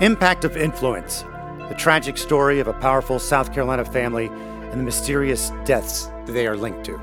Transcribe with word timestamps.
Impact 0.00 0.44
of 0.44 0.56
Influence 0.56 1.22
The 1.68 1.76
tragic 1.78 2.18
story 2.18 2.58
of 2.58 2.66
a 2.66 2.72
powerful 2.72 3.20
South 3.20 3.54
Carolina 3.54 3.84
family 3.84 4.26
and 4.26 4.72
the 4.72 4.84
mysterious 4.84 5.52
deaths 5.64 6.10
they 6.26 6.48
are 6.48 6.56
linked 6.56 6.84
to. 6.86 6.98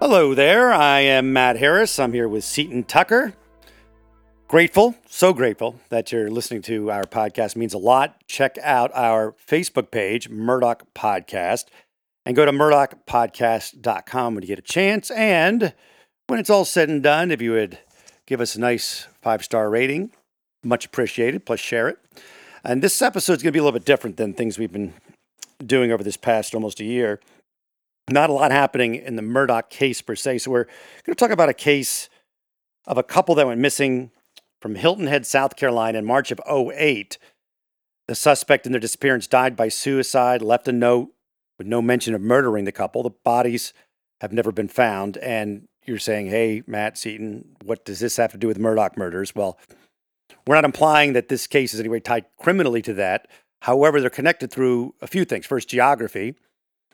Hello 0.00 0.32
there. 0.32 0.72
I 0.72 1.00
am 1.00 1.34
Matt 1.34 1.58
Harris. 1.58 1.98
I'm 1.98 2.14
here 2.14 2.26
with 2.26 2.42
Seaton 2.42 2.84
Tucker. 2.84 3.34
Grateful, 4.48 4.94
so 5.06 5.34
grateful 5.34 5.78
that 5.90 6.10
you're 6.10 6.30
listening 6.30 6.62
to 6.62 6.90
our 6.90 7.04
podcast. 7.04 7.50
It 7.50 7.56
means 7.56 7.74
a 7.74 7.78
lot. 7.78 8.26
Check 8.26 8.56
out 8.62 8.90
our 8.94 9.32
Facebook 9.32 9.90
page, 9.90 10.30
Murdaugh 10.30 10.80
Podcast, 10.94 11.66
and 12.24 12.34
go 12.34 12.46
to 12.46 12.52
murdaughpodcast.com 12.52 14.34
when 14.34 14.42
you 14.42 14.48
get 14.48 14.58
a 14.58 14.62
chance. 14.62 15.10
And 15.10 15.74
when 16.28 16.38
it's 16.38 16.48
all 16.48 16.64
said 16.64 16.88
and 16.88 17.02
done, 17.02 17.30
if 17.30 17.42
you 17.42 17.52
would 17.52 17.78
give 18.26 18.40
us 18.40 18.56
a 18.56 18.60
nice 18.60 19.06
five 19.22 19.44
star 19.44 19.70
rating, 19.70 20.10
much 20.62 20.86
appreciated, 20.86 21.46
plus 21.46 21.60
share 21.60 21.88
it. 21.88 21.98
And 22.64 22.82
this 22.82 23.00
episode 23.00 23.34
is 23.34 23.42
going 23.42 23.52
to 23.52 23.56
be 23.56 23.60
a 23.60 23.62
little 23.62 23.78
bit 23.78 23.86
different 23.86 24.16
than 24.16 24.34
things 24.34 24.58
we've 24.58 24.72
been 24.72 24.94
doing 25.64 25.92
over 25.92 26.02
this 26.02 26.16
past 26.16 26.54
almost 26.54 26.80
a 26.80 26.84
year. 26.84 27.20
Not 28.10 28.30
a 28.30 28.32
lot 28.32 28.50
happening 28.50 28.94
in 28.94 29.16
the 29.16 29.22
Murdaugh 29.22 29.68
case 29.68 30.02
per 30.02 30.14
se. 30.14 30.38
So 30.38 30.50
we're 30.50 30.64
going 30.64 31.14
to 31.14 31.14
talk 31.14 31.30
about 31.30 31.48
a 31.48 31.54
case 31.54 32.08
of 32.86 32.98
a 32.98 33.02
couple 33.02 33.34
that 33.36 33.46
went 33.46 33.60
missing 33.60 34.10
from 34.60 34.74
Hilton 34.74 35.06
Head, 35.06 35.26
South 35.26 35.56
Carolina 35.56 35.98
in 35.98 36.04
March 36.04 36.30
of 36.30 36.40
08. 36.48 37.18
The 38.08 38.14
suspect 38.14 38.66
in 38.66 38.72
their 38.72 38.80
disappearance 38.80 39.26
died 39.26 39.56
by 39.56 39.68
suicide, 39.68 40.42
left 40.42 40.68
a 40.68 40.72
note 40.72 41.12
with 41.58 41.66
no 41.66 41.82
mention 41.82 42.14
of 42.14 42.20
murdering 42.20 42.64
the 42.64 42.72
couple. 42.72 43.02
The 43.02 43.10
bodies 43.10 43.72
have 44.20 44.32
never 44.32 44.52
been 44.52 44.68
found. 44.68 45.16
And 45.18 45.66
you're 45.86 45.98
saying, 45.98 46.26
hey, 46.26 46.62
Matt 46.66 46.98
Seaton, 46.98 47.56
what 47.64 47.84
does 47.84 48.00
this 48.00 48.16
have 48.16 48.32
to 48.32 48.38
do 48.38 48.48
with 48.48 48.58
Murdaugh 48.58 48.96
murders? 48.96 49.34
Well, 49.34 49.58
we're 50.46 50.54
not 50.54 50.64
implying 50.64 51.12
that 51.14 51.28
this 51.28 51.46
case 51.46 51.74
is 51.74 51.80
anyway 51.80 52.00
tied 52.00 52.26
criminally 52.38 52.82
to 52.82 52.94
that. 52.94 53.28
However, 53.62 54.00
they're 54.00 54.10
connected 54.10 54.50
through 54.50 54.94
a 55.00 55.06
few 55.06 55.24
things. 55.24 55.46
First, 55.46 55.68
geography. 55.68 56.36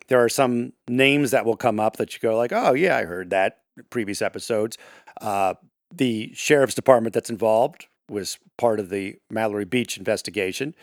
There 0.09 0.23
are 0.23 0.29
some 0.29 0.73
names 0.89 1.31
that 1.31 1.45
will 1.45 1.57
come 1.57 1.79
up 1.79 1.97
that 1.97 2.13
you 2.15 2.21
go 2.21 2.37
like, 2.37 2.53
oh 2.53 2.75
yeah, 2.75 2.97
I 2.97 3.05
heard 3.05 3.31
that 3.31 3.59
previous 3.91 4.21
episodes. 4.23 4.79
Uh, 5.21 5.55
the 5.95 6.33
sheriff's 6.35 6.75
department 6.75 7.15
that's 7.15 7.31
involved 7.31 7.87
was 8.09 8.39
part 8.59 8.81
of 8.81 8.91
the 8.91 9.17
Mallory 9.31 9.65
Beach 9.65 9.97
investigation. 9.97 10.75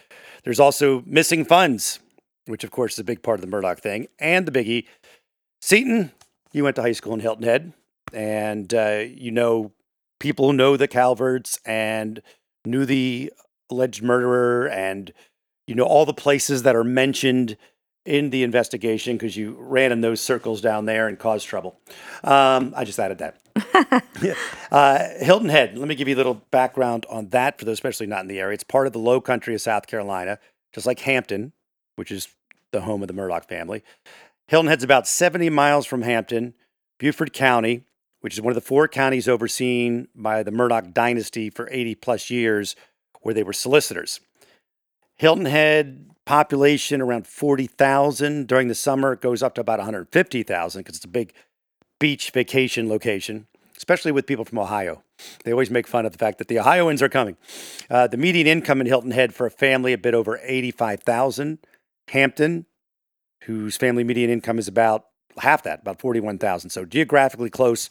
There's 0.44 0.60
also 0.60 1.04
missing 1.06 1.46
funds, 1.46 2.00
which 2.46 2.64
of 2.64 2.72
course 2.72 2.94
is 2.94 3.00
a 3.00 3.04
big 3.04 3.22
part 3.22 3.40
of 3.40 3.50
the 3.50 3.56
Murdaugh 3.56 3.80
thing, 3.80 4.08
and 4.20 4.48
the 4.48 4.52
biggie. 4.52 4.86
Seaton, 5.62 6.12
you 6.54 6.64
went 6.64 6.76
to 6.78 6.82
high 6.82 6.94
school 6.94 7.14
in 7.14 7.20
Hilton 7.20 7.44
Head, 7.44 7.73
and 8.14 8.74
uh, 8.74 9.04
you 9.08 9.32
know 9.32 9.72
people 10.20 10.48
who 10.48 10.54
know 10.54 10.78
the 10.78 10.88
Calverts 10.88 11.60
and 11.66 12.22
knew 12.66 12.86
the 12.86 13.32
alleged 13.70 14.04
murderer, 14.04 14.68
and 14.68 15.14
you 15.68 15.76
know 15.76 15.86
all 15.86 16.06
the 16.06 16.14
places 16.14 16.64
that 16.64 16.76
are 16.76 16.84
mentioned 16.84 17.58
in 18.06 18.30
the 18.32 18.44
investigation 18.44 19.17
because 19.17 19.38
you 19.38 19.56
ran 19.60 19.92
in 19.92 20.02
those 20.02 20.20
circles 20.20 20.61
down 20.61 20.86
there 20.86 21.08
and 21.08 21.20
caused 21.20 21.48
trouble. 21.48 21.80
Um, 22.23 22.73
I 22.76 22.83
just 22.83 22.98
added 22.98 23.20
that. 23.20 24.36
uh, 24.72 25.08
Hilton 25.20 25.50
Head, 25.50 25.78
let 25.78 25.88
me 25.88 25.95
give 25.95 26.08
you 26.08 26.16
a 26.16 26.17
little 26.17 26.42
background 26.50 27.06
on 27.10 27.30
that 27.30 27.60
for 27.60 27.66
those 27.66 27.73
especially 27.73 28.08
not 28.08 28.22
in 28.22 28.28
the 28.28 28.39
area. 28.39 28.56
It's 28.56 28.64
part 28.64 28.88
of 28.88 28.94
the 28.94 29.00
low 29.00 29.22
country 29.22 29.54
of 29.54 29.62
South 29.62 29.86
Carolina, 29.88 30.39
just 30.73 30.88
like 30.88 31.00
Hampton, 31.02 31.54
which 31.98 32.12
is 32.12 32.30
the 32.72 32.82
home 32.82 33.02
of 33.02 33.08
the 33.08 33.14
Murdaugh 33.14 33.45
family. 33.45 33.83
Hilton 34.48 34.70
Head's 34.70 34.83
about 34.83 35.08
70 35.08 35.50
miles 35.50 35.86
from 35.86 36.02
Hampton, 36.02 36.56
Beaufort 36.98 37.33
County, 37.33 37.83
which 38.22 38.34
is 38.34 38.42
one 38.42 38.52
of 38.52 38.56
the 38.56 38.62
four 38.62 38.88
counties 38.88 39.28
overseen 39.28 40.08
by 40.16 40.44
the 40.44 40.52
Murdaugh 40.52 40.94
dynasty 40.94 41.50
for 41.50 41.70
80 41.72 41.96
plus 41.96 42.30
years, 42.30 42.76
where 43.22 43.34
they 43.34 43.44
were 43.44 43.54
solicitors. 43.54 44.20
Hilton 45.16 45.46
Head 45.46 46.10
population 46.26 47.02
around 47.02 47.28
40,000. 47.28 48.48
During 48.48 48.68
the 48.68 48.76
summer, 48.76 49.14
it 49.14 49.22
goes 49.22 49.44
up 49.44 49.56
to 49.56 49.62
about 49.62 49.80
150,000 49.80 50.80
because 50.80 50.96
it's 50.96 51.06
a 51.06 51.10
big 51.10 51.34
beach 52.00 52.32
vacation 52.32 52.88
location, 52.88 53.48
especially 53.76 54.12
with 54.12 54.26
people 54.26 54.46
from 54.46 54.60
Ohio. 54.60 55.04
They 55.44 55.52
always 55.52 55.70
make 55.70 55.88
fun 55.88 56.06
of 56.06 56.14
the 56.14 56.18
fact 56.18 56.38
that 56.38 56.48
the 56.48 56.60
Ohioans 56.60 57.02
are 57.02 57.10
coming. 57.10 57.36
Uh, 57.90 58.08
the 58.08 58.16
median 58.16 58.48
income 58.48 58.80
in 58.80 58.88
Hilton 58.88 59.12
Head 59.12 59.34
for 59.34 59.46
a 59.46 59.52
family 59.52 59.92
a 59.92 59.98
bit 59.98 60.14
over 60.14 60.40
85,000. 60.44 61.60
Hampton, 62.10 62.66
whose 63.44 63.76
family 63.76 64.04
median 64.04 64.30
income 64.30 64.60
is 64.60 64.68
about 64.68 65.08
half 65.39 65.64
that, 65.64 65.82
about 65.82 66.00
41,000. 66.00 66.70
So 66.70 66.86
geographically 66.86 67.50
close, 67.50 67.89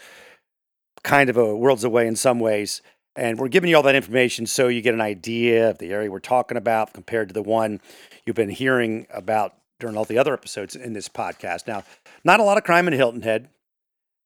kind 1.02 1.30
of 1.30 1.36
a 1.36 1.56
worlds 1.56 1.84
away 1.84 2.06
in 2.06 2.16
some 2.16 2.40
ways. 2.40 2.82
And 3.16 3.38
we're 3.38 3.48
giving 3.48 3.70
you 3.70 3.76
all 3.76 3.82
that 3.82 3.96
information 3.96 4.46
so 4.46 4.68
you 4.68 4.80
get 4.80 4.94
an 4.94 5.00
idea 5.00 5.70
of 5.70 5.78
the 5.78 5.92
area 5.92 6.10
we're 6.10 6.20
talking 6.20 6.56
about 6.56 6.92
compared 6.94 7.28
to 7.28 7.34
the 7.34 7.42
one 7.42 7.80
you've 8.24 8.36
been 8.36 8.48
hearing 8.48 9.06
about 9.10 9.54
during 9.80 9.96
all 9.96 10.04
the 10.04 10.18
other 10.18 10.32
episodes 10.32 10.76
in 10.76 10.92
this 10.92 11.08
podcast. 11.08 11.66
Now, 11.66 11.84
not 12.24 12.40
a 12.40 12.44
lot 12.44 12.58
of 12.58 12.64
crime 12.64 12.86
in 12.86 12.94
Hilton 12.94 13.22
Head, 13.22 13.48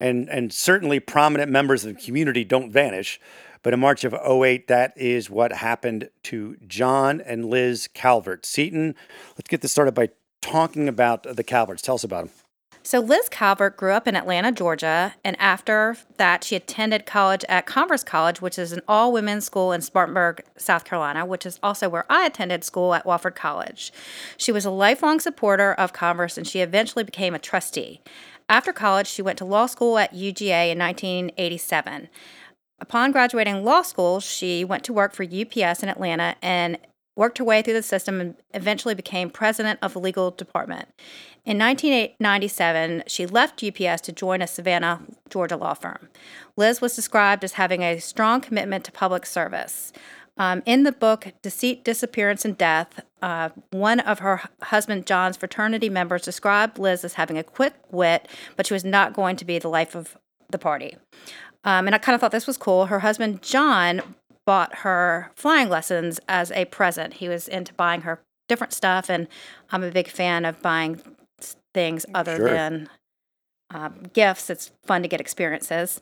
and, 0.01 0.29
and 0.29 0.53
certainly 0.53 1.01
prominent 1.01 1.51
members 1.51 1.85
of 1.85 1.95
the 1.95 2.03
community 2.03 2.45
don't 2.45 2.73
vanish. 2.73 3.21
But 3.63 3.73
in 3.73 3.81
March 3.81 4.03
of 4.05 4.13
08, 4.15 4.67
that 4.69 4.93
is 4.97 5.31
what 5.31 5.53
happened 5.53 6.11
to 6.25 6.57
John 6.67 7.21
and 7.21 7.45
Liz 7.45 7.89
Calvert. 7.95 8.45
Seaton, 8.45 8.97
let's 9.37 9.49
get 9.49 9.61
this 9.61 9.71
started 9.71 9.95
by 9.95 10.09
talking 10.41 10.89
about 10.89 11.23
the 11.23 11.45
Calverts. 11.45 11.83
Tell 11.83 11.95
us 11.95 12.05
about 12.05 12.25
them. 12.25 12.42
So, 12.85 12.99
Liz 12.99 13.29
Calvert 13.29 13.77
grew 13.77 13.93
up 13.93 14.09
in 14.09 14.17
Atlanta, 14.17 14.51
Georgia, 14.51 15.15
and 15.25 15.37
after 15.39 15.97
that, 16.17 16.43
she 16.43 16.57
attended 16.57 17.07
college 17.07 17.45
at 17.49 17.65
Converse 17.65 18.03
College, 18.03 18.41
which 18.41 18.59
is 18.59 18.73
an 18.73 18.83
all 18.89 19.13
women's 19.13 19.45
school 19.45 19.71
in 19.71 19.83
Spartanburg, 19.83 20.43
South 20.57 20.85
Carolina, 20.85 21.25
which 21.25 21.47
is 21.47 21.61
also 21.63 21.89
where 21.89 22.05
I 22.11 22.27
attended 22.27 22.65
school 22.65 22.93
at 22.95 23.05
Wofford 23.05 23.37
College. 23.37 23.93
She 24.37 24.51
was 24.51 24.65
a 24.65 24.71
lifelong 24.71 25.21
supporter 25.21 25.73
of 25.73 25.93
Converse 25.93 26.37
and 26.37 26.47
she 26.47 26.61
eventually 26.61 27.05
became 27.05 27.35
a 27.35 27.39
trustee. 27.39 28.01
After 28.49 28.73
college, 28.73 29.07
she 29.07 29.23
went 29.23 29.39
to 29.39 29.45
law 29.45 29.67
school 29.67 29.97
at 29.97 30.13
UGA 30.13 30.73
in 30.73 30.79
1987. 30.79 32.09
Upon 32.81 33.13
graduating 33.13 33.65
law 33.65 33.83
school, 33.83 34.19
she 34.19 34.65
went 34.65 34.83
to 34.85 34.93
work 34.93 35.15
for 35.15 35.23
UPS 35.23 35.85
in 35.85 35.89
Atlanta 35.89 36.35
and 36.43 36.79
worked 37.17 37.39
her 37.39 37.45
way 37.45 37.63
through 37.63 37.75
the 37.75 37.83
system 37.83 38.21
and 38.21 38.37
eventually 38.55 38.95
became 38.95 39.31
president 39.31 39.79
of 39.83 39.93
the 39.93 40.01
legal 40.01 40.31
department. 40.31 40.89
In 41.45 41.59
1997, 41.59 43.05
she 43.07 43.27
left 43.27 43.63
UPS 43.63 44.01
to 44.03 44.13
join 44.13 44.41
a 44.41 44.47
Savannah, 44.47 45.03
Georgia 45.29 45.57
law 45.57 45.75
firm. 45.75 46.09
Liz 46.57 46.81
was 46.81 46.95
described 46.95 47.45
as 47.45 47.55
having 47.55 47.83
a 47.83 47.99
strong 47.99 48.41
commitment 48.41 48.85
to 48.85 48.93
public 48.93 49.27
service. 49.27 49.93
Um, 50.39 50.63
in 50.65 50.85
the 50.85 50.93
book 50.93 51.33
Deceit, 51.43 51.85
Disappearance, 51.85 52.45
and 52.45 52.57
Death, 52.57 53.01
uh, 53.21 53.51
one 53.71 54.01
of 54.01 54.21
her 54.21 54.43
husband 54.63 55.07
John's 55.07 55.37
fraternity 55.37 55.91
members 55.91 56.23
described 56.23 56.79
Liz 56.79 57.05
as 57.05 57.15
having 57.15 57.37
a 57.37 57.45
quick 57.45 57.75
wit, 57.91 58.29
but 58.57 58.67
she 58.67 58.75
was 58.75 58.85
not 58.85 59.13
going 59.13 59.37
to 59.37 59.45
be 59.45 59.59
the 59.59 59.69
life 59.69 59.95
of 59.95 60.17
the 60.49 60.59
party. 60.59 60.97
Um, 61.65 61.87
and 61.87 61.95
I 61.95 61.99
kind 61.99 62.15
of 62.15 62.21
thought 62.21 62.33
this 62.33 62.47
was 62.47 62.57
cool. 62.57 62.87
Her 62.87 63.01
husband 63.01 63.43
John 63.43 64.15
bought 64.47 64.77
her 64.79 65.31
flying 65.37 65.69
lessons 65.69 66.19
as 66.29 66.51
a 66.53 66.65
present. 66.67 67.15
He 67.15 67.29
was 67.29 67.49
into 67.49 67.73
buying 67.75 68.03
her 68.03 68.21
different 68.49 68.73
stuff, 68.73 69.09
and 69.09 69.29
I'm 69.71 69.83
a 69.85 69.91
big 69.91 70.09
fan 70.09 70.45
of 70.45 70.61
buying 70.63 71.01
things 71.75 72.05
other 72.15 72.37
Sure. 72.37 72.49
than 72.51 72.89
um, 73.71 73.95
gifts. 74.13 74.51
It's 74.51 74.71
fun 74.85 75.03
to 75.03 75.09
get 75.09 75.21
experiences. 75.21 76.01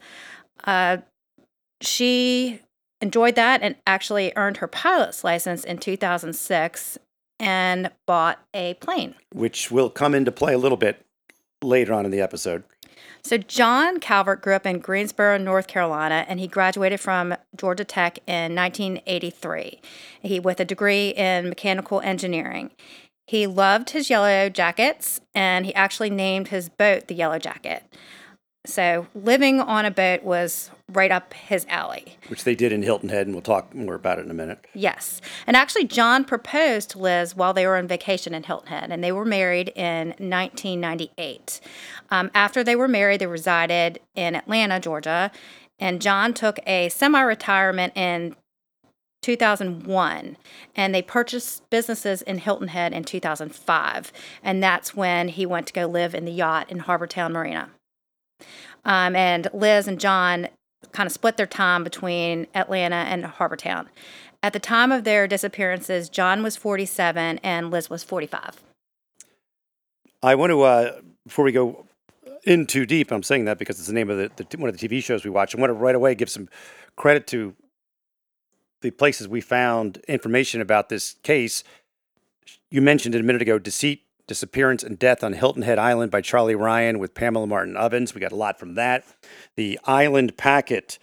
Uh, 0.64 0.98
she 1.80 2.60
enjoyed 3.00 3.34
that 3.36 3.62
and 3.62 3.76
actually 3.86 4.32
earned 4.36 4.58
her 4.58 4.66
pilot's 4.66 5.22
license 5.24 5.64
in 5.64 5.78
2006 5.78 6.98
and 7.38 7.90
bought 8.06 8.38
a 8.52 8.74
plane. 8.74 9.14
which 9.32 9.70
will 9.70 9.88
come 9.88 10.14
into 10.14 10.30
play 10.32 10.52
a 10.52 10.58
little 10.58 10.76
bit 10.76 11.04
later 11.62 11.94
on 11.94 12.04
in 12.04 12.10
the 12.10 12.20
episode. 12.20 12.64
So, 13.22 13.36
John 13.36 14.00
Calvert 14.00 14.42
grew 14.42 14.54
up 14.54 14.66
in 14.66 14.78
Greensboro, 14.78 15.36
North 15.36 15.66
Carolina, 15.66 16.24
and 16.28 16.40
he 16.40 16.46
graduated 16.46 17.00
from 17.00 17.34
Georgia 17.56 17.84
Tech 17.84 18.18
in 18.26 18.54
1983 18.54 19.80
he, 20.22 20.40
with 20.40 20.60
a 20.60 20.64
degree 20.64 21.10
in 21.10 21.48
mechanical 21.48 22.00
engineering. 22.00 22.70
He 23.26 23.46
loved 23.46 23.90
his 23.90 24.10
yellow 24.10 24.48
jackets, 24.48 25.20
and 25.34 25.64
he 25.64 25.74
actually 25.74 26.10
named 26.10 26.48
his 26.48 26.68
boat 26.68 27.06
the 27.06 27.14
Yellow 27.14 27.38
Jacket. 27.38 27.84
So, 28.66 29.06
living 29.14 29.58
on 29.58 29.86
a 29.86 29.90
boat 29.90 30.22
was 30.22 30.70
right 30.92 31.10
up 31.10 31.32
his 31.32 31.64
alley. 31.70 32.18
Which 32.28 32.44
they 32.44 32.54
did 32.54 32.72
in 32.72 32.82
Hilton 32.82 33.08
Head, 33.08 33.26
and 33.26 33.34
we'll 33.34 33.42
talk 33.42 33.74
more 33.74 33.94
about 33.94 34.18
it 34.18 34.26
in 34.26 34.30
a 34.30 34.34
minute. 34.34 34.66
Yes. 34.74 35.22
And 35.46 35.56
actually, 35.56 35.86
John 35.86 36.26
proposed 36.26 36.90
to 36.90 36.98
Liz 36.98 37.34
while 37.34 37.54
they 37.54 37.66
were 37.66 37.78
on 37.78 37.88
vacation 37.88 38.34
in 38.34 38.42
Hilton 38.42 38.68
Head, 38.68 38.90
and 38.90 39.02
they 39.02 39.12
were 39.12 39.24
married 39.24 39.70
in 39.74 40.08
1998. 40.18 41.60
Um, 42.10 42.30
after 42.34 42.62
they 42.62 42.76
were 42.76 42.88
married, 42.88 43.22
they 43.22 43.26
resided 43.26 43.98
in 44.14 44.36
Atlanta, 44.36 44.78
Georgia, 44.78 45.30
and 45.78 46.02
John 46.02 46.34
took 46.34 46.58
a 46.66 46.90
semi 46.90 47.20
retirement 47.20 47.94
in 47.96 48.36
2001 49.22 50.36
and 50.74 50.94
they 50.94 51.02
purchased 51.02 51.68
businesses 51.68 52.22
in 52.22 52.38
Hilton 52.38 52.68
Head 52.68 52.94
in 52.94 53.04
2005 53.04 54.12
and 54.42 54.62
that's 54.62 54.96
when 54.96 55.28
he 55.28 55.44
went 55.44 55.66
to 55.66 55.74
go 55.74 55.86
live 55.86 56.14
in 56.14 56.24
the 56.24 56.32
yacht 56.32 56.70
in 56.70 56.80
Harbortown 56.80 57.32
Marina. 57.32 57.70
Um, 58.84 59.14
and 59.14 59.48
Liz 59.52 59.86
and 59.88 60.00
John 60.00 60.48
kind 60.92 61.06
of 61.06 61.12
split 61.12 61.36
their 61.36 61.46
time 61.46 61.84
between 61.84 62.46
Atlanta 62.54 62.96
and 62.96 63.24
Harbortown. 63.24 63.86
At 64.42 64.52
the 64.52 64.58
time 64.58 64.90
of 64.90 65.04
their 65.04 65.26
disappearances, 65.26 66.08
John 66.08 66.42
was 66.42 66.56
47 66.56 67.38
and 67.42 67.70
Liz 67.70 67.90
was 67.90 68.02
45. 68.02 68.62
I 70.22 70.34
want 70.34 70.50
to, 70.50 70.62
uh, 70.62 71.00
before 71.26 71.44
we 71.44 71.52
go 71.52 71.86
in 72.44 72.66
too 72.66 72.86
deep, 72.86 73.10
I'm 73.10 73.22
saying 73.22 73.44
that 73.44 73.58
because 73.58 73.78
it's 73.78 73.88
the 73.88 73.94
name 73.94 74.10
of 74.10 74.16
the, 74.16 74.30
the 74.36 74.58
one 74.58 74.68
of 74.70 74.78
the 74.78 74.88
TV 74.88 75.02
shows 75.02 75.24
we 75.24 75.30
watch. 75.30 75.54
I 75.54 75.60
want 75.60 75.70
to 75.70 75.74
right 75.74 75.94
away 75.94 76.14
give 76.14 76.30
some 76.30 76.48
credit 76.96 77.26
to 77.28 77.54
the 78.82 78.90
places 78.90 79.28
we 79.28 79.40
found 79.40 79.98
information 80.08 80.60
about 80.60 80.88
this 80.88 81.16
case. 81.22 81.62
You 82.70 82.80
mentioned 82.80 83.14
it 83.14 83.20
a 83.20 83.24
minute 83.24 83.42
ago 83.42 83.58
deceit, 83.58 84.02
disappearance, 84.30 84.84
and 84.84 84.96
death 84.96 85.24
on 85.24 85.32
Hilton 85.32 85.62
Head 85.62 85.80
Island 85.80 86.12
by 86.12 86.20
Charlie 86.20 86.54
Ryan 86.54 87.00
with 87.00 87.14
Pamela 87.14 87.48
Martin 87.48 87.76
Owens. 87.76 88.14
We 88.14 88.20
got 88.20 88.30
a 88.30 88.36
lot 88.36 88.60
from 88.60 88.76
that. 88.76 89.04
The 89.56 89.76
Island 89.86 90.36
Packet, 90.36 91.00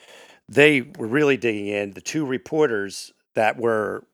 they 0.47 0.79
were 0.79 1.07
really 1.07 1.35
digging 1.35 1.67
in. 1.67 1.91
The 1.91 1.99
two 1.99 2.25
reporters 2.25 3.11
that 3.35 3.57
were 3.57 4.05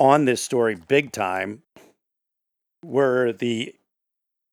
on 0.00 0.24
this 0.24 0.42
story 0.42 0.74
big 0.74 1.12
time 1.12 1.62
were 2.84 3.32
the 3.32 3.76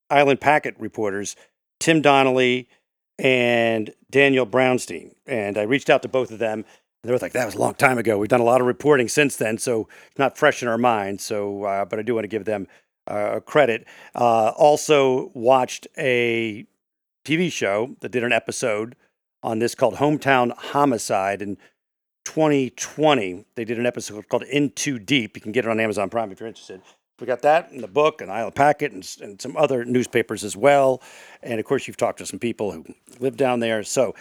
Island 0.07 0.39
Packet 0.39 0.75
reporters, 0.77 1.35
Tim 1.79 2.03
Donnelly 2.03 2.69
and 3.17 3.91
Daniel 4.11 4.45
Brownstein. 4.45 5.15
And 5.25 5.57
I 5.57 5.63
reached 5.63 5.89
out 5.89 6.03
to 6.03 6.07
both 6.07 6.29
of 6.29 6.37
them 6.37 6.63
they 7.03 7.11
were 7.11 7.17
like, 7.17 7.33
that 7.33 7.45
was 7.45 7.55
a 7.55 7.59
long 7.59 7.73
time 7.73 7.97
ago. 7.97 8.17
We've 8.17 8.29
done 8.29 8.39
a 8.39 8.45
lot 8.45 8.61
of 8.61 8.67
reporting 8.67 9.09
since 9.09 9.35
then, 9.35 9.57
so 9.57 9.89
it's 10.07 10.17
not 10.17 10.37
fresh 10.37 10.61
in 10.61 10.69
our 10.69 10.77
minds. 10.77 11.21
So, 11.23 11.63
uh, 11.63 11.83
but 11.83 11.99
I 11.99 12.01
do 12.01 12.15
want 12.15 12.23
to 12.23 12.29
give 12.29 12.45
them 12.45 12.65
uh, 13.07 13.39
credit. 13.41 13.85
Uh, 14.15 14.49
also, 14.49 15.31
watched 15.33 15.87
a 15.97 16.65
TV 17.25 17.51
show 17.51 17.95
that 18.01 18.09
did 18.09 18.23
an 18.23 18.31
episode 18.31 18.95
on 19.41 19.59
this 19.59 19.75
called 19.75 19.95
Hometown 19.95 20.55
Homicide 20.55 21.41
in 21.41 21.57
2020. 22.25 23.45
They 23.55 23.65
did 23.65 23.77
an 23.77 23.85
episode 23.85 24.27
called 24.29 24.43
In 24.43 24.71
Too 24.71 24.99
Deep. 24.99 25.35
You 25.35 25.41
can 25.41 25.51
get 25.51 25.65
it 25.65 25.71
on 25.71 25.79
Amazon 25.79 26.09
Prime 26.09 26.31
if 26.31 26.39
you're 26.39 26.47
interested. 26.47 26.81
We 27.19 27.27
got 27.27 27.43
that 27.43 27.71
in 27.71 27.81
the 27.81 27.87
book, 27.87 28.21
and 28.21 28.31
Island 28.31 28.55
Packet, 28.55 28.91
and, 28.91 29.07
and 29.21 29.41
some 29.41 29.55
other 29.55 29.85
newspapers 29.85 30.43
as 30.43 30.57
well. 30.57 31.01
And 31.41 31.59
of 31.59 31.65
course, 31.65 31.87
you've 31.87 31.97
talked 31.97 32.17
to 32.19 32.25
some 32.25 32.39
people 32.39 32.71
who 32.71 32.85
live 33.19 33.37
down 33.37 33.59
there. 33.59 33.83
So, 33.83 34.15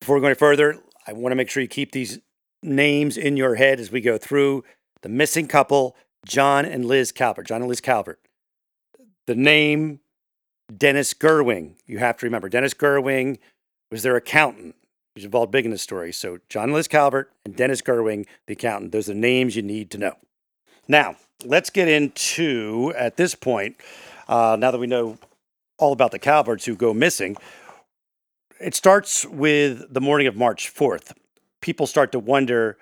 before 0.00 0.16
we 0.16 0.20
go 0.20 0.26
any 0.26 0.34
further, 0.34 0.78
I 1.06 1.12
want 1.12 1.32
to 1.32 1.36
make 1.36 1.48
sure 1.48 1.62
you 1.62 1.68
keep 1.68 1.92
these 1.92 2.18
names 2.62 3.16
in 3.16 3.36
your 3.36 3.54
head 3.54 3.78
as 3.78 3.92
we 3.92 4.00
go 4.00 4.18
through 4.18 4.64
the 5.02 5.08
missing 5.08 5.46
couple, 5.46 5.96
John 6.24 6.64
and 6.64 6.84
Liz 6.84 7.12
Calvert. 7.12 7.46
John 7.46 7.62
and 7.62 7.68
Liz 7.68 7.80
Calvert. 7.80 8.20
The 9.26 9.34
name 9.34 10.00
Dennis 10.74 11.14
Gerwing. 11.14 11.74
You 11.86 11.98
have 11.98 12.18
to 12.18 12.26
remember 12.26 12.48
Dennis 12.48 12.74
Gerwing 12.74 13.38
was 13.90 14.02
their 14.02 14.16
accountant. 14.16 14.74
He's 15.14 15.24
involved 15.24 15.52
big 15.52 15.64
in 15.64 15.70
the 15.70 15.78
story. 15.78 16.12
So 16.12 16.38
John 16.48 16.64
and 16.64 16.72
Liz 16.72 16.88
Calvert 16.88 17.30
and 17.44 17.54
Dennis 17.54 17.80
Gerwing, 17.80 18.26
the 18.46 18.54
accountant. 18.54 18.92
Those 18.92 19.08
are 19.08 19.14
the 19.14 19.20
names 19.20 19.54
you 19.54 19.62
need 19.62 19.90
to 19.92 19.98
know. 19.98 20.14
Now, 20.88 21.16
let's 21.44 21.70
get 21.70 21.88
into, 21.88 22.92
at 22.96 23.16
this 23.16 23.34
point, 23.34 23.76
uh, 24.28 24.56
now 24.58 24.70
that 24.70 24.78
we 24.78 24.86
know 24.86 25.18
all 25.78 25.92
about 25.92 26.10
the 26.10 26.18
Calverts 26.18 26.64
who 26.64 26.76
go 26.76 26.92
missing, 26.92 27.36
it 28.60 28.74
starts 28.74 29.24
with 29.26 29.92
the 29.92 30.00
morning 30.00 30.26
of 30.26 30.36
March 30.36 30.72
4th. 30.72 31.12
People 31.60 31.86
start 31.86 32.12
to 32.12 32.18
wonder 32.18 32.76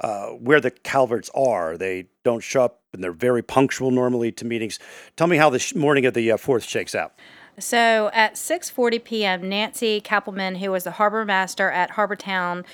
uh, 0.00 0.28
where 0.28 0.60
the 0.60 0.70
Calverts 0.70 1.30
are. 1.34 1.76
They 1.76 2.06
don't 2.24 2.42
show 2.42 2.62
up, 2.62 2.80
and 2.92 3.02
they're 3.02 3.12
very 3.12 3.42
punctual 3.42 3.90
normally 3.90 4.32
to 4.32 4.44
meetings. 4.44 4.78
Tell 5.16 5.26
me 5.26 5.36
how 5.36 5.50
the 5.50 5.58
sh- 5.58 5.74
morning 5.74 6.06
of 6.06 6.14
the 6.14 6.32
uh, 6.32 6.36
4th 6.36 6.66
shakes 6.66 6.94
out. 6.94 7.14
So 7.58 8.10
at 8.14 8.34
6:40 8.34 9.04
p.m., 9.04 9.48
Nancy 9.48 10.00
Kappelman, 10.00 10.58
who 10.58 10.70
was 10.70 10.84
the 10.84 10.92
harbor 10.92 11.24
master 11.24 11.70
at 11.70 11.90
Harbortown, 11.90 12.64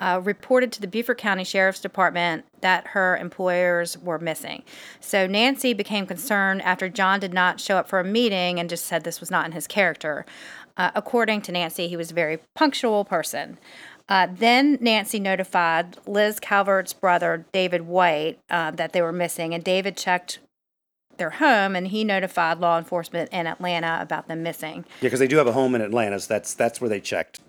uh, 0.00 0.20
reported 0.22 0.72
to 0.72 0.80
the 0.80 0.86
Beaufort 0.86 1.18
County 1.18 1.44
Sheriff's 1.44 1.80
Department 1.80 2.44
that 2.60 2.88
her 2.88 3.16
employers 3.16 3.96
were 3.98 4.18
missing. 4.18 4.62
So 5.00 5.26
Nancy 5.26 5.72
became 5.72 6.06
concerned 6.06 6.62
after 6.62 6.88
John 6.88 7.20
did 7.20 7.32
not 7.32 7.60
show 7.60 7.76
up 7.76 7.88
for 7.88 8.00
a 8.00 8.04
meeting 8.04 8.58
and 8.58 8.68
just 8.68 8.86
said 8.86 9.04
this 9.04 9.20
was 9.20 9.30
not 9.30 9.46
in 9.46 9.52
his 9.52 9.66
character. 9.66 10.26
Uh, 10.76 10.90
according 10.94 11.40
to 11.42 11.52
Nancy, 11.52 11.86
he 11.86 11.96
was 11.96 12.10
a 12.10 12.14
very 12.14 12.38
punctual 12.54 13.04
person. 13.04 13.58
Uh, 14.08 14.28
then 14.30 14.78
Nancy 14.80 15.18
notified 15.18 15.96
Liz 16.06 16.38
Calvert's 16.38 16.92
brother, 16.92 17.46
David 17.52 17.82
White, 17.82 18.38
uh, 18.50 18.70
that 18.72 18.92
they 18.92 19.00
were 19.00 19.12
missing, 19.12 19.54
and 19.54 19.64
David 19.64 19.96
checked 19.96 20.40
their 21.16 21.30
home 21.30 21.76
and 21.76 21.88
he 21.88 22.04
notified 22.04 22.58
law 22.58 22.76
enforcement 22.78 23.30
in 23.32 23.46
Atlanta 23.46 23.98
about 24.00 24.28
them 24.28 24.42
missing. 24.42 24.84
Yeah, 25.00 25.06
because 25.06 25.20
they 25.20 25.28
do 25.28 25.36
have 25.36 25.46
a 25.46 25.52
home 25.52 25.74
in 25.74 25.80
Atlanta, 25.80 26.18
so 26.20 26.28
that's 26.28 26.54
that's 26.54 26.80
where 26.80 26.90
they 26.90 27.00
checked. 27.00 27.40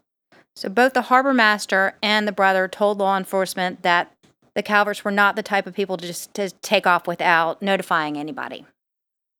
So 0.56 0.70
both 0.70 0.94
the 0.94 1.04
harbor 1.04 1.34
master 1.34 1.96
and 2.02 2.28
the 2.28 2.32
brother 2.32 2.68
told 2.68 3.00
law 3.00 3.18
enforcement 3.18 3.82
that 3.82 4.12
the 4.54 4.64
Calverts 4.64 5.04
were 5.04 5.12
not 5.12 5.36
the 5.36 5.44
type 5.44 5.68
of 5.68 5.74
people 5.74 5.98
to 5.98 6.08
just 6.08 6.34
to 6.36 6.50
take 6.62 6.88
off 6.88 7.08
without 7.08 7.62
notifying 7.62 8.18
anybody. 8.18 8.66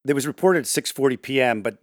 It 0.06 0.14
was 0.14 0.28
reported 0.28 0.60
at 0.60 0.66
6:40 0.66 1.22
p.m., 1.22 1.62
but 1.62 1.78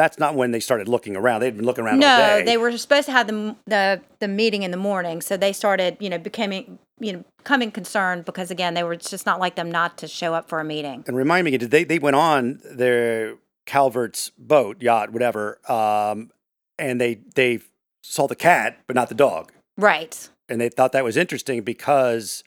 that's 0.00 0.18
not 0.18 0.34
when 0.34 0.50
they 0.50 0.60
started 0.60 0.88
looking 0.88 1.14
around. 1.14 1.42
They'd 1.42 1.56
been 1.56 1.66
looking 1.66 1.84
around 1.84 1.98
no, 1.98 2.42
they 2.42 2.56
were 2.56 2.76
supposed 2.78 3.04
to 3.06 3.12
have 3.12 3.26
the, 3.26 3.54
the 3.66 4.00
the 4.18 4.28
meeting 4.28 4.62
in 4.62 4.70
the 4.70 4.78
morning, 4.78 5.20
so 5.20 5.36
they 5.36 5.52
started, 5.52 5.98
you 6.00 6.08
know, 6.08 6.16
becoming 6.16 6.78
you 6.98 7.12
know 7.12 7.24
becoming 7.36 7.70
concerned 7.70 8.24
because 8.24 8.50
again, 8.50 8.72
they 8.72 8.82
were 8.82 8.96
just 8.96 9.26
not 9.26 9.38
like 9.38 9.56
them 9.56 9.70
not 9.70 9.98
to 9.98 10.08
show 10.08 10.32
up 10.32 10.48
for 10.48 10.58
a 10.58 10.64
meeting. 10.64 11.04
And 11.06 11.16
remind 11.16 11.44
me, 11.44 11.56
did 11.58 11.70
they 11.70 11.84
they 11.84 11.98
went 11.98 12.16
on 12.16 12.60
their 12.64 13.36
Calvert's 13.66 14.30
boat, 14.38 14.80
yacht, 14.80 15.12
whatever, 15.12 15.58
um, 15.70 16.30
and 16.78 16.98
they 16.98 17.20
they 17.34 17.60
saw 18.02 18.26
the 18.26 18.36
cat 18.36 18.78
but 18.86 18.96
not 18.96 19.10
the 19.10 19.14
dog, 19.14 19.52
right? 19.76 20.30
And 20.48 20.60
they 20.60 20.70
thought 20.70 20.92
that 20.92 21.04
was 21.04 21.18
interesting 21.18 21.62
because 21.62 22.42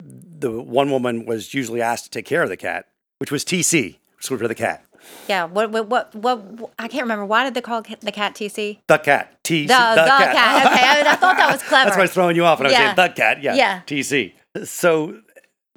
the 0.00 0.62
one 0.62 0.92
woman 0.92 1.26
was 1.26 1.54
usually 1.54 1.82
asked 1.82 2.04
to 2.04 2.10
take 2.10 2.24
care 2.24 2.44
of 2.44 2.48
the 2.48 2.56
cat, 2.56 2.86
which 3.18 3.32
was 3.32 3.44
TC, 3.44 3.96
for 4.20 4.36
the 4.36 4.54
cat. 4.54 4.84
Yeah. 5.28 5.44
What, 5.44 5.70
what, 5.70 5.88
what, 5.88 6.14
what, 6.14 6.70
I 6.78 6.88
can't 6.88 7.02
remember. 7.02 7.24
Why 7.24 7.44
did 7.44 7.54
they 7.54 7.60
call 7.60 7.82
the 7.82 8.12
cat 8.12 8.34
TC? 8.34 8.78
The 8.86 8.98
cat. 8.98 9.42
TC. 9.44 9.68
The, 9.68 9.94
the, 9.94 10.02
the 10.02 10.08
cat. 10.08 10.34
cat. 10.34 10.66
Okay. 10.72 10.86
I, 10.86 10.96
mean, 10.96 11.06
I, 11.06 11.16
thought 11.16 11.36
that 11.36 11.52
was 11.52 11.62
clever. 11.62 11.84
That's 11.86 11.96
why 11.96 12.02
I 12.02 12.04
was 12.04 12.12
throwing 12.12 12.36
you 12.36 12.44
off 12.44 12.58
when 12.60 12.70
yeah. 12.70 12.76
I 12.76 12.80
was 12.80 12.96
saying 12.96 13.08
the 13.08 13.14
cat. 13.14 13.42
Yeah. 13.42 13.54
Yeah. 13.54 13.80
TC. 13.86 14.32
So 14.64 15.20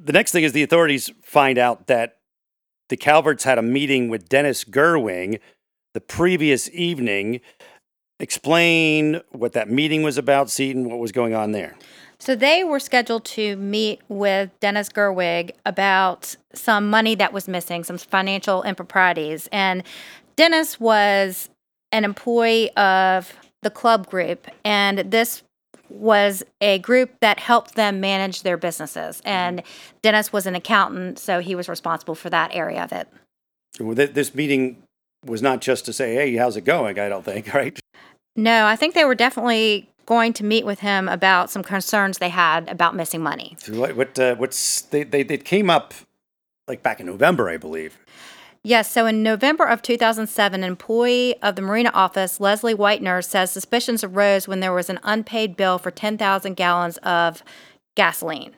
the 0.03 0.13
next 0.13 0.31
thing 0.31 0.43
is 0.43 0.53
the 0.53 0.63
authorities 0.63 1.11
find 1.23 1.57
out 1.57 1.87
that 1.87 2.17
the 2.89 2.97
Calverts 2.97 3.43
had 3.43 3.57
a 3.57 3.61
meeting 3.61 4.09
with 4.09 4.27
Dennis 4.27 4.63
Gerwing 4.63 5.39
the 5.93 6.01
previous 6.01 6.69
evening. 6.71 7.41
Explain 8.19 9.21
what 9.31 9.53
that 9.53 9.69
meeting 9.69 10.03
was 10.03 10.17
about, 10.17 10.49
Seaton, 10.49 10.89
what 10.89 10.99
was 10.99 11.11
going 11.11 11.33
on 11.33 11.51
there. 11.51 11.75
So 12.21 12.35
they 12.35 12.63
were 12.63 12.79
scheduled 12.79 13.25
to 13.25 13.55
meet 13.55 13.99
with 14.07 14.51
Dennis 14.59 14.89
Gerwing 14.89 15.53
about 15.65 16.35
some 16.53 16.87
money 16.87 17.15
that 17.15 17.33
was 17.33 17.47
missing, 17.47 17.83
some 17.83 17.97
financial 17.97 18.61
improprieties. 18.61 19.49
And 19.51 19.81
Dennis 20.35 20.79
was 20.79 21.49
an 21.91 22.05
employee 22.05 22.71
of 22.77 23.35
the 23.63 23.71
club 23.71 24.07
group, 24.07 24.47
and 24.63 24.99
this 24.99 25.41
was 25.89 26.43
a 26.61 26.77
group 26.77 27.09
that 27.21 27.39
helped 27.39 27.73
them 27.73 27.99
manage 27.99 28.43
their 28.43 28.55
businesses. 28.55 29.17
Mm-hmm. 29.17 29.27
And 29.27 29.63
Dennis 30.03 30.31
was 30.31 30.45
an 30.45 30.53
accountant, 30.53 31.17
so 31.17 31.39
he 31.39 31.55
was 31.55 31.67
responsible 31.67 32.13
for 32.13 32.29
that 32.29 32.51
area 32.53 32.83
of 32.83 32.91
it. 32.91 33.07
This 34.13 34.35
meeting 34.35 34.83
was 35.25 35.41
not 35.41 35.59
just 35.59 35.85
to 35.85 35.93
say, 35.93 36.13
hey, 36.13 36.35
how's 36.35 36.55
it 36.55 36.65
going? 36.65 36.99
I 36.99 37.09
don't 37.09 37.25
think, 37.25 37.51
right? 37.53 37.79
No, 38.35 38.65
I 38.65 38.75
think 38.75 38.93
they 38.93 39.05
were 39.05 39.15
definitely 39.15 39.89
going 40.11 40.33
to 40.33 40.43
meet 40.43 40.65
with 40.65 40.79
him 40.79 41.07
about 41.07 41.49
some 41.49 41.63
concerns 41.63 42.17
they 42.17 42.27
had 42.27 42.67
about 42.67 42.93
missing 42.93 43.21
money. 43.23 43.55
So 43.59 43.79
what, 43.79 43.95
what 43.95 44.19
uh, 44.19 44.35
what's 44.35 44.81
they, 44.81 45.03
they 45.03 45.23
they 45.23 45.37
came 45.37 45.69
up 45.69 45.93
like 46.67 46.83
back 46.83 46.99
in 46.99 47.05
November, 47.05 47.47
I 47.47 47.55
believe. 47.55 47.97
Yes, 48.61 48.91
so 48.91 49.05
in 49.05 49.23
November 49.23 49.63
of 49.63 49.81
2007, 49.81 50.63
an 50.63 50.67
employee 50.67 51.41
of 51.41 51.55
the 51.55 51.61
Marina 51.61 51.91
office, 51.93 52.41
Leslie 52.41 52.75
Whitener, 52.75 53.23
says 53.23 53.51
suspicions 53.51 54.03
arose 54.03 54.49
when 54.49 54.59
there 54.59 54.73
was 54.73 54.89
an 54.89 54.99
unpaid 55.03 55.55
bill 55.55 55.79
for 55.79 55.91
10,000 55.91 56.55
gallons 56.55 56.97
of 56.97 57.41
gasoline. 57.95 58.53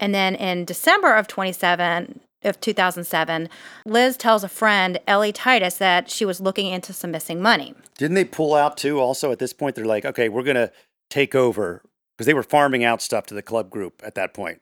And 0.00 0.12
then 0.12 0.34
in 0.34 0.64
December 0.64 1.14
of 1.14 1.28
27 1.28 2.20
of 2.42 2.60
2007, 2.60 3.48
Liz 3.86 4.16
tells 4.16 4.44
a 4.44 4.48
friend, 4.48 4.98
Ellie 5.06 5.32
Titus, 5.32 5.78
that 5.78 6.10
she 6.10 6.24
was 6.24 6.40
looking 6.40 6.66
into 6.66 6.92
some 6.92 7.10
missing 7.10 7.40
money. 7.40 7.74
Didn't 7.96 8.14
they 8.14 8.24
pull 8.24 8.54
out 8.54 8.76
too? 8.76 9.00
Also, 9.00 9.32
at 9.32 9.38
this 9.38 9.52
point, 9.52 9.74
they're 9.74 9.84
like, 9.84 10.04
okay, 10.04 10.28
we're 10.28 10.42
gonna 10.42 10.70
take 11.10 11.34
over 11.34 11.82
because 12.16 12.26
they 12.26 12.34
were 12.34 12.42
farming 12.42 12.84
out 12.84 13.02
stuff 13.02 13.26
to 13.26 13.34
the 13.34 13.42
club 13.42 13.70
group 13.70 14.02
at 14.04 14.14
that 14.16 14.34
point. 14.34 14.60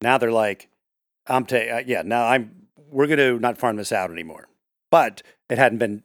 Now 0.00 0.18
they're 0.18 0.32
like, 0.32 0.68
I'm 1.26 1.46
ta- 1.46 1.56
uh, 1.56 1.82
yeah, 1.86 2.02
now 2.02 2.26
I'm 2.26 2.62
we're 2.90 3.06
going 3.06 3.18
to 3.18 3.38
not 3.38 3.58
farm 3.58 3.76
this 3.76 3.90
out 3.90 4.10
anymore. 4.10 4.48
But 4.90 5.22
it 5.48 5.58
hadn't 5.58 5.78
been 5.78 6.02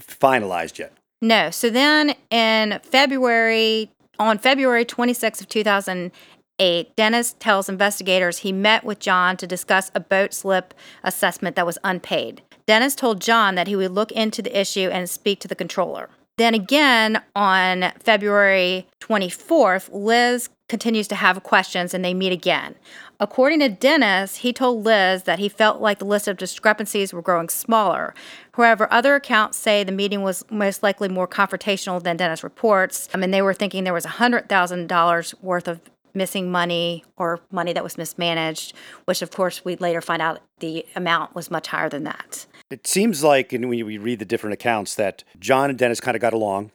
finalized 0.00 0.78
yet. 0.78 0.92
No. 1.22 1.50
So 1.50 1.70
then 1.70 2.14
in 2.30 2.80
February, 2.82 3.90
on 4.18 4.38
February 4.38 4.84
26th 4.84 5.40
of 5.40 5.48
2008, 5.48 6.96
Dennis 6.96 7.36
tells 7.38 7.68
investigators 7.68 8.38
he 8.38 8.52
met 8.52 8.84
with 8.84 8.98
John 8.98 9.36
to 9.36 9.46
discuss 9.46 9.90
a 9.94 10.00
boat 10.00 10.34
slip 10.34 10.74
assessment 11.04 11.56
that 11.56 11.66
was 11.66 11.78
unpaid. 11.84 12.42
Dennis 12.66 12.94
told 12.94 13.20
John 13.20 13.54
that 13.54 13.68
he 13.68 13.76
would 13.76 13.92
look 13.92 14.12
into 14.12 14.42
the 14.42 14.58
issue 14.58 14.90
and 14.92 15.08
speak 15.08 15.40
to 15.40 15.48
the 15.48 15.54
controller. 15.54 16.10
Then 16.38 16.54
again 16.54 17.20
on 17.34 17.92
February 17.98 18.86
24th, 19.00 19.90
Liz 19.92 20.48
continues 20.68 21.08
to 21.08 21.16
have 21.16 21.42
questions 21.42 21.92
and 21.92 22.04
they 22.04 22.14
meet 22.14 22.30
again. 22.30 22.76
According 23.18 23.58
to 23.58 23.68
Dennis, 23.68 24.36
he 24.36 24.52
told 24.52 24.84
Liz 24.84 25.24
that 25.24 25.40
he 25.40 25.48
felt 25.48 25.80
like 25.80 25.98
the 25.98 26.04
list 26.04 26.28
of 26.28 26.36
discrepancies 26.36 27.12
were 27.12 27.22
growing 27.22 27.48
smaller. 27.48 28.14
However, 28.52 28.86
other 28.92 29.16
accounts 29.16 29.58
say 29.58 29.82
the 29.82 29.90
meeting 29.90 30.22
was 30.22 30.44
most 30.48 30.80
likely 30.84 31.08
more 31.08 31.26
confrontational 31.26 32.00
than 32.00 32.16
Dennis 32.16 32.44
reports. 32.44 33.08
Um, 33.12 33.18
I 33.18 33.20
mean, 33.22 33.32
they 33.32 33.42
were 33.42 33.54
thinking 33.54 33.82
there 33.82 33.92
was 33.92 34.06
$100,000 34.06 35.42
worth 35.42 35.66
of 35.66 35.80
missing 36.14 36.52
money 36.52 37.04
or 37.16 37.40
money 37.50 37.72
that 37.72 37.82
was 37.82 37.98
mismanaged, 37.98 38.74
which 39.06 39.22
of 39.22 39.32
course 39.32 39.64
we 39.64 39.74
later 39.76 40.00
find 40.00 40.22
out 40.22 40.40
the 40.60 40.86
amount 40.94 41.34
was 41.34 41.50
much 41.50 41.66
higher 41.66 41.88
than 41.88 42.04
that. 42.04 42.46
It 42.70 42.86
seems 42.86 43.24
like, 43.24 43.52
and 43.52 43.68
when 43.68 43.86
we 43.86 43.98
read 43.98 44.18
the 44.18 44.24
different 44.24 44.54
accounts, 44.54 44.94
that 44.96 45.24
John 45.38 45.70
and 45.70 45.78
Dennis 45.78 46.00
kind 46.00 46.14
of 46.14 46.20
got 46.20 46.34
along, 46.34 46.70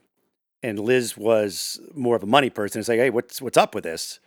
and 0.64 0.80
Liz 0.80 1.16
was 1.18 1.80
more 1.94 2.16
of 2.16 2.24
a 2.24 2.28
money 2.28 2.50
person. 2.50 2.80
It's 2.80 2.90
like, 2.90 3.00
hey, 3.00 3.10
what's 3.10 3.42
what's 3.42 3.58
up 3.58 3.76
with 3.76 3.84
this? 3.84 4.20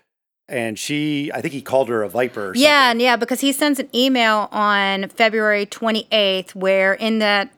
And 0.48 0.78
she, 0.78 1.32
I 1.34 1.40
think 1.40 1.52
he 1.54 1.60
called 1.60 1.88
her 1.88 2.04
a 2.04 2.08
viper. 2.08 2.52
yeah, 2.54 2.92
and 2.92 3.02
yeah, 3.02 3.16
because 3.16 3.40
he 3.40 3.50
sends 3.50 3.80
an 3.80 3.88
email 3.92 4.48
on 4.52 5.08
February 5.08 5.66
28th, 5.66 6.54
where 6.54 6.94
in 6.94 7.18
that 7.18 7.52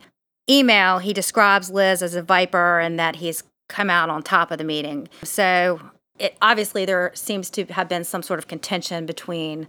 email 0.48 0.98
he 0.98 1.12
describes 1.12 1.70
Liz 1.70 2.02
as 2.02 2.14
a 2.14 2.22
viper 2.22 2.78
and 2.78 2.98
that 2.98 3.16
he's 3.16 3.42
come 3.68 3.90
out 3.90 4.08
on 4.08 4.22
top 4.22 4.50
of 4.50 4.56
the 4.56 4.64
meeting. 4.64 5.08
So 5.22 5.80
it, 6.18 6.36
obviously 6.40 6.84
there 6.84 7.10
seems 7.14 7.50
to 7.50 7.64
have 7.66 7.88
been 7.88 8.04
some 8.04 8.22
sort 8.22 8.38
of 8.38 8.48
contention 8.48 9.06
between 9.06 9.68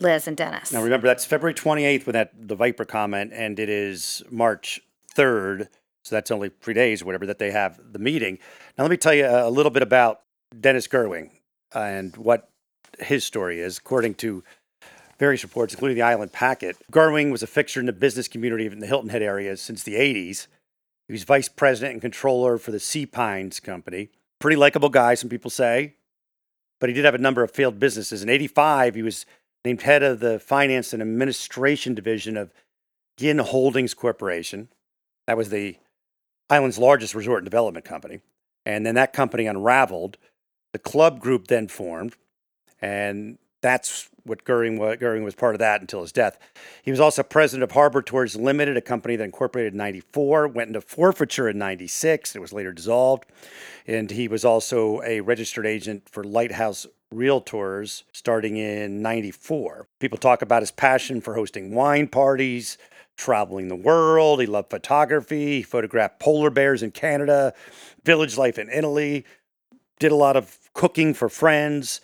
Liz 0.00 0.26
and 0.26 0.36
Dennis. 0.36 0.72
Now 0.72 0.82
remember 0.82 1.06
that's 1.06 1.24
February 1.24 1.54
28th 1.54 2.06
with 2.06 2.14
that 2.14 2.32
the 2.34 2.56
Viper 2.56 2.84
comment, 2.84 3.32
and 3.34 3.58
it 3.58 3.68
is 3.68 4.22
March 4.30 4.80
3rd, 5.14 5.68
so 6.02 6.14
that's 6.14 6.30
only 6.30 6.50
three 6.60 6.74
days, 6.74 7.02
or 7.02 7.06
whatever, 7.06 7.26
that 7.26 7.38
they 7.38 7.50
have 7.50 7.78
the 7.92 7.98
meeting. 7.98 8.38
Now 8.76 8.84
let 8.84 8.90
me 8.90 8.96
tell 8.96 9.14
you 9.14 9.26
a 9.26 9.50
little 9.50 9.70
bit 9.70 9.82
about 9.82 10.22
Dennis 10.58 10.88
Gerwing 10.88 11.30
and 11.74 12.16
what 12.16 12.50
his 12.98 13.24
story 13.24 13.60
is, 13.60 13.78
according 13.78 14.14
to 14.14 14.42
various 15.18 15.42
reports, 15.42 15.74
including 15.74 15.96
the 15.96 16.02
Island 16.02 16.32
Packet. 16.32 16.76
Gerwing 16.90 17.30
was 17.30 17.42
a 17.42 17.46
fixture 17.46 17.80
in 17.80 17.86
the 17.86 17.92
business 17.92 18.26
community 18.26 18.66
in 18.66 18.78
the 18.78 18.86
Hilton 18.86 19.10
Head 19.10 19.22
area 19.22 19.56
since 19.56 19.82
the 19.82 19.94
80s. 19.94 20.46
He 21.06 21.12
was 21.12 21.24
vice 21.24 21.48
president 21.48 21.92
and 21.92 22.00
controller 22.00 22.56
for 22.56 22.70
the 22.70 22.80
Sea 22.80 23.04
Pines 23.04 23.60
Company. 23.60 24.08
Pretty 24.38 24.56
likable 24.56 24.88
guy, 24.88 25.14
some 25.14 25.28
people 25.28 25.50
say, 25.50 25.96
but 26.80 26.88
he 26.88 26.94
did 26.94 27.04
have 27.04 27.14
a 27.14 27.18
number 27.18 27.42
of 27.42 27.50
failed 27.50 27.78
businesses. 27.78 28.22
In 28.22 28.30
85, 28.30 28.94
he 28.94 29.02
was 29.02 29.26
named 29.64 29.82
head 29.82 30.02
of 30.02 30.20
the 30.20 30.38
finance 30.38 30.92
and 30.92 31.02
administration 31.02 31.94
division 31.94 32.36
of 32.36 32.52
Ginn 33.16 33.38
Holdings 33.38 33.94
Corporation. 33.94 34.68
That 35.26 35.36
was 35.36 35.50
the 35.50 35.76
island's 36.48 36.78
largest 36.78 37.14
resort 37.14 37.40
and 37.40 37.44
development 37.44 37.84
company. 37.84 38.20
And 38.64 38.84
then 38.84 38.94
that 38.94 39.12
company 39.12 39.46
unraveled. 39.46 40.16
The 40.72 40.78
club 40.78 41.20
group 41.20 41.48
then 41.48 41.66
formed, 41.66 42.14
and 42.80 43.38
that's 43.60 44.08
what 44.24 44.44
Gerwing 44.44 44.78
was, 44.78 44.98
Gerwing 44.98 45.24
was 45.24 45.34
part 45.34 45.54
of 45.54 45.58
that 45.58 45.80
until 45.80 46.02
his 46.02 46.12
death. 46.12 46.38
He 46.82 46.90
was 46.90 47.00
also 47.00 47.22
president 47.22 47.64
of 47.64 47.72
Harbor 47.72 48.02
Tours 48.02 48.36
Limited, 48.36 48.76
a 48.76 48.80
company 48.80 49.16
that 49.16 49.24
incorporated 49.24 49.72
in 49.72 49.78
94, 49.78 50.48
went 50.48 50.68
into 50.68 50.80
forfeiture 50.80 51.48
in 51.48 51.58
96. 51.58 52.36
It 52.36 52.38
was 52.38 52.52
later 52.52 52.72
dissolved. 52.72 53.26
And 53.86 54.10
he 54.10 54.28
was 54.28 54.44
also 54.44 55.02
a 55.02 55.20
registered 55.20 55.66
agent 55.66 56.08
for 56.08 56.22
Lighthouse 56.22 56.86
Realtors 57.12 58.04
starting 58.12 58.56
in 58.56 59.02
94. 59.02 59.88
People 59.98 60.18
talk 60.18 60.42
about 60.42 60.62
his 60.62 60.70
passion 60.70 61.20
for 61.20 61.34
hosting 61.34 61.74
wine 61.74 62.06
parties, 62.06 62.78
traveling 63.16 63.68
the 63.68 63.76
world. 63.76 64.40
He 64.40 64.46
loved 64.46 64.70
photography. 64.70 65.56
He 65.56 65.62
photographed 65.62 66.20
polar 66.20 66.50
bears 66.50 66.82
in 66.82 66.92
Canada, 66.92 67.52
village 68.04 68.38
life 68.38 68.58
in 68.58 68.68
Italy, 68.70 69.24
did 69.98 70.12
a 70.12 70.16
lot 70.16 70.36
of 70.36 70.56
cooking 70.72 71.12
for 71.12 71.28
friends. 71.28 72.00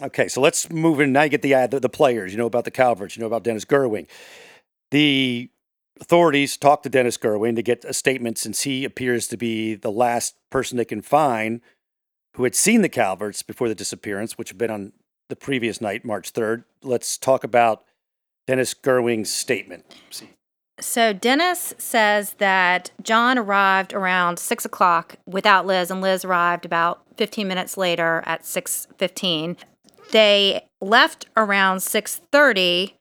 Okay, 0.00 0.28
so 0.28 0.40
let's 0.40 0.70
move 0.70 1.00
in. 1.00 1.12
Now 1.12 1.22
you 1.22 1.30
get 1.30 1.42
the, 1.42 1.54
uh, 1.54 1.66
the, 1.66 1.80
the 1.80 1.88
players. 1.88 2.32
You 2.32 2.38
know 2.38 2.46
about 2.46 2.64
the 2.64 2.70
Calverts. 2.70 3.16
You 3.16 3.20
know 3.20 3.26
about 3.26 3.44
Dennis 3.44 3.64
Gerwing. 3.64 4.06
The 4.90 5.50
authorities 6.00 6.56
talked 6.56 6.82
to 6.84 6.88
Dennis 6.88 7.18
Gerwing 7.18 7.56
to 7.56 7.62
get 7.62 7.84
a 7.84 7.92
statement 7.92 8.38
since 8.38 8.62
he 8.62 8.84
appears 8.84 9.28
to 9.28 9.36
be 9.36 9.74
the 9.74 9.92
last 9.92 10.36
person 10.50 10.76
they 10.76 10.84
can 10.84 11.02
find 11.02 11.60
who 12.34 12.44
had 12.44 12.54
seen 12.54 12.82
the 12.82 12.88
Calverts 12.88 13.42
before 13.42 13.68
the 13.68 13.74
disappearance, 13.74 14.36
which 14.36 14.50
had 14.50 14.58
been 14.58 14.70
on 14.70 14.92
the 15.28 15.36
previous 15.36 15.80
night, 15.80 16.04
March 16.04 16.32
3rd. 16.32 16.64
Let's 16.82 17.16
talk 17.16 17.44
about 17.44 17.84
Dennis 18.46 18.74
Gerwing's 18.74 19.30
statement. 19.32 19.84
So 20.80 21.12
Dennis 21.12 21.74
says 21.78 22.34
that 22.34 22.90
John 23.00 23.38
arrived 23.38 23.92
around 23.92 24.38
six 24.38 24.64
o'clock 24.64 25.16
without 25.24 25.66
Liz, 25.66 25.90
and 25.90 26.00
Liz 26.00 26.24
arrived 26.24 26.64
about 26.64 27.02
15 27.16 27.46
minutes 27.46 27.76
later 27.76 28.22
at 28.26 28.44
6:15. 28.44 29.56
They 30.10 30.66
left 30.80 31.26
around 31.36 31.78
6:30 31.78 32.94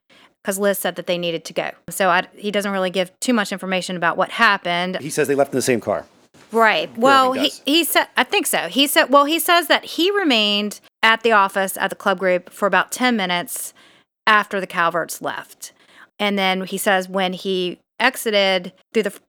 because 0.43 0.59
Liz 0.59 0.77
said 0.77 0.95
that 0.97 1.07
they 1.07 1.17
needed 1.17 1.43
to 1.45 1.53
go. 1.53 1.71
So 1.89 2.09
I, 2.09 2.27
he 2.35 2.51
doesn't 2.51 2.71
really 2.71 2.91
give 2.91 3.17
too 3.19 3.33
much 3.33 3.51
information 3.51 3.97
about 3.97 4.17
what 4.17 4.31
happened. 4.31 4.99
He 4.99 5.09
says 5.09 5.27
they 5.27 5.35
left 5.35 5.51
in 5.51 5.57
the 5.57 5.61
same 5.61 5.81
car. 5.81 6.05
Right. 6.53 6.95
Well, 6.97 7.33
he, 7.33 7.51
he 7.65 7.83
said, 7.83 8.07
I 8.15 8.23
think 8.23 8.47
so. 8.47 8.67
He 8.69 8.87
said, 8.87 9.05
well, 9.05 9.25
he 9.25 9.39
says 9.39 9.67
that 9.67 9.83
he 9.83 10.11
remained 10.11 10.79
at 11.01 11.23
the 11.23 11.31
office 11.31 11.77
at 11.77 11.89
the 11.89 11.95
club 11.95 12.19
group 12.19 12.49
for 12.49 12.67
about 12.67 12.91
10 12.91 13.15
minutes 13.15 13.73
after 14.27 14.61
the 14.61 14.67
Calverts 14.67 15.21
left. 15.21 15.73
And 16.19 16.37
then 16.37 16.65
he 16.65 16.77
says 16.77 17.09
when 17.09 17.33
he 17.33 17.79
exited 17.99 18.71
through 18.93 19.03
the 19.03 19.19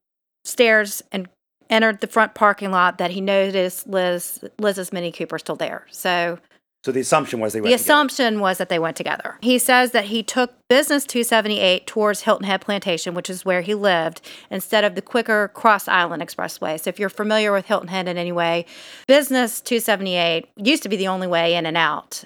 stairs 0.44 1.02
and 1.10 1.28
entered 1.70 2.00
the 2.00 2.06
front 2.06 2.34
parking 2.34 2.70
lot 2.70 2.98
that 2.98 3.12
he 3.12 3.20
noticed 3.20 3.86
Liz 3.86 4.44
Liz's 4.58 4.92
Mini 4.92 5.10
Cooper 5.10 5.38
still 5.38 5.56
there. 5.56 5.86
So 5.90 6.38
so 6.84 6.92
the 6.92 7.00
assumption 7.00 7.40
was 7.40 7.54
they 7.54 7.62
went 7.62 7.70
The 7.72 7.78
together. 7.78 7.82
assumption 7.82 8.40
was 8.40 8.58
that 8.58 8.68
they 8.68 8.78
went 8.78 8.94
together. 8.94 9.38
He 9.40 9.58
says 9.58 9.92
that 9.92 10.04
he 10.04 10.22
took 10.22 10.52
Business 10.68 11.06
278 11.06 11.86
towards 11.86 12.20
Hilton 12.22 12.44
Head 12.46 12.60
Plantation, 12.60 13.14
which 13.14 13.30
is 13.30 13.42
where 13.42 13.62
he 13.62 13.74
lived, 13.74 14.20
instead 14.50 14.84
of 14.84 14.94
the 14.94 15.00
quicker 15.00 15.48
Cross 15.48 15.88
Island 15.88 16.22
Expressway. 16.22 16.78
So 16.78 16.90
if 16.90 16.98
you're 16.98 17.08
familiar 17.08 17.52
with 17.52 17.64
Hilton 17.64 17.88
Head 17.88 18.06
in 18.06 18.18
any 18.18 18.32
way, 18.32 18.66
Business 19.08 19.62
278 19.62 20.46
used 20.58 20.82
to 20.82 20.90
be 20.90 20.96
the 20.96 21.08
only 21.08 21.26
way 21.26 21.54
in 21.54 21.64
and 21.64 21.78
out 21.78 22.24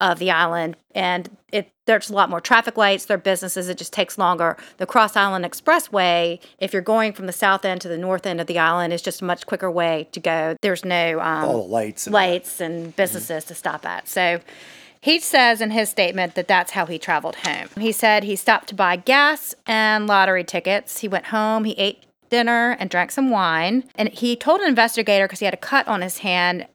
of 0.00 0.20
the 0.20 0.30
island 0.30 0.76
and 0.94 1.36
it 1.52 1.70
there's 1.90 2.08
a 2.08 2.14
lot 2.14 2.30
more 2.30 2.40
traffic 2.40 2.76
lights 2.76 3.06
there 3.06 3.16
are 3.16 3.18
businesses 3.18 3.68
it 3.68 3.76
just 3.76 3.92
takes 3.92 4.16
longer. 4.16 4.56
The 4.76 4.86
cross 4.86 5.16
island 5.16 5.44
expressway 5.44 6.40
if 6.58 6.72
you're 6.72 6.82
going 6.82 7.12
from 7.12 7.26
the 7.26 7.32
south 7.32 7.64
end 7.64 7.80
to 7.80 7.88
the 7.88 7.98
north 7.98 8.26
end 8.26 8.40
of 8.40 8.46
the 8.46 8.58
island 8.58 8.92
is 8.92 9.02
just 9.02 9.20
a 9.20 9.24
much 9.24 9.46
quicker 9.46 9.70
way 9.70 10.08
to 10.12 10.20
go. 10.20 10.56
There's 10.62 10.84
no 10.84 11.20
um, 11.20 11.44
All 11.44 11.62
the 11.62 11.68
lights. 11.68 12.06
And 12.06 12.14
lights 12.14 12.60
and 12.60 12.94
businesses 12.94 13.44
to 13.46 13.54
stop 13.54 13.84
at. 13.84 14.08
So 14.08 14.40
he 15.00 15.18
says 15.18 15.60
in 15.60 15.72
his 15.72 15.88
statement 15.88 16.36
that 16.36 16.46
that's 16.46 16.72
how 16.72 16.86
he 16.86 16.98
traveled 16.98 17.36
home. 17.36 17.68
He 17.76 17.90
said 17.90 18.22
he 18.22 18.36
stopped 18.36 18.68
to 18.68 18.74
buy 18.74 18.96
gas 18.96 19.54
and 19.66 20.06
lottery 20.06 20.44
tickets. 20.44 21.00
He 21.00 21.08
went 21.08 21.26
home 21.26 21.64
he 21.64 21.72
ate 21.72 22.04
dinner 22.30 22.76
and 22.78 22.88
drank 22.88 23.10
some 23.10 23.28
wine. 23.28 23.84
And 23.96 24.08
he 24.08 24.36
told 24.36 24.60
an 24.60 24.68
investigator 24.68 25.26
because 25.26 25.40
he 25.40 25.44
had 25.44 25.54
a 25.54 25.58
cut 25.58 25.86
on 25.88 26.00
his 26.00 26.18
hand 26.18 26.66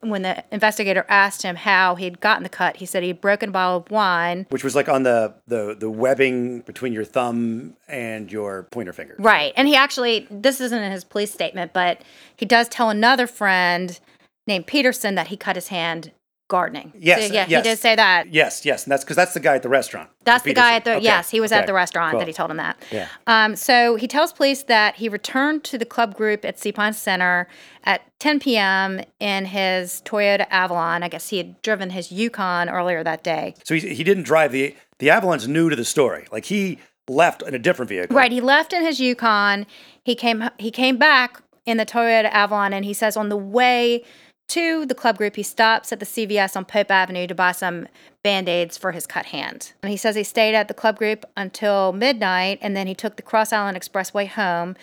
when 0.00 0.22
the 0.22 0.42
investigator 0.50 1.04
asked 1.08 1.42
him 1.42 1.56
how 1.56 1.94
he'd 1.94 2.20
gotten 2.20 2.42
the 2.42 2.48
cut, 2.48 2.76
he 2.76 2.86
said 2.86 3.02
he'd 3.02 3.20
broken 3.20 3.50
a 3.50 3.52
bottle 3.52 3.78
of 3.78 3.90
wine. 3.90 4.46
Which 4.50 4.64
was 4.64 4.74
like 4.74 4.88
on 4.88 5.02
the, 5.02 5.34
the, 5.46 5.76
the 5.78 5.90
webbing 5.90 6.60
between 6.60 6.92
your 6.92 7.04
thumb 7.04 7.76
and 7.88 8.32
your 8.32 8.64
pointer 8.64 8.92
finger. 8.92 9.16
Right. 9.18 9.52
And 9.56 9.68
he 9.68 9.76
actually, 9.76 10.26
this 10.30 10.60
isn't 10.60 10.82
in 10.82 10.92
his 10.92 11.04
police 11.04 11.32
statement, 11.32 11.72
but 11.72 12.02
he 12.34 12.46
does 12.46 12.68
tell 12.68 12.90
another 12.90 13.26
friend 13.26 13.98
named 14.46 14.66
Peterson 14.66 15.14
that 15.16 15.28
he 15.28 15.36
cut 15.36 15.56
his 15.56 15.68
hand 15.68 16.12
gardening. 16.50 16.92
Yes, 16.98 17.28
So, 17.28 17.32
yeah, 17.32 17.46
yes. 17.48 17.64
he 17.64 17.70
did 17.70 17.78
say 17.78 17.96
that. 17.96 18.30
Yes, 18.30 18.66
yes. 18.66 18.84
And 18.84 18.92
that's 18.92 19.02
because 19.04 19.16
that's 19.16 19.32
the 19.32 19.40
guy 19.40 19.54
at 19.54 19.62
the 19.62 19.70
restaurant. 19.70 20.10
That's 20.24 20.44
the 20.44 20.52
guy 20.52 20.74
at 20.74 20.84
the 20.84 20.96
Okay, 20.96 21.04
yes, 21.04 21.30
he 21.30 21.40
was 21.40 21.52
at 21.52 21.66
the 21.66 21.72
restaurant 21.72 22.10
cool. 22.10 22.18
that 22.18 22.26
he 22.28 22.34
told 22.34 22.50
him 22.50 22.58
that. 22.58 22.76
Yeah. 22.90 23.08
Um, 23.26 23.56
so 23.56 23.96
he 23.96 24.06
tells 24.06 24.34
police 24.34 24.64
that 24.64 24.96
he 24.96 25.08
returned 25.08 25.64
to 25.64 25.78
the 25.78 25.86
club 25.86 26.14
group 26.14 26.44
at 26.44 26.58
Sea 26.58 26.72
Pine 26.72 26.92
Center 26.92 27.48
at 27.84 28.02
10 28.18 28.40
p.m. 28.40 29.00
in 29.20 29.46
his 29.46 30.02
Toyota 30.04 30.46
Avalon. 30.50 31.02
I 31.02 31.08
guess 31.08 31.28
he 31.28 31.38
had 31.38 31.62
driven 31.62 31.90
his 31.90 32.12
Yukon 32.12 32.68
earlier 32.68 33.02
that 33.02 33.24
day. 33.24 33.54
So 33.64 33.74
he, 33.74 33.94
he 33.94 34.04
didn't 34.04 34.24
drive 34.24 34.52
the 34.52 34.76
the 34.98 35.08
Avalon's 35.08 35.48
new 35.48 35.70
to 35.70 35.76
the 35.76 35.84
story. 35.86 36.26
Like 36.30 36.44
he 36.46 36.78
left 37.08 37.42
in 37.42 37.54
a 37.54 37.58
different 37.58 37.88
vehicle. 37.88 38.14
Right. 38.14 38.30
He 38.30 38.40
left 38.42 38.72
in 38.74 38.84
his 38.84 39.00
Yukon. 39.00 39.66
He 40.04 40.14
came 40.14 40.50
he 40.58 40.70
came 40.70 40.98
back 40.98 41.40
in 41.64 41.76
the 41.76 41.86
Toyota 41.86 42.30
Avalon, 42.30 42.72
and 42.72 42.84
he 42.84 42.92
says 42.92 43.16
on 43.16 43.28
the 43.28 43.36
way 43.36 44.02
to 44.50 44.84
the 44.84 44.94
club 44.94 45.16
group, 45.16 45.36
he 45.36 45.42
stops 45.42 45.92
at 45.92 46.00
the 46.00 46.06
CVS 46.06 46.56
on 46.56 46.64
Pope 46.64 46.90
Avenue 46.90 47.26
to 47.26 47.34
buy 47.34 47.52
some 47.52 47.86
band 48.22 48.48
aids 48.48 48.76
for 48.76 48.92
his 48.92 49.06
cut 49.06 49.26
hand. 49.26 49.72
And 49.82 49.90
he 49.90 49.96
says 49.96 50.16
he 50.16 50.24
stayed 50.24 50.54
at 50.54 50.68
the 50.68 50.74
club 50.74 50.98
group 50.98 51.24
until 51.36 51.92
midnight 51.92 52.58
and 52.60 52.76
then 52.76 52.86
he 52.86 52.94
took 52.94 53.16
the 53.16 53.22
Cross 53.22 53.52
Island 53.52 53.78
Expressway 53.78 54.26
home. 54.28 54.76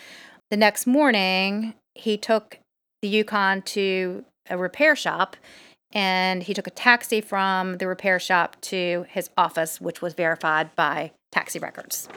The 0.50 0.56
next 0.56 0.86
morning, 0.86 1.74
he 1.94 2.16
took 2.16 2.58
the 3.02 3.08
Yukon 3.08 3.62
to 3.62 4.24
a 4.48 4.56
repair 4.56 4.96
shop 4.96 5.36
and 5.92 6.42
he 6.42 6.54
took 6.54 6.66
a 6.66 6.70
taxi 6.70 7.20
from 7.20 7.76
the 7.76 7.86
repair 7.86 8.18
shop 8.18 8.56
to 8.62 9.06
his 9.08 9.28
office, 9.36 9.80
which 9.80 10.00
was 10.00 10.14
verified 10.14 10.74
by 10.76 11.12
taxi 11.30 11.58
records. 11.58 12.08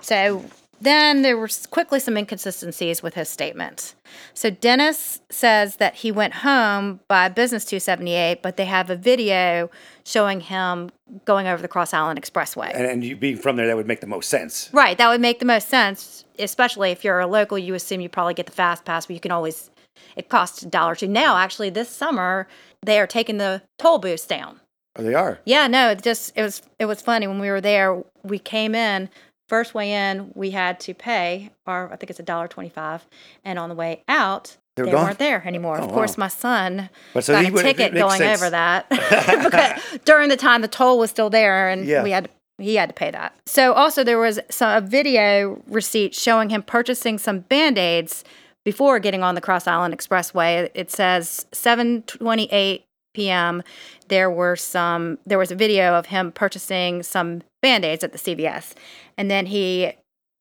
So 0.00 0.44
then 0.84 1.22
there 1.22 1.36
were 1.36 1.48
quickly 1.70 1.98
some 2.00 2.16
inconsistencies 2.16 3.02
with 3.02 3.14
his 3.14 3.28
statements. 3.28 3.94
So 4.32 4.50
Dennis 4.50 5.20
says 5.30 5.76
that 5.76 5.96
he 5.96 6.12
went 6.12 6.34
home 6.34 7.00
by 7.08 7.28
Business 7.28 7.64
278, 7.64 8.42
but 8.42 8.56
they 8.56 8.66
have 8.66 8.90
a 8.90 8.96
video 8.96 9.70
showing 10.04 10.40
him 10.40 10.90
going 11.24 11.46
over 11.46 11.60
the 11.60 11.68
Cross 11.68 11.92
Island 11.94 12.20
Expressway. 12.22 12.70
And, 12.74 12.86
and 12.86 13.04
you 13.04 13.16
being 13.16 13.36
from 13.36 13.56
there, 13.56 13.66
that 13.66 13.76
would 13.76 13.86
make 13.86 14.00
the 14.00 14.06
most 14.06 14.28
sense. 14.28 14.70
Right, 14.72 14.96
that 14.98 15.08
would 15.08 15.20
make 15.20 15.38
the 15.38 15.46
most 15.46 15.68
sense, 15.68 16.24
especially 16.38 16.90
if 16.90 17.04
you're 17.04 17.20
a 17.20 17.26
local. 17.26 17.58
You 17.58 17.74
assume 17.74 18.00
you 18.00 18.08
probably 18.08 18.34
get 18.34 18.46
the 18.46 18.52
fast 18.52 18.84
pass, 18.84 19.06
but 19.06 19.14
you 19.14 19.20
can 19.20 19.32
always. 19.32 19.70
It 20.16 20.28
costs 20.28 20.62
a 20.62 20.66
dollar 20.66 20.92
or 20.92 20.96
two. 20.96 21.08
Now, 21.08 21.36
actually, 21.36 21.70
this 21.70 21.88
summer 21.88 22.46
they 22.84 22.98
are 22.98 23.06
taking 23.06 23.38
the 23.38 23.62
toll 23.78 23.98
booths 23.98 24.26
down. 24.26 24.60
Oh, 24.96 25.02
they 25.02 25.14
are. 25.14 25.40
Yeah, 25.44 25.66
no, 25.66 25.90
it 25.90 26.02
just 26.02 26.32
it 26.36 26.42
was 26.42 26.62
it 26.78 26.86
was 26.86 27.00
funny 27.00 27.26
when 27.26 27.40
we 27.40 27.50
were 27.50 27.60
there. 27.60 28.02
We 28.22 28.38
came 28.38 28.74
in 28.74 29.08
first 29.48 29.74
way 29.74 29.92
in, 29.92 30.30
we 30.34 30.50
had 30.50 30.80
to 30.80 30.94
pay 30.94 31.50
our 31.66 31.92
I 31.92 31.96
think 31.96 32.10
it's 32.10 32.20
a 32.20 32.24
dollar 32.24 32.48
twenty 32.48 32.68
five, 32.70 33.06
and 33.44 33.58
on 33.58 33.68
the 33.68 33.74
way 33.74 34.02
out. 34.08 34.56
They 34.76 34.82
were 34.82 34.90
weren't 34.90 35.20
there 35.20 35.40
anymore. 35.46 35.78
Oh, 35.80 35.84
of 35.84 35.92
course, 35.92 36.16
wow. 36.18 36.24
my 36.24 36.28
son 36.28 36.90
But 37.12 37.22
so 37.22 37.32
got 37.32 37.48
a 37.48 37.52
would- 37.52 37.62
ticket 37.62 37.94
going 37.94 38.18
sense. 38.18 38.40
over 38.42 38.50
that 38.50 38.88
because 38.88 40.00
during 40.04 40.28
the 40.30 40.36
time 40.36 40.62
the 40.62 40.68
toll 40.68 40.98
was 40.98 41.10
still 41.10 41.30
there, 41.30 41.68
and 41.68 41.86
Yeah. 41.86 42.02
we 42.02 42.10
had 42.10 42.28
he 42.58 42.74
had 42.74 42.88
to 42.88 42.92
pay 42.94 43.10
that. 43.12 43.34
So 43.46 43.72
also 43.72 44.02
there 44.02 44.18
was 44.18 44.40
some 44.50 44.76
a 44.76 44.80
video 44.84 45.62
receipt 45.68 46.12
showing 46.14 46.50
him 46.50 46.62
purchasing 46.64 47.18
some 47.18 47.40
band 47.40 47.78
aids 47.78 48.24
before 48.64 48.98
getting 48.98 49.22
on 49.22 49.36
the 49.36 49.40
Cross 49.40 49.68
Island 49.68 49.96
Expressway. 49.96 50.68
It 50.74 50.90
says 50.90 51.46
7:28 51.52 52.82
p.m. 53.14 53.62
There 54.08 54.30
were 54.30 54.56
some 54.56 55.18
there 55.24 55.38
was 55.38 55.50
a 55.50 55.54
video 55.54 55.94
of 55.94 56.06
him 56.06 56.32
purchasing 56.32 57.02
some 57.02 57.42
band 57.62 57.84
aids 57.84 58.04
at 58.04 58.12
the 58.12 58.18
CVS, 58.18 58.74
and 59.16 59.30
then 59.30 59.46
he 59.46 59.92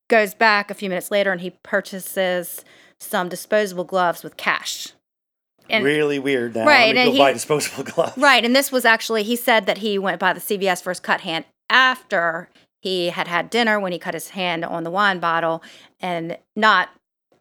goes 0.09 0.33
back 0.33 0.69
a 0.69 0.73
few 0.73 0.89
minutes 0.89 1.09
later 1.11 1.31
and 1.31 1.39
he 1.41 1.51
purchases 1.63 2.65
some 2.99 3.29
disposable 3.29 3.83
gloves 3.85 4.23
with 4.23 4.35
cash. 4.37 4.89
And 5.69 5.85
really 5.85 6.19
weird 6.19 6.55
now. 6.55 6.65
Right, 6.65 6.95
and 6.95 7.07
go 7.07 7.11
he- 7.13 7.17
buy 7.17 7.31
disposable 7.33 7.83
gloves. 7.93 8.17
Right, 8.17 8.43
and 8.43 8.53
this 8.55 8.71
was 8.71 8.83
actually 8.83 9.23
he 9.23 9.35
said 9.37 9.65
that 9.65 9.77
he 9.77 9.97
went 9.97 10.19
by 10.19 10.33
the 10.33 10.41
CVS 10.41 10.83
for 10.83 10.89
his 10.91 10.99
cut 10.99 11.21
hand 11.21 11.45
after 11.69 12.49
he 12.81 13.09
had 13.09 13.29
had 13.29 13.49
dinner 13.49 13.79
when 13.79 13.93
he 13.93 13.97
cut 13.99 14.13
his 14.13 14.29
hand 14.31 14.65
on 14.65 14.83
the 14.83 14.91
wine 14.91 15.19
bottle, 15.19 15.63
and 16.01 16.37
not 16.55 16.89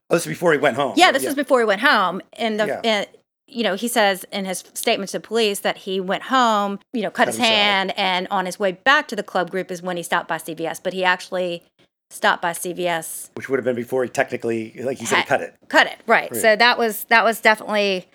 Oh, 0.08 0.16
this 0.16 0.26
is 0.26 0.28
before 0.28 0.52
he 0.52 0.58
went 0.58 0.76
home. 0.76 0.92
yeah. 0.96 1.10
This 1.10 1.24
was 1.24 1.34
before 1.34 1.58
he 1.60 1.64
went 1.66 1.80
home, 1.80 2.20
and 2.34 2.60
the 2.60 2.66
Yeah. 2.66 2.80
and, 2.84 3.06
you 3.52 3.62
know 3.62 3.74
he 3.74 3.88
says 3.88 4.24
in 4.32 4.44
his 4.44 4.64
statement 4.74 5.10
to 5.10 5.20
police 5.20 5.60
that 5.60 5.76
he 5.78 6.00
went 6.00 6.24
home, 6.24 6.78
you 6.92 7.02
know, 7.02 7.10
cut 7.10 7.28
his 7.28 7.36
himself. 7.36 7.54
hand, 7.54 7.92
and 7.98 8.26
on 8.30 8.46
his 8.46 8.58
way 8.58 8.72
back 8.72 9.08
to 9.08 9.16
the 9.16 9.22
club 9.22 9.50
group 9.50 9.70
is 9.70 9.82
when 9.82 9.96
he 9.96 10.02
stopped 10.02 10.28
by 10.28 10.38
CVS, 10.38 10.80
but 10.82 10.92
he 10.92 11.04
actually 11.04 11.62
stopped 12.10 12.42
by 12.42 12.52
CVS 12.52 13.30
Which 13.34 13.48
would 13.48 13.58
have 13.58 13.64
been 13.64 13.76
before 13.76 14.04
he 14.04 14.10
technically, 14.10 14.74
like 14.82 14.98
he 14.98 15.06
said, 15.06 15.24
cut 15.26 15.40
it. 15.40 15.54
Cut 15.68 15.86
it, 15.86 15.96
right. 16.06 16.30
Right. 16.30 16.40
So 16.40 16.56
that 16.56 16.76
was 16.78 17.04
that 17.04 17.24
was 17.24 17.40
definitely 17.40 18.06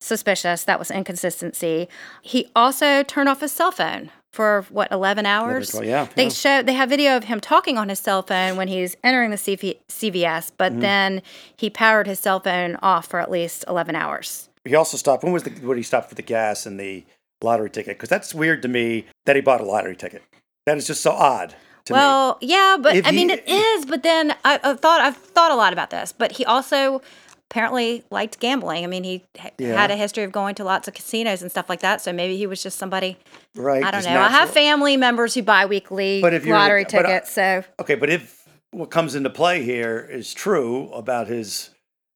suspicious. 0.00 0.64
That 0.64 0.78
was 0.78 0.90
inconsistency. 0.90 1.88
He 2.22 2.50
also 2.54 3.02
turned 3.02 3.28
off 3.28 3.40
his 3.40 3.52
cell 3.52 3.70
phone 3.72 4.10
for 4.32 4.66
what 4.70 4.90
eleven 4.90 5.24
hours. 5.26 5.70
call- 5.70 5.84
yeah, 5.84 6.08
They 6.16 6.24
yeah. 6.24 6.28
show 6.30 6.62
they 6.62 6.72
have 6.74 6.88
video 6.88 7.16
of 7.16 7.24
him 7.24 7.40
talking 7.40 7.78
on 7.78 7.88
his 7.88 8.00
cell 8.00 8.22
phone 8.22 8.56
when 8.56 8.68
he's 8.68 8.96
entering 9.04 9.30
the 9.30 9.36
CV, 9.36 9.78
CVS, 9.88 10.50
but 10.56 10.72
Mm-hmm. 10.72 10.80
then 10.80 11.22
he 11.56 11.70
powered 11.70 12.06
his 12.06 12.18
cell 12.18 12.40
phone 12.40 12.76
off 12.82 13.06
for 13.06 13.20
at 13.20 13.30
least 13.30 13.64
eleven 13.68 13.94
hours. 13.94 14.48
He 14.64 14.74
also 14.74 14.96
stopped. 14.96 15.22
When 15.24 15.32
was 15.32 15.42
the 15.42 15.50
when 15.66 15.76
he 15.76 15.82
stopped 15.82 16.08
for 16.08 16.14
the 16.14 16.22
gas 16.22 16.66
and 16.66 16.78
the 16.80 17.04
lottery 17.42 17.70
ticket? 17.70 17.96
Because 17.96 18.08
that's 18.08 18.34
weird 18.34 18.62
to 18.62 18.68
me 18.68 19.06
that 19.26 19.36
he 19.36 19.42
bought 19.42 19.60
a 19.60 19.64
lottery 19.64 19.96
ticket. 19.96 20.22
That 20.66 20.76
is 20.78 20.86
just 20.86 21.02
so 21.02 21.12
odd 21.12 21.54
to 21.84 21.92
me. 21.92 21.98
Well, 21.98 22.38
yeah, 22.40 22.76
but 22.80 22.96
If 22.96 23.06
I 23.06 23.10
mean 23.10 23.28
it 23.30 23.46
is. 23.46 23.84
But 23.86 24.02
then 24.02 24.32
I, 24.44 24.58
I 24.62 24.74
thought 24.74 25.00
I've 25.00 25.16
thought 25.16 25.50
a 25.52 25.54
lot 25.56 25.72
about 25.74 25.90
this. 25.90 26.12
But 26.12 26.32
he 26.32 26.44
also 26.46 27.02
apparently 27.50 28.02
liked 28.10 28.40
gambling. 28.40 28.84
I 28.84 28.86
mean, 28.86 29.04
he 29.04 29.22
ha- 29.38 29.50
Yeah. 29.58 29.74
had 29.78 29.90
a 29.90 29.96
history 29.96 30.24
of 30.24 30.32
going 30.32 30.54
to 30.56 30.64
lots 30.64 30.88
of 30.88 30.94
casinos 30.94 31.42
and 31.42 31.50
stuff 31.50 31.68
like 31.68 31.80
that. 31.80 32.00
So 32.00 32.12
maybe 32.12 32.36
he 32.38 32.46
was 32.46 32.62
just 32.62 32.78
somebody. 32.78 33.18
Right? 33.54 33.84
I 33.84 33.90
don't 33.90 34.04
know. 34.04 34.18
I 34.18 34.28
have 34.28 34.48
family 34.50 34.96
members 34.96 35.34
who 35.34 35.42
buy 35.42 35.66
weekly 35.66 36.22
But 36.22 36.32
if 36.32 36.46
you're- 36.46 36.58
lottery 36.58 36.84
but 36.84 36.94
I- 36.94 37.02
tickets. 37.02 37.32
so 37.32 37.62
Okay, 37.78 37.94
but 37.96 38.08
if 38.08 38.48
what 38.70 38.90
comes 38.90 39.14
into 39.14 39.28
play 39.30 39.62
here 39.62 40.00
is 40.10 40.32
true 40.34 40.90
about 40.92 41.28
his 41.28 41.68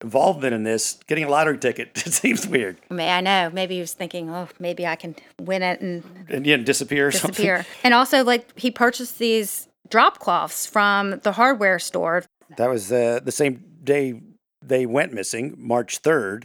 involvement 0.02 0.54
in 0.54 0.62
this, 0.62 0.98
getting 1.06 1.24
a 1.24 1.28
lottery 1.28 1.58
ticket, 1.58 1.90
it 2.06 2.12
seems 2.12 2.46
weird. 2.46 2.78
may 2.90 3.10
I 3.10 3.20
know. 3.20 3.50
Maybe 3.52 3.74
he 3.74 3.80
was 3.80 3.94
thinking, 3.94 4.30
oh, 4.30 4.48
maybe 4.58 4.86
I 4.86 4.96
can 4.96 5.16
win 5.40 5.62
it 5.62 5.80
and 5.80 6.04
And 6.28 6.46
yeah, 6.46 6.56
disappear 6.56 7.08
or 7.08 7.12
something. 7.12 7.30
disappear. 7.44 7.66
and 7.84 7.94
also, 7.94 8.24
like 8.24 8.58
he 8.58 8.70
purchased 8.70 9.18
these 9.18 9.68
drop 9.88 10.18
cloths 10.18 10.66
from 10.66 11.20
the 11.22 11.32
hardware 11.32 11.78
store. 11.78 12.24
That 12.56 12.68
was 12.70 12.90
uh, 12.92 13.20
the 13.22 13.32
same 13.32 13.64
day 13.82 14.20
they 14.62 14.86
went 14.86 15.12
missing, 15.12 15.54
March 15.58 16.02
3rd. 16.02 16.44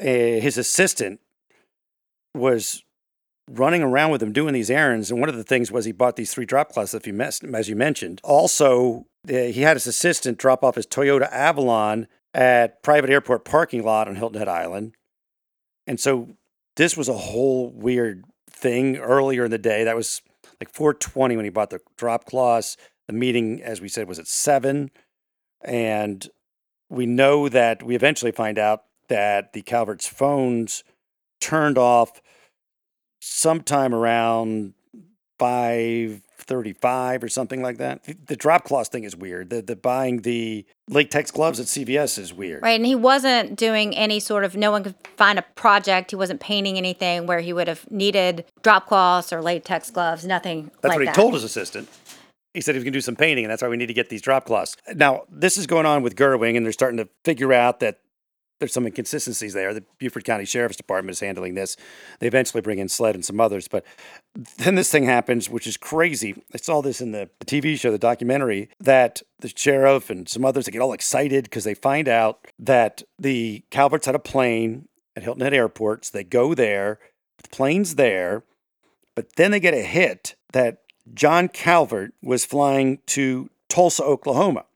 Uh, 0.00 0.04
his 0.40 0.58
assistant 0.58 1.20
was 2.34 2.82
running 3.50 3.82
around 3.82 4.10
with 4.10 4.22
him 4.22 4.32
doing 4.32 4.54
these 4.54 4.70
errands. 4.70 5.10
And 5.10 5.20
one 5.20 5.28
of 5.28 5.36
the 5.36 5.44
things 5.44 5.70
was 5.70 5.84
he 5.84 5.92
bought 5.92 6.16
these 6.16 6.32
three 6.32 6.46
drop 6.46 6.72
cloths, 6.72 6.94
if 6.94 7.06
you 7.06 7.12
mess, 7.12 7.42
as 7.42 7.68
you 7.68 7.76
mentioned. 7.76 8.20
Also, 8.24 9.06
uh, 9.28 9.32
he 9.32 9.62
had 9.62 9.76
his 9.76 9.86
assistant 9.86 10.38
drop 10.38 10.64
off 10.64 10.76
his 10.76 10.86
Toyota 10.86 11.30
Avalon 11.30 12.08
at 12.34 12.82
private 12.82 13.10
airport 13.10 13.44
parking 13.44 13.84
lot 13.84 14.08
on 14.08 14.16
Hilton 14.16 14.38
Head 14.38 14.48
Island. 14.48 14.94
And 15.86 16.00
so 16.00 16.36
this 16.76 16.96
was 16.96 17.08
a 17.08 17.14
whole 17.14 17.70
weird 17.70 18.24
thing 18.50 18.96
earlier 18.96 19.44
in 19.44 19.50
the 19.50 19.58
day. 19.58 19.84
That 19.84 19.96
was 19.96 20.22
like 20.60 20.72
420 20.72 21.36
when 21.36 21.44
he 21.44 21.50
bought 21.50 21.70
the 21.70 21.80
drop 21.96 22.24
cloths. 22.24 22.76
The 23.06 23.12
meeting, 23.12 23.62
as 23.62 23.80
we 23.80 23.88
said, 23.88 24.08
was 24.08 24.18
at 24.18 24.28
seven. 24.28 24.90
And 25.62 26.28
we 26.88 27.06
know 27.06 27.48
that 27.48 27.82
we 27.82 27.94
eventually 27.94 28.32
find 28.32 28.58
out 28.58 28.84
that 29.08 29.52
the 29.52 29.62
Calvert's 29.62 30.06
phones 30.06 30.84
turned 31.40 31.76
off 31.76 32.22
sometime 33.20 33.94
around 33.94 34.74
535 35.38 37.24
or 37.24 37.28
something 37.28 37.62
like 37.62 37.78
that. 37.78 38.02
The, 38.26 38.36
drop 38.36 38.64
cloths 38.64 38.88
thing 38.88 39.04
is 39.04 39.16
weird. 39.16 39.50
The, 39.50 39.62
the 39.62 39.76
buying 39.76 40.22
the 40.22 40.64
latex 40.88 41.30
gloves 41.30 41.60
at 41.60 41.66
CVS 41.66 42.18
is 42.18 42.32
weird. 42.32 42.62
Right. 42.62 42.78
And 42.78 42.86
he 42.86 42.94
wasn't 42.94 43.56
doing 43.56 43.94
any 43.96 44.20
sort 44.20 44.44
of, 44.44 44.56
no 44.56 44.70
one 44.70 44.82
could 44.82 44.94
find 45.16 45.38
a 45.38 45.42
project. 45.42 46.10
He 46.10 46.16
wasn't 46.16 46.40
painting 46.40 46.76
anything 46.76 47.26
where 47.26 47.40
he 47.40 47.52
would 47.52 47.68
have 47.68 47.90
needed 47.90 48.44
drop 48.62 48.86
cloths 48.86 49.32
or 49.32 49.40
latex 49.42 49.90
gloves, 49.90 50.24
nothing 50.24 50.70
That's 50.80 50.90
like 50.90 50.96
what 50.96 51.00
he 51.02 51.06
that. 51.06 51.14
told 51.14 51.34
his 51.34 51.44
assistant. 51.44 51.88
He 52.54 52.60
said 52.60 52.74
he 52.74 52.78
was 52.78 52.84
going 52.84 52.92
to 52.92 52.96
do 52.98 53.00
some 53.00 53.16
painting, 53.16 53.44
and 53.44 53.50
that's 53.50 53.62
why 53.62 53.68
we 53.68 53.78
need 53.78 53.86
to 53.86 53.94
get 53.94 54.10
these 54.10 54.20
drop 54.20 54.44
cloths. 54.44 54.76
Now, 54.94 55.22
this 55.30 55.56
is 55.56 55.66
going 55.66 55.86
on 55.86 56.02
with 56.02 56.16
Gerwing, 56.16 56.54
and 56.56 56.66
they're 56.66 56.72
starting 56.72 56.98
to 56.98 57.08
figure 57.24 57.52
out 57.52 57.80
that 57.80 58.00
there's 58.62 58.72
some 58.72 58.86
inconsistencies 58.86 59.54
there. 59.54 59.74
The 59.74 59.82
Beaufort 59.98 60.22
County 60.22 60.44
Sheriff's 60.44 60.76
Department 60.76 61.16
is 61.16 61.20
handling 61.20 61.54
this. 61.54 61.76
They 62.20 62.28
eventually 62.28 62.60
bring 62.60 62.78
in 62.78 62.88
SLED 62.88 63.16
and 63.16 63.24
some 63.24 63.40
others, 63.40 63.66
but 63.66 63.84
then 64.58 64.76
this 64.76 64.88
thing 64.88 65.02
happens, 65.02 65.50
which 65.50 65.66
is 65.66 65.76
crazy. 65.76 66.40
I 66.54 66.58
saw 66.58 66.80
this 66.80 67.00
in 67.00 67.10
the 67.10 67.28
TV 67.44 67.76
show, 67.76 67.90
the 67.90 67.98
documentary, 67.98 68.68
that 68.78 69.20
the 69.40 69.52
sheriff 69.54 70.10
and 70.10 70.28
some 70.28 70.44
others 70.44 70.66
they 70.66 70.70
get 70.70 70.80
all 70.80 70.92
excited 70.92 71.42
because 71.42 71.64
they 71.64 71.74
find 71.74 72.06
out 72.06 72.46
that 72.56 73.02
the 73.18 73.64
Calverts 73.72 74.06
had 74.06 74.14
a 74.14 74.20
plane 74.20 74.86
at 75.16 75.24
Hilton 75.24 75.42
Head 75.42 75.54
Airport. 75.54 76.04
So 76.04 76.16
they 76.16 76.22
go 76.22 76.54
there, 76.54 77.00
the 77.42 77.48
plane's 77.48 77.96
there, 77.96 78.44
but 79.16 79.34
then 79.34 79.50
they 79.50 79.58
get 79.58 79.74
a 79.74 79.82
hit 79.82 80.36
that 80.52 80.82
John 81.12 81.48
Calvert 81.48 82.14
was 82.22 82.44
flying 82.44 83.00
to 83.06 83.50
Tulsa, 83.68 84.04
Oklahoma 84.04 84.66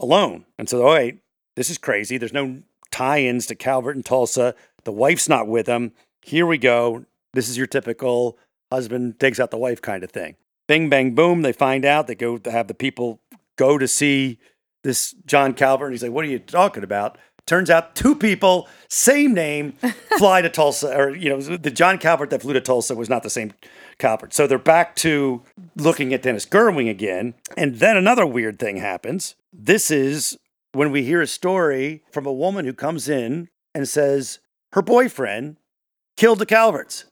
alone. 0.00 0.46
And 0.58 0.68
so, 0.68 0.84
oh, 0.88 1.12
this 1.54 1.70
is 1.70 1.78
crazy. 1.78 2.18
There's 2.18 2.32
no 2.32 2.62
tie 2.90 3.22
ins 3.22 3.46
to 3.46 3.54
Calvert 3.54 3.96
and 3.96 4.04
Tulsa. 4.04 4.54
The 4.84 4.92
wife's 4.92 5.28
not 5.28 5.46
with 5.46 5.66
him. 5.66 5.92
Here 6.22 6.46
we 6.46 6.58
go. 6.58 7.04
This 7.32 7.48
is 7.48 7.56
your 7.56 7.66
typical 7.66 8.38
husband 8.72 9.18
takes 9.20 9.40
out 9.40 9.50
the 9.50 9.58
wife 9.58 9.80
kind 9.82 10.04
of 10.04 10.10
thing. 10.10 10.36
Bing, 10.68 10.88
bang, 10.88 11.14
boom. 11.14 11.42
They 11.42 11.52
find 11.52 11.84
out. 11.84 12.06
They 12.06 12.14
go 12.14 12.38
to 12.38 12.50
have 12.50 12.68
the 12.68 12.74
people 12.74 13.20
go 13.56 13.78
to 13.78 13.88
see 13.88 14.38
this 14.82 15.14
John 15.26 15.54
Calvert. 15.54 15.86
And 15.86 15.94
he's 15.94 16.02
like, 16.02 16.12
What 16.12 16.24
are 16.24 16.28
you 16.28 16.38
talking 16.38 16.84
about? 16.84 17.18
Turns 17.46 17.70
out 17.70 17.96
two 17.96 18.14
people, 18.14 18.68
same 18.88 19.34
name, 19.34 19.72
fly 20.18 20.40
to 20.40 20.48
Tulsa. 20.48 20.96
Or, 20.96 21.10
you 21.10 21.28
know, 21.28 21.40
the 21.40 21.70
John 21.70 21.98
Calvert 21.98 22.30
that 22.30 22.42
flew 22.42 22.52
to 22.52 22.60
Tulsa 22.60 22.94
was 22.94 23.08
not 23.08 23.24
the 23.24 23.30
same 23.30 23.52
Calvert. 23.98 24.32
So 24.32 24.46
they're 24.46 24.58
back 24.58 24.94
to 24.96 25.42
looking 25.74 26.14
at 26.14 26.22
Dennis 26.22 26.46
Gerwing 26.46 26.88
again. 26.88 27.34
And 27.56 27.76
then 27.76 27.96
another 27.96 28.24
weird 28.24 28.60
thing 28.60 28.76
happens. 28.76 29.34
This 29.52 29.90
is 29.90 30.38
when 30.72 30.90
we 30.90 31.04
hear 31.04 31.20
a 31.20 31.26
story 31.26 32.02
from 32.10 32.26
a 32.26 32.32
woman 32.32 32.64
who 32.64 32.72
comes 32.72 33.08
in 33.08 33.48
and 33.74 33.88
says 33.88 34.38
her 34.72 34.82
boyfriend 34.82 35.56
killed 36.16 36.38
the 36.38 36.46
Calverts. 36.46 37.04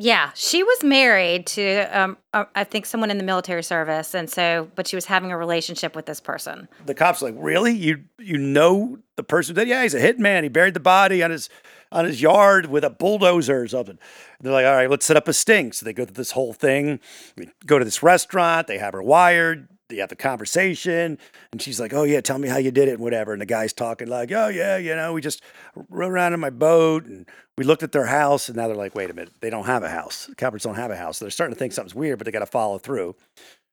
Yeah, 0.00 0.30
she 0.34 0.62
was 0.62 0.84
married 0.84 1.46
to, 1.48 1.80
um, 1.86 2.18
uh, 2.32 2.44
I 2.54 2.62
think, 2.62 2.86
someone 2.86 3.10
in 3.10 3.18
the 3.18 3.24
military 3.24 3.64
service, 3.64 4.14
and 4.14 4.30
so, 4.30 4.70
but 4.76 4.86
she 4.86 4.94
was 4.94 5.06
having 5.06 5.32
a 5.32 5.36
relationship 5.36 5.96
with 5.96 6.06
this 6.06 6.20
person. 6.20 6.68
The 6.86 6.94
cops 6.94 7.20
are 7.20 7.26
like, 7.26 7.34
really? 7.36 7.72
You 7.72 8.04
you 8.16 8.38
know 8.38 8.98
the 9.16 9.24
person 9.24 9.56
that? 9.56 9.66
Yeah, 9.66 9.82
he's 9.82 9.94
a 9.94 10.00
hitman. 10.00 10.44
He 10.44 10.48
buried 10.48 10.74
the 10.74 10.80
body 10.80 11.20
on 11.20 11.32
his 11.32 11.50
on 11.90 12.04
his 12.04 12.22
yard 12.22 12.66
with 12.66 12.84
a 12.84 12.90
bulldozer 12.90 13.60
or 13.60 13.66
something. 13.66 13.98
And 14.38 14.46
they're 14.46 14.52
like, 14.52 14.66
all 14.66 14.76
right, 14.76 14.90
let's 14.90 15.04
set 15.04 15.16
up 15.16 15.26
a 15.26 15.32
sting. 15.32 15.72
So 15.72 15.84
they 15.84 15.92
go 15.92 16.04
through 16.04 16.14
this 16.14 16.32
whole 16.32 16.52
thing. 16.52 17.00
We 17.36 17.48
go 17.66 17.80
to 17.80 17.84
this 17.84 18.02
restaurant. 18.02 18.68
They 18.68 18.78
have 18.78 18.92
her 18.92 19.02
wired. 19.02 19.68
They 19.88 19.96
have 19.96 20.10
the 20.10 20.16
conversation, 20.16 21.18
and 21.50 21.62
she's 21.62 21.80
like, 21.80 21.94
"Oh 21.94 22.02
yeah, 22.02 22.20
tell 22.20 22.38
me 22.38 22.48
how 22.48 22.58
you 22.58 22.70
did 22.70 22.88
it 22.88 22.94
and 22.94 23.02
whatever." 23.02 23.32
And 23.32 23.40
the 23.40 23.46
guy's 23.46 23.72
talking 23.72 24.08
like, 24.08 24.30
"Oh 24.32 24.48
yeah, 24.48 24.76
you 24.76 24.94
know, 24.94 25.14
we 25.14 25.22
just 25.22 25.42
rode 25.88 26.10
around 26.10 26.34
in 26.34 26.40
my 26.40 26.50
boat 26.50 27.06
and 27.06 27.26
we 27.56 27.64
looked 27.64 27.82
at 27.82 27.92
their 27.92 28.06
house." 28.06 28.48
And 28.48 28.56
now 28.56 28.66
they're 28.66 28.76
like, 28.76 28.94
"Wait 28.94 29.08
a 29.08 29.14
minute, 29.14 29.32
they 29.40 29.48
don't 29.48 29.64
have 29.64 29.82
a 29.82 29.88
house. 29.88 30.26
The 30.26 30.34
Calverts 30.34 30.64
don't 30.64 30.74
have 30.74 30.90
a 30.90 30.96
house." 30.96 31.18
So 31.18 31.24
they're 31.24 31.30
starting 31.30 31.54
to 31.54 31.58
think 31.58 31.72
something's 31.72 31.94
weird, 31.94 32.18
but 32.18 32.26
they 32.26 32.30
got 32.30 32.40
to 32.40 32.46
follow 32.46 32.76
through. 32.76 33.16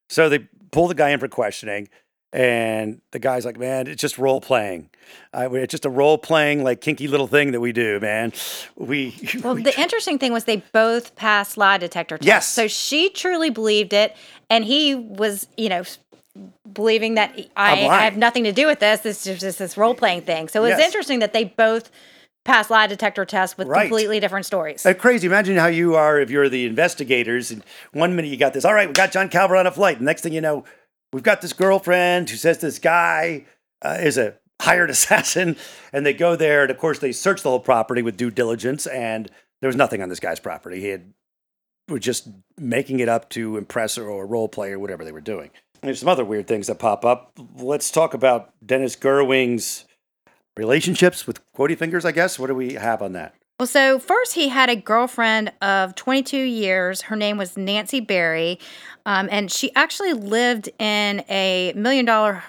So 0.09 0.29
they 0.29 0.47
pull 0.71 0.87
the 0.87 0.95
guy 0.95 1.09
in 1.09 1.19
for 1.19 1.27
questioning, 1.27 1.89
and 2.31 3.01
the 3.11 3.19
guy's 3.19 3.45
like, 3.45 3.57
"Man, 3.57 3.87
it's 3.87 4.01
just 4.01 4.17
role 4.17 4.39
playing. 4.39 4.89
Uh, 5.33 5.49
it's 5.53 5.71
just 5.71 5.85
a 5.85 5.89
role 5.89 6.17
playing, 6.17 6.63
like 6.63 6.81
kinky 6.81 7.07
little 7.07 7.27
thing 7.27 7.51
that 7.51 7.59
we 7.59 7.71
do, 7.71 7.99
man. 7.99 8.33
We 8.75 9.15
Well, 9.43 9.55
the 9.55 9.79
interesting 9.79 10.19
thing 10.19 10.33
was 10.33 10.45
they 10.45 10.63
both 10.71 11.15
passed 11.15 11.57
lie 11.57 11.77
detector 11.77 12.17
tests. 12.17 12.27
Yes. 12.27 12.47
So 12.47 12.67
she 12.67 13.09
truly 13.09 13.49
believed 13.49 13.93
it, 13.93 14.15
and 14.49 14.65
he 14.65 14.95
was, 14.95 15.47
you 15.57 15.69
know, 15.69 15.83
believing 16.71 17.15
that 17.15 17.37
I. 17.55 17.85
I 17.87 18.03
have 18.03 18.17
nothing 18.17 18.43
to 18.45 18.51
do 18.51 18.67
with 18.67 18.79
this. 18.79 19.01
This 19.01 19.25
is 19.25 19.39
just 19.39 19.59
this 19.59 19.77
role 19.77 19.95
playing 19.95 20.21
thing. 20.21 20.47
So 20.47 20.63
it's 20.65 20.77
Yes. 20.77 20.85
interesting 20.87 21.19
that 21.19 21.33
they 21.33 21.45
both 21.45 21.91
passed 22.43 22.69
lie 22.69 22.87
detector 22.87 23.25
tests 23.25 23.57
with 23.57 23.67
Right. 23.67 23.81
completely 23.83 24.19
different 24.19 24.45
stories. 24.45 24.85
Crazy. 24.99 25.27
Imagine 25.27 25.57
how 25.57 25.67
you 25.67 25.95
are 25.95 26.19
if 26.19 26.29
you're 26.29 26.49
the 26.49 26.65
investigators. 26.65 27.51
And 27.51 27.63
one 27.93 28.15
minute 28.15 28.29
you 28.29 28.37
got 28.37 28.53
this. 28.53 28.65
All 28.65 28.73
right, 28.73 28.87
we 28.87 28.93
got 28.93 29.11
John 29.11 29.29
Calvert 29.29 29.57
on 29.57 29.67
a 29.67 29.71
flight. 29.71 29.97
The 29.99 30.05
next 30.05 30.21
thing 30.21 30.33
you 30.33 30.41
know, 30.41 30.63
we've 31.11 31.23
got 31.23 31.41
this 31.41 31.53
girlfriend 31.53 32.29
who 32.29 32.37
says 32.37 32.59
this 32.59 32.79
guy 32.79 33.45
uh, 33.81 33.97
is 33.99 34.17
a 34.17 34.35
hired 34.61 34.89
assassin. 34.91 35.55
And 35.91 36.05
they 36.05 36.13
go 36.13 36.35
there, 36.35 36.61
and 36.63 36.71
of 36.71 36.77
course 36.77 36.99
they 36.99 37.11
search 37.11 37.41
the 37.41 37.49
whole 37.49 37.59
property 37.59 38.01
with 38.01 38.17
due 38.17 38.31
diligence. 38.31 38.85
And 38.87 39.29
there 39.61 39.67
was 39.67 39.75
nothing 39.75 40.01
on 40.01 40.09
this 40.09 40.19
guy's 40.19 40.39
property. 40.39 40.81
He 40.81 40.89
had 40.89 41.13
were 41.87 41.99
just 41.99 42.27
making 42.57 42.99
it 42.99 43.07
up 43.07 43.29
to 43.29 43.57
impress 43.57 43.95
her 43.95 44.07
or 44.09 44.25
role 44.25 44.47
play 44.47 44.71
or 44.71 44.79
whatever 44.79 45.05
they 45.05 45.11
were 45.11 45.21
doing. 45.21 45.51
There's 45.85 45.99
some 45.99 46.09
other 46.09 46.25
weird 46.25 46.47
things 46.47 46.67
that 46.67 46.79
pop 46.79 47.05
up. 47.05 47.31
Let's 47.57 47.91
talk 47.91 48.13
about 48.13 48.53
Dennis 48.65 48.95
Gerwing's 48.95 49.85
relationships 50.57 51.27
with 51.27 51.39
Quody 51.53 51.77
Fingers. 51.77 52.05
I 52.05 52.11
guess. 52.11 52.39
What 52.39 52.47
do 52.47 52.55
we 52.55 52.73
have 52.73 53.01
on 53.01 53.13
that? 53.13 53.35
Well, 53.59 53.67
so 53.67 53.99
first 53.99 54.33
he 54.33 54.49
had 54.49 54.69
a 54.69 54.75
girlfriend 54.75 55.53
of 55.61 55.95
22 55.95 56.37
years. 56.37 57.03
Her 57.03 57.15
name 57.15 57.37
was 57.37 57.55
Nancy 57.55 58.01
Berry, 58.01 58.59
um, 59.05 59.29
and 59.31 59.49
she 59.49 59.73
actually 59.75 60.11
lived 60.11 60.69
in 60.77 61.23
a 61.29 61.71
million 61.73 62.03
dollar 62.03 62.43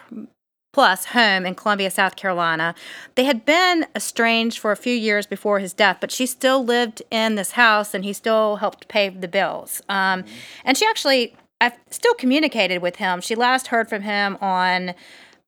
plus 0.72 1.06
home 1.06 1.46
in 1.46 1.54
Columbia, 1.54 1.90
South 1.90 2.16
Carolina. 2.16 2.74
They 3.14 3.24
had 3.24 3.46
been 3.46 3.86
estranged 3.94 4.58
for 4.58 4.72
a 4.72 4.76
few 4.76 4.94
years 4.94 5.26
before 5.26 5.58
his 5.58 5.72
death, 5.72 5.98
but 6.00 6.10
she 6.10 6.26
still 6.26 6.64
lived 6.64 7.02
in 7.10 7.36
this 7.36 7.52
house, 7.52 7.94
and 7.94 8.04
he 8.04 8.12
still 8.12 8.56
helped 8.56 8.86
pay 8.88 9.08
the 9.08 9.28
bills. 9.28 9.80
Um, 9.88 10.24
and 10.64 10.76
she 10.76 10.84
actually, 10.84 11.34
I 11.60 11.72
still 11.90 12.14
communicated 12.14 12.82
with 12.82 12.96
him. 12.96 13.20
She 13.20 13.34
last 13.34 13.68
heard 13.68 13.88
from 13.88 14.02
him 14.02 14.36
on 14.40 14.94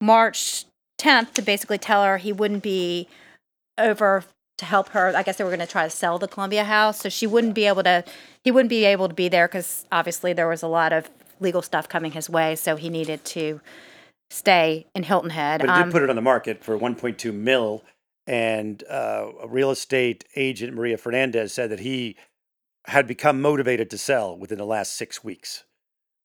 March 0.00 0.64
10th 0.98 1.34
to 1.34 1.42
basically 1.42 1.78
tell 1.78 2.02
her 2.04 2.18
he 2.18 2.32
wouldn't 2.32 2.62
be 2.62 3.08
over 3.76 4.24
to 4.56 4.64
help 4.64 4.88
her. 4.90 5.14
I 5.16 5.22
guess 5.22 5.36
they 5.36 5.44
were 5.44 5.50
going 5.50 5.60
to 5.60 5.66
try 5.66 5.84
to 5.84 5.90
sell 5.90 6.18
the 6.18 6.28
Columbia 6.28 6.64
house, 6.64 7.00
so 7.00 7.08
she 7.08 7.26
wouldn't 7.26 7.54
be 7.54 7.66
able 7.66 7.82
to. 7.84 8.04
He 8.42 8.50
wouldn't 8.50 8.70
be 8.70 8.84
able 8.84 9.08
to 9.08 9.14
be 9.14 9.28
there 9.28 9.46
because 9.46 9.86
obviously 9.92 10.32
there 10.32 10.48
was 10.48 10.62
a 10.62 10.68
lot 10.68 10.92
of 10.92 11.10
legal 11.40 11.62
stuff 11.62 11.88
coming 11.88 12.12
his 12.12 12.28
way, 12.28 12.56
so 12.56 12.76
he 12.76 12.88
needed 12.88 13.24
to 13.26 13.60
stay 14.30 14.86
in 14.94 15.04
Hilton 15.04 15.30
Head. 15.30 15.60
But 15.60 15.70
it 15.70 15.74
did 15.74 15.82
Um, 15.82 15.92
put 15.92 16.02
it 16.02 16.10
on 16.10 16.16
the 16.16 16.22
market 16.22 16.62
for 16.64 16.78
1.2 16.78 17.32
mil. 17.32 17.84
And 18.26 18.84
uh, 18.90 19.30
a 19.40 19.48
real 19.48 19.70
estate 19.70 20.24
agent, 20.36 20.74
Maria 20.74 20.98
Fernandez, 20.98 21.54
said 21.54 21.70
that 21.70 21.80
he 21.80 22.16
had 22.86 23.06
become 23.06 23.40
motivated 23.40 23.88
to 23.90 23.96
sell 23.98 24.36
within 24.36 24.58
the 24.58 24.66
last 24.66 24.94
six 24.94 25.24
weeks. 25.24 25.64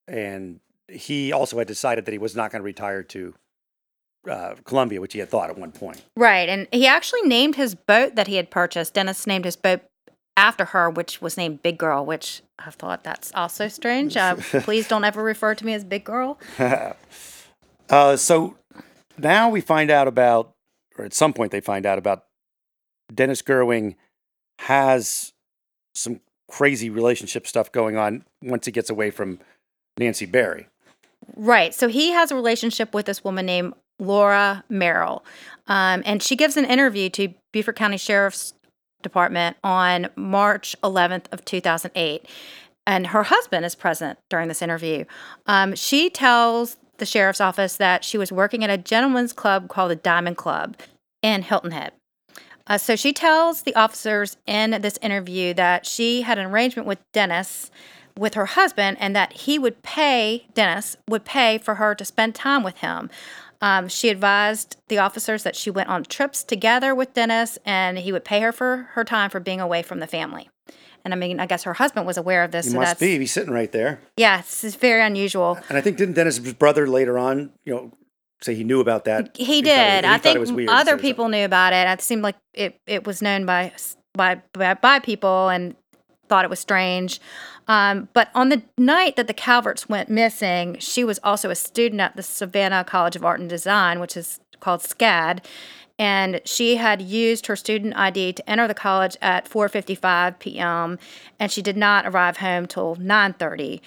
And 0.07 0.59
he 0.87 1.31
also 1.31 1.57
had 1.57 1.67
decided 1.67 2.05
that 2.05 2.11
he 2.11 2.17
was 2.17 2.35
not 2.35 2.51
going 2.51 2.61
to 2.61 2.65
retire 2.65 3.03
to 3.03 3.33
uh, 4.29 4.55
Columbia, 4.63 5.01
which 5.01 5.13
he 5.13 5.19
had 5.19 5.29
thought 5.29 5.49
at 5.49 5.57
one 5.57 5.71
point. 5.71 6.03
right, 6.15 6.47
and 6.47 6.67
he 6.71 6.87
actually 6.87 7.21
named 7.23 7.55
his 7.55 7.75
boat 7.75 8.15
that 8.15 8.27
he 8.27 8.35
had 8.35 8.49
purchased. 8.49 8.93
Dennis 8.93 9.27
named 9.27 9.45
his 9.45 9.55
boat 9.55 9.81
after 10.35 10.65
her, 10.65 10.89
which 10.89 11.21
was 11.21 11.37
named 11.37 11.61
Big 11.61 11.77
Girl, 11.77 12.05
which 12.05 12.41
I 12.57 12.71
thought 12.71 13.03
that's 13.03 13.31
also 13.35 13.67
strange. 13.67 14.17
Uh, 14.17 14.35
please 14.61 14.87
don't 14.87 15.03
ever 15.03 15.21
refer 15.21 15.55
to 15.55 15.65
me 15.65 15.73
as 15.73 15.83
Big 15.83 16.03
Girl. 16.03 16.39
Uh, 17.89 18.15
so 18.15 18.55
now 19.17 19.49
we 19.49 19.59
find 19.59 19.91
out 19.91 20.07
about, 20.07 20.53
or 20.97 21.03
at 21.03 21.13
some 21.13 21.33
point 21.33 21.51
they 21.51 21.59
find 21.59 21.85
out 21.85 21.97
about 21.97 22.23
Dennis 23.13 23.41
Gerwing 23.41 23.95
has 24.59 25.33
some 25.93 26.21
crazy 26.49 26.89
relationship 26.89 27.45
stuff 27.45 27.71
going 27.71 27.97
on 27.97 28.23
once 28.41 28.65
he 28.65 28.71
gets 28.71 28.89
away 28.89 29.11
from 29.11 29.39
Nancy 29.97 30.25
Barry. 30.25 30.67
Right. 31.35 31.73
So 31.73 31.87
he 31.87 32.11
has 32.11 32.31
a 32.31 32.35
relationship 32.35 32.93
with 32.93 33.05
this 33.05 33.23
woman 33.23 33.45
named 33.45 33.73
Laura 33.99 34.63
Merrill. 34.69 35.23
Um, 35.67 36.03
and 36.05 36.21
she 36.21 36.35
gives 36.35 36.57
an 36.57 36.65
interview 36.65 37.09
to 37.11 37.33
Beaufort 37.51 37.75
County 37.75 37.97
Sheriff's 37.97 38.53
Department 39.01 39.57
on 39.63 40.09
March 40.15 40.75
11th 40.83 41.25
of 41.31 41.45
2008. 41.45 42.25
And 42.85 43.07
her 43.07 43.23
husband 43.23 43.65
is 43.65 43.75
present 43.75 44.19
during 44.29 44.49
this 44.49 44.61
interview. 44.61 45.05
Um, 45.45 45.75
she 45.75 46.09
tells 46.09 46.77
the 46.97 47.05
sheriff's 47.05 47.41
office 47.41 47.77
that 47.77 48.03
she 48.03 48.17
was 48.17 48.31
working 48.31 48.63
at 48.63 48.69
a 48.69 48.77
gentleman's 48.77 49.33
club 49.33 49.69
called 49.69 49.91
the 49.91 49.95
Diamond 49.95 50.37
Club 50.37 50.77
in 51.21 51.43
Hilton 51.43 51.71
Head. 51.71 51.93
Uh, 52.67 52.77
so 52.77 52.95
she 52.95 53.11
tells 53.11 53.63
the 53.63 53.75
officers 53.75 54.37
in 54.45 54.81
this 54.81 54.97
interview 55.01 55.53
that 55.53 55.85
she 55.85 56.21
had 56.21 56.37
an 56.37 56.45
arrangement 56.45 56.87
with 56.87 56.99
Dennis, 57.11 57.71
with 58.17 58.35
her 58.35 58.45
husband, 58.45 58.97
and 58.99 59.15
that 59.15 59.33
he 59.33 59.57
would 59.57 59.81
pay, 59.83 60.45
Dennis 60.53 60.97
would 61.09 61.25
pay 61.25 61.57
for 61.57 61.75
her 61.75 61.95
to 61.95 62.05
spend 62.05 62.35
time 62.35 62.63
with 62.63 62.77
him. 62.77 63.09
Um, 63.61 63.87
she 63.87 64.09
advised 64.09 64.75
the 64.89 64.97
officers 64.97 65.43
that 65.43 65.55
she 65.55 65.71
went 65.71 65.87
on 65.87 66.03
trips 66.03 66.43
together 66.43 66.93
with 66.93 67.13
Dennis 67.13 67.57
and 67.65 67.97
he 67.97 68.11
would 68.11 68.25
pay 68.25 68.41
her 68.41 68.51
for 68.51 68.89
her 68.91 69.05
time 69.05 69.29
for 69.29 69.39
being 69.39 69.61
away 69.61 69.83
from 69.83 69.99
the 69.99 70.07
family. 70.07 70.49
And 71.05 71.13
I 71.13 71.17
mean, 71.17 71.39
I 71.39 71.45
guess 71.45 71.63
her 71.63 71.73
husband 71.73 72.05
was 72.05 72.17
aware 72.17 72.43
of 72.43 72.51
this. 72.51 72.65
He 72.65 72.71
so 72.71 72.77
must 72.79 72.89
that's, 72.91 72.99
be. 72.99 73.17
He's 73.19 73.31
sitting 73.31 73.53
right 73.53 73.71
there. 73.71 74.01
Yeah, 74.17 74.41
this 74.41 74.65
is 74.65 74.75
very 74.75 75.01
unusual. 75.01 75.57
And 75.69 75.77
I 75.77 75.81
think 75.81 75.95
didn't 75.95 76.15
Dennis's 76.15 76.53
brother 76.53 76.87
later 76.87 77.17
on, 77.17 77.51
you 77.63 77.73
know, 77.73 77.91
say 78.41 78.53
he 78.53 78.65
knew 78.65 78.81
about 78.81 79.05
that? 79.05 79.35
He 79.37 79.59
it- 79.59 79.63
did. 79.63 80.03
he 80.03 80.11
I 80.11 80.17
think 80.17 80.35
it 80.35 80.39
was 80.39 80.51
weird. 80.51 80.69
other 80.69 80.97
people 80.97 81.29
knew 81.29 81.45
about 81.45 81.71
it. 81.71 81.87
It 81.87 82.01
seemed 82.01 82.21
like 82.21 82.35
it, 82.53 82.81
it 82.85 83.07
was 83.07 83.21
known 83.21 83.45
by 83.45 83.71
by 84.13 84.41
by 84.51 84.99
people 84.99 85.47
and 85.47 85.75
thought 86.27 86.43
it 86.43 86.49
was 86.49 86.59
strange. 86.59 87.21
Um, 87.67 88.09
but 88.13 88.29
on 88.35 88.49
the 88.49 88.61
night 88.77 89.15
that 89.15 89.27
the 89.27 89.33
Calverts 89.33 89.87
went 89.87 90.09
missing, 90.09 90.77
she 90.79 91.03
was 91.03 91.19
also 91.23 91.49
a 91.49 91.55
student 91.55 92.01
at 92.01 92.15
the 92.15 92.23
Savannah 92.23 92.83
College 92.83 93.15
of 93.15 93.23
Art 93.23 93.39
and 93.39 93.49
Design, 93.49 93.99
which 93.99 94.17
is 94.17 94.39
called 94.59 94.81
SCAD, 94.81 95.43
and 95.99 96.41
she 96.45 96.77
had 96.77 97.01
used 97.01 97.45
her 97.47 97.55
student 97.55 97.95
ID 97.95 98.33
to 98.33 98.49
enter 98.49 98.67
the 98.67 98.73
college 98.73 99.15
at 99.21 99.47
4:55 99.49 100.39
p.m. 100.39 100.97
and 101.39 101.51
she 101.51 101.61
did 101.61 101.77
not 101.77 102.05
arrive 102.05 102.37
home 102.37 102.65
till 102.65 102.95
9:30. 102.95 103.79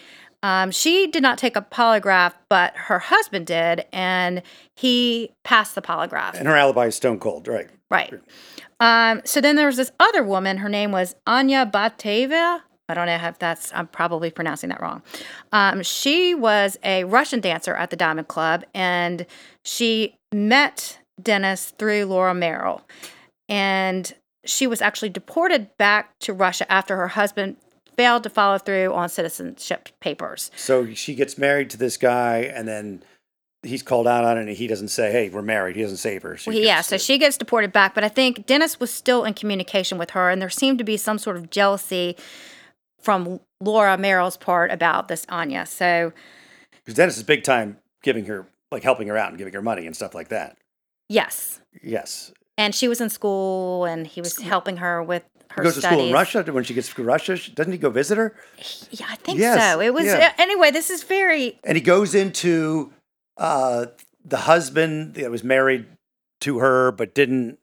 Um, 0.43 0.71
she 0.71 1.09
did 1.09 1.23
not 1.23 1.39
take 1.39 1.57
a 1.57 1.63
polygraph, 1.63 2.35
but 2.49 2.77
her 2.77 3.01
husband 3.01 3.47
did, 3.47 3.85
and 3.93 4.43
he 4.75 5.33
passed 5.43 5.75
the 5.75 5.83
polygraph. 5.83 6.35
And 6.35 6.47
her 6.47 6.55
alibi 6.55 6.87
is 6.87 6.95
stone 6.95 7.19
cold, 7.19 7.49
right? 7.49 7.69
Right. 7.91 8.15
Um, 8.79 9.23
so 9.25 9.41
then 9.41 9.57
there 9.57 9.67
was 9.67 9.77
this 9.77 9.91
other 9.99 10.23
woman. 10.23 10.59
Her 10.59 10.69
name 10.69 10.93
was 10.93 11.17
Anya 11.27 11.67
Bateva. 11.67 12.61
I 12.89 12.95
don't 12.95 13.07
know 13.07 13.17
if 13.17 13.39
that's, 13.39 13.73
I'm 13.75 13.89
probably 13.89 14.31
pronouncing 14.31 14.71
that 14.71 14.81
wrong. 14.81 15.03
Um, 15.53 15.83
she 15.83 16.35
was 16.35 16.79
a 16.85 17.05
Russian 17.05 17.41
dancer 17.41 17.75
at 17.75 17.91
the 17.91 17.97
Diamond 17.97 18.29
Club, 18.29 18.65
and 18.75 19.27
she 19.65 20.15
met 20.33 20.99
Dennis 21.21 21.73
through 21.79 22.05
Laura 22.05 22.35
Merrill. 22.35 22.83
And 23.49 24.13
she 24.45 24.67
was 24.67 24.81
actually 24.81 25.09
deported 25.09 25.77
back 25.79 26.17
to 26.21 26.33
Russia 26.33 26.71
after 26.71 26.97
her 26.97 27.09
husband 27.09 27.57
failed 27.97 28.23
to 28.23 28.31
follow 28.31 28.59
through 28.59 28.93
on 28.93 29.09
citizenship 29.09 29.89
papers. 30.01 30.51
So 30.57 30.93
she 30.95 31.15
gets 31.15 31.39
married 31.39 31.71
to 31.71 31.77
this 31.77 31.97
guy, 31.97 32.39
and 32.55 32.69
then 32.69 33.03
he's 33.63 33.83
called 33.83 34.07
out 34.07 34.25
on 34.25 34.37
it, 34.39 34.43
and 34.43 34.51
he 34.51 34.67
doesn't 34.67 34.89
say, 34.89 35.11
"Hey, 35.11 35.29
we're 35.29 35.43
married." 35.43 35.77
He 35.77 35.83
doesn't 35.83 35.97
save 35.97 36.23
her. 36.23 36.37
She 36.37 36.65
yeah, 36.65 36.83
so 36.83 36.99
she 36.99 37.19
gets 37.19 37.39
deported 37.39 37.73
back, 37.73 37.95
but 37.95 38.05
I 38.05 38.09
think 38.09 38.47
Dennis 38.47 38.79
was 38.79 38.93
still 38.93 39.25
in 39.25 39.35
communication 39.35 39.99
with 39.99 40.11
her, 40.11 40.31
and 40.31 40.41
there 40.41 40.51
seemed 40.51 40.79
to 40.79 40.85
be 40.85 40.97
some 40.97 41.19
sort 41.19 41.37
of 41.37 41.51
jealousy 41.51 42.17
from 43.07 43.39
Laura 43.61 43.97
Merrill's 43.97 44.37
part 44.37 44.73
about 44.73 45.07
this 45.07 45.25
Anya. 45.29 45.65
So, 45.65 46.13
because 46.73 46.95
Dennis 46.95 47.17
is 47.17 47.23
big 47.23 47.45
time 47.45 47.79
giving 48.03 48.25
her, 48.27 48.49
like, 48.73 48.83
helping 48.83 49.07
her 49.07 49.17
out 49.17 49.29
and 49.29 49.39
giving 49.39 49.55
her 49.55 49.63
money 49.63 49.87
and 49.87 49.95
stuff 49.95 50.13
like 50.13 50.29
that. 50.29 50.59
yes. 51.09 51.61
Yes, 51.83 52.33
And 52.59 52.75
she 52.75 52.89
was 52.89 53.01
in 53.03 53.11
school, 53.11 53.85
and 53.85 54.07
he 54.07 54.21
was 54.23 54.39
helping 54.39 54.79
her 54.79 55.03
with 55.03 55.23
her 55.51 55.63
He 55.63 55.67
goes 55.67 55.75
to 55.75 55.83
school 55.83 56.07
in 56.07 56.13
Russia. 56.13 56.43
When 56.43 56.65
she 56.65 56.73
gets 56.75 56.93
to 56.93 57.03
Russia, 57.05 57.39
doesn't 57.55 57.71
he 57.71 57.79
go 57.79 57.91
visit 57.91 58.17
her? 58.19 58.35
Yeah, 58.91 59.07
I 59.11 59.17
think 59.17 59.39
Yes, 59.39 59.73
so. 59.73 59.81
It 59.81 59.93
was 59.95 60.07
yeah. 60.07 60.33
anyway. 60.39 60.71
This 60.71 60.89
is 60.91 61.03
very 61.05 61.61
And 61.63 61.77
he 61.77 61.83
goes 61.83 62.15
into 62.15 62.93
uh, 63.37 63.87
the 64.25 64.39
husband 64.39 65.15
that 65.15 65.31
was 65.31 65.45
married 65.45 65.87
to 66.41 66.59
her, 66.59 66.93
but 66.93 67.15
didn't 67.15 67.59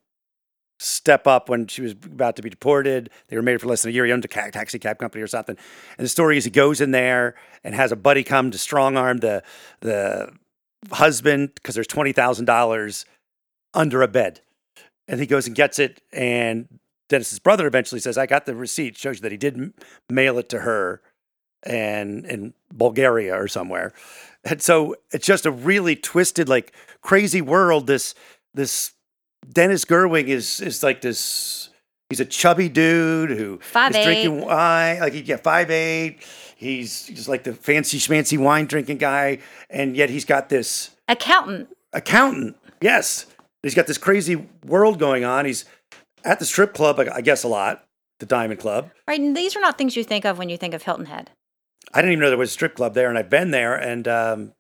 step 0.80 1.28
up 1.28 1.50
when 1.50 1.68
she 1.68 1.82
was 1.82 1.92
about 1.92 2.36
to 2.36 2.42
be 2.42 2.50
deported. 2.50 3.10
They 3.28 3.36
were 3.36 3.42
married 3.42 3.62
for 3.62 3.68
less 3.68 3.84
than 3.84 3.92
a 3.92 3.94
year. 3.94 4.06
He 4.06 4.12
owned 4.12 4.26
a 4.26 4.28
taxi 4.28 4.80
cab 4.80 4.98
company 5.00 5.22
or 5.22 5.28
something. 5.28 5.58
And 5.98 6.06
the 6.06 6.10
story 6.10 6.38
is 6.38 6.46
he 6.46 6.52
goes 6.52 6.82
in 6.82 6.92
there 6.92 7.36
and 7.64 7.74
has 7.76 7.92
a 7.92 7.96
buddy 7.96 8.24
come 8.24 8.52
to 8.52 8.58
strong 8.58 8.98
arm 8.98 9.18
the 9.18 9.44
the 9.82 10.32
husband 10.92 11.56
because 11.56 11.76
there's 11.76 11.88
twenty 11.88 12.12
thousand 12.12 12.46
dollars 12.46 13.06
under 13.74 14.02
a 14.02 14.08
bed, 14.08 14.42
and 15.08 15.20
he 15.20 15.26
goes 15.26 15.48
and 15.48 15.56
gets 15.56 15.80
it. 15.80 16.02
And 16.12 16.68
Dennis's 17.10 17.40
brother 17.40 17.68
eventually 17.68 18.02
says, 18.02 18.18
"I 18.18 18.26
got 18.26 18.46
the 18.46 18.56
receipt. 18.56 18.98
Shows 18.98 19.18
you 19.18 19.22
that 19.22 19.32
he 19.32 19.38
did 19.38 19.74
mail 20.10 20.38
it 20.38 20.50
to 20.50 20.60
her." 20.60 21.02
and 21.66 22.26
in 22.26 22.54
Bulgaria 22.74 23.34
or 23.40 23.48
somewhere. 23.48 23.94
And 24.44 24.62
so 24.62 24.96
it's 25.12 25.26
just 25.26 25.46
a 25.46 25.52
really 25.52 25.96
twisted, 25.96 26.50
like 26.50 26.74
crazy 27.02 27.42
world. 27.42 27.88
This 27.88 28.14
this 28.54 28.92
Dennis 29.52 29.86
Gerwing 29.86 30.28
is 30.28 30.62
is 30.62 30.84
like 30.84 31.02
this. 31.02 31.70
He's 32.10 32.20
a 32.20 32.26
chubby 32.26 32.70
dude 32.70 33.32
who 33.32 33.56
is 33.56 33.72
5'8". 33.72 34.04
drinking 34.04 34.42
wine. 34.42 35.00
Like 35.00 35.14
he 35.14 35.22
get 35.22 35.44
five 35.44 35.72
eight. 35.72 36.20
He's 36.56 37.08
just 37.08 37.28
like 37.28 37.44
the 37.44 37.54
fancy 37.54 37.98
schmancy 37.98 38.38
wine 38.38 38.66
drinking 38.68 38.98
guy, 38.98 39.40
and 39.70 39.98
yet 39.98 40.10
he's 40.10 40.26
got 40.26 40.50
this 40.50 40.92
accountant. 41.08 41.70
accountant. 41.92 42.56
Yes, 42.82 43.26
he's 43.64 43.76
got 43.76 43.88
this 43.88 43.98
crazy 43.98 44.48
world 44.66 45.00
going 45.00 45.26
on. 45.26 45.46
He's 45.46 45.66
at 46.24 46.40
the 46.40 46.46
strip 46.46 46.74
club, 46.74 47.00
I 47.00 47.16
I 47.16 47.22
guess, 47.22 47.44
a 47.44 47.48
lot, 47.48 47.84
the 48.20 48.26
Diamond 48.26 48.60
Club. 48.60 48.92
Right, 49.08 49.20
and 49.20 49.36
these 49.36 49.56
are 49.56 49.60
not 49.62 49.78
things 49.78 49.96
you 49.96 50.04
think 50.04 50.26
of 50.26 50.38
when 50.38 50.50
you 50.50 50.58
think 50.58 50.74
of 50.74 50.84
Hilton 50.84 51.08
Head. 51.08 51.32
I 51.94 52.02
didn't 52.02 52.14
even 52.14 52.22
know 52.22 52.30
there 52.30 52.38
was 52.38 52.50
a 52.50 52.54
strip 52.54 52.76
club 52.76 52.94
there, 52.94 53.10
and 53.10 53.18
I've 53.18 53.30
been 53.30 53.52
there, 53.52 53.76
and 53.76 54.08
um, 54.08 54.54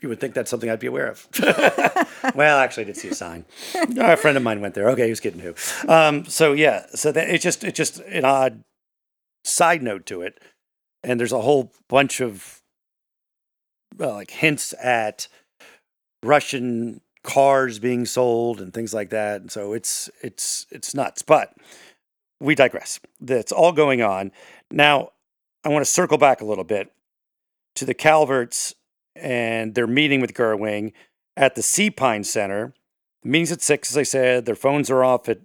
you 0.00 0.08
would 0.08 0.20
think 0.20 0.34
that's 0.34 0.50
something 0.50 0.70
I'd 0.70 0.78
be 0.78 0.86
aware 0.86 1.08
of. 1.08 1.28
well, 2.34 2.58
actually, 2.58 2.84
I 2.84 2.86
did 2.86 2.96
see 2.96 3.08
a 3.08 3.14
sign. 3.14 3.44
a 3.74 4.16
friend 4.16 4.36
of 4.36 4.42
mine 4.42 4.60
went 4.60 4.74
there. 4.74 4.88
Okay, 4.90 5.04
he 5.04 5.10
was 5.10 5.20
kidding 5.20 5.40
who. 5.40 5.54
Um, 5.88 6.24
so 6.24 6.52
yeah, 6.52 6.86
so 6.94 7.10
that 7.12 7.28
it's 7.28 7.42
just 7.42 7.64
it's 7.64 7.76
just 7.76 7.98
an 8.00 8.24
odd 8.24 8.62
side 9.44 9.82
note 9.82 10.06
to 10.06 10.22
it, 10.22 10.40
and 11.02 11.18
there's 11.18 11.32
a 11.32 11.40
whole 11.40 11.72
bunch 11.88 12.20
of 12.20 12.62
well, 13.96 14.14
like 14.14 14.30
hints 14.30 14.72
at 14.80 15.28
Russian 16.22 17.00
cars 17.24 17.78
being 17.78 18.06
sold 18.06 18.60
and 18.60 18.72
things 18.72 18.94
like 18.94 19.10
that. 19.10 19.40
And 19.40 19.50
so 19.50 19.72
it's 19.72 20.08
it's 20.22 20.66
it's 20.70 20.94
nuts. 20.94 21.22
But 21.22 21.54
we 22.40 22.54
digress. 22.54 23.00
That's 23.20 23.52
all 23.52 23.72
going 23.72 24.02
on 24.02 24.32
now. 24.70 25.10
I 25.64 25.70
want 25.70 25.84
to 25.84 25.90
circle 25.90 26.18
back 26.18 26.40
a 26.40 26.44
little 26.44 26.64
bit 26.64 26.92
to 27.74 27.84
the 27.84 27.94
Calverts 27.94 28.74
and 29.20 29.74
they're 29.74 29.86
meeting 29.86 30.20
with 30.20 30.34
Gerwing 30.34 30.92
at 31.36 31.54
the 31.54 31.62
Sea 31.62 31.90
Pine 31.90 32.24
Center. 32.24 32.74
The 33.22 33.28
meeting's 33.28 33.52
at 33.52 33.62
six, 33.62 33.90
as 33.90 33.96
I 33.96 34.02
said. 34.04 34.46
Their 34.46 34.54
phones 34.54 34.90
are 34.90 35.04
off 35.04 35.28
at 35.28 35.40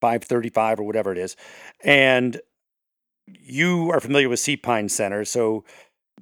five 0.00 0.24
thirty-five 0.24 0.78
or 0.78 0.84
whatever 0.84 1.12
it 1.12 1.18
is, 1.18 1.36
and 1.84 2.40
you 3.26 3.90
are 3.90 4.00
familiar 4.00 4.28
with 4.28 4.40
Sea 4.40 4.56
Pine 4.56 4.88
Center, 4.88 5.24
so 5.24 5.64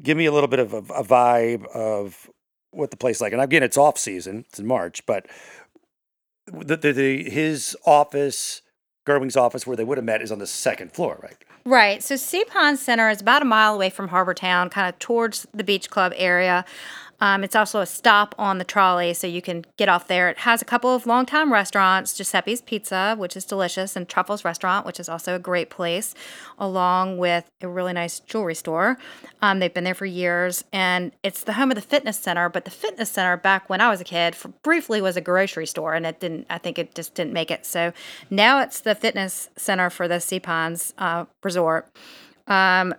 give 0.03 0.17
me 0.17 0.27
a 0.27 0.33
little 0.33 0.49
bit 0.49 0.59
of 0.59 0.73
a, 0.75 0.79
a 0.79 1.05
vibe 1.05 1.65
of 1.67 2.29
what 2.73 2.91
the 2.91 2.97
place 2.97 3.21
like. 3.21 3.33
And 3.33 3.41
again, 3.41 3.63
it's 3.63 3.77
off 3.77 3.99
season; 3.99 4.45
it's 4.49 4.59
in 4.59 4.67
March, 4.67 5.07
but 5.07 5.27
the, 6.47 6.77
the, 6.77 6.93
the 6.93 7.31
his 7.31 7.77
office, 7.87 8.63
Gerwing's 9.07 9.37
office, 9.37 9.67
where 9.67 9.77
they 9.77 9.85
would 9.85 9.99
have 9.99 10.05
met, 10.05 10.23
is 10.23 10.33
on 10.33 10.39
the 10.39 10.47
second 10.47 10.93
floor, 10.93 11.21
right? 11.23 11.45
Right. 11.67 12.01
So 12.01 12.15
Sea 12.15 12.45
Pine 12.45 12.77
Center 12.77 13.11
is 13.11 13.21
about 13.21 13.43
a 13.43 13.45
mile 13.45 13.75
away 13.75 13.91
from 13.91 14.07
Harbor 14.07 14.35
Town, 14.35 14.71
kind 14.71 14.89
of 14.89 14.97
towards 15.01 15.49
the 15.53 15.65
beach 15.65 15.91
club 15.91 16.13
area. 16.15 16.65
Um, 17.21 17.45
it's 17.45 17.57
also 17.57 17.81
a 17.81 17.87
stop 17.87 18.35
on 18.39 18.59
the 18.59 18.65
trolley, 18.65 19.15
so 19.15 19.27
you 19.27 19.41
can 19.41 19.65
get 19.77 19.89
off 19.89 20.07
there. 20.09 20.29
It 20.29 20.39
has 20.39 20.61
a 20.61 20.65
couple 20.65 20.95
of 20.95 21.07
longtime 21.07 21.53
restaurants 21.53 22.17
Giuseppe's 22.17 22.61
Pizza, 22.61 23.15
which 23.19 23.37
is 23.37 23.45
delicious, 23.45 23.97
and 23.97 24.09
Truffles 24.09 24.45
Restaurant, 24.45 24.85
which 24.85 25.01
is 25.01 25.09
also 25.09 25.35
a 25.35 25.39
great 25.39 25.71
place, 25.71 26.15
along 26.59 27.19
with 27.19 27.51
a 27.63 27.69
really 27.69 27.93
nice 27.93 28.21
jewelry 28.21 28.55
store. 28.55 28.99
Um, 29.43 29.59
they've 29.59 29.73
been 29.73 29.85
there 29.85 29.95
for 29.95 30.07
years, 30.07 30.65
and 30.73 31.13
it's 31.23 31.45
the 31.45 31.55
home 31.55 31.71
of 31.71 31.75
the 31.75 31.81
fitness 31.81 32.19
center. 32.19 32.49
But 32.49 32.65
the 32.65 32.71
fitness 32.71 33.11
center, 33.11 33.37
back 33.37 33.71
when 33.71 33.81
I 33.81 33.89
was 33.89 34.01
a 34.01 34.05
kid, 34.05 34.35
for, 34.35 34.49
briefly 34.63 35.01
was 35.01 35.17
a 35.17 35.21
grocery 35.21 35.67
store, 35.67 35.95
and 35.95 36.07
it 36.07 36.21
didn't. 36.21 36.47
I 36.51 36.59
think 36.59 36.79
it 36.79 36.95
just 36.95 37.15
didn't 37.15 37.33
make 37.33 37.51
it. 37.51 37.65
So 37.65 37.93
now 38.31 38.61
it's 38.61 38.81
the 38.81 38.95
fitness 38.95 39.49
center 39.57 39.91
for 39.91 40.09
the 40.09 40.21
Sea 40.21 40.41
Pines 40.41 40.93
uh, 40.99 41.25
Resort. 41.43 41.89
Um, 42.47 42.95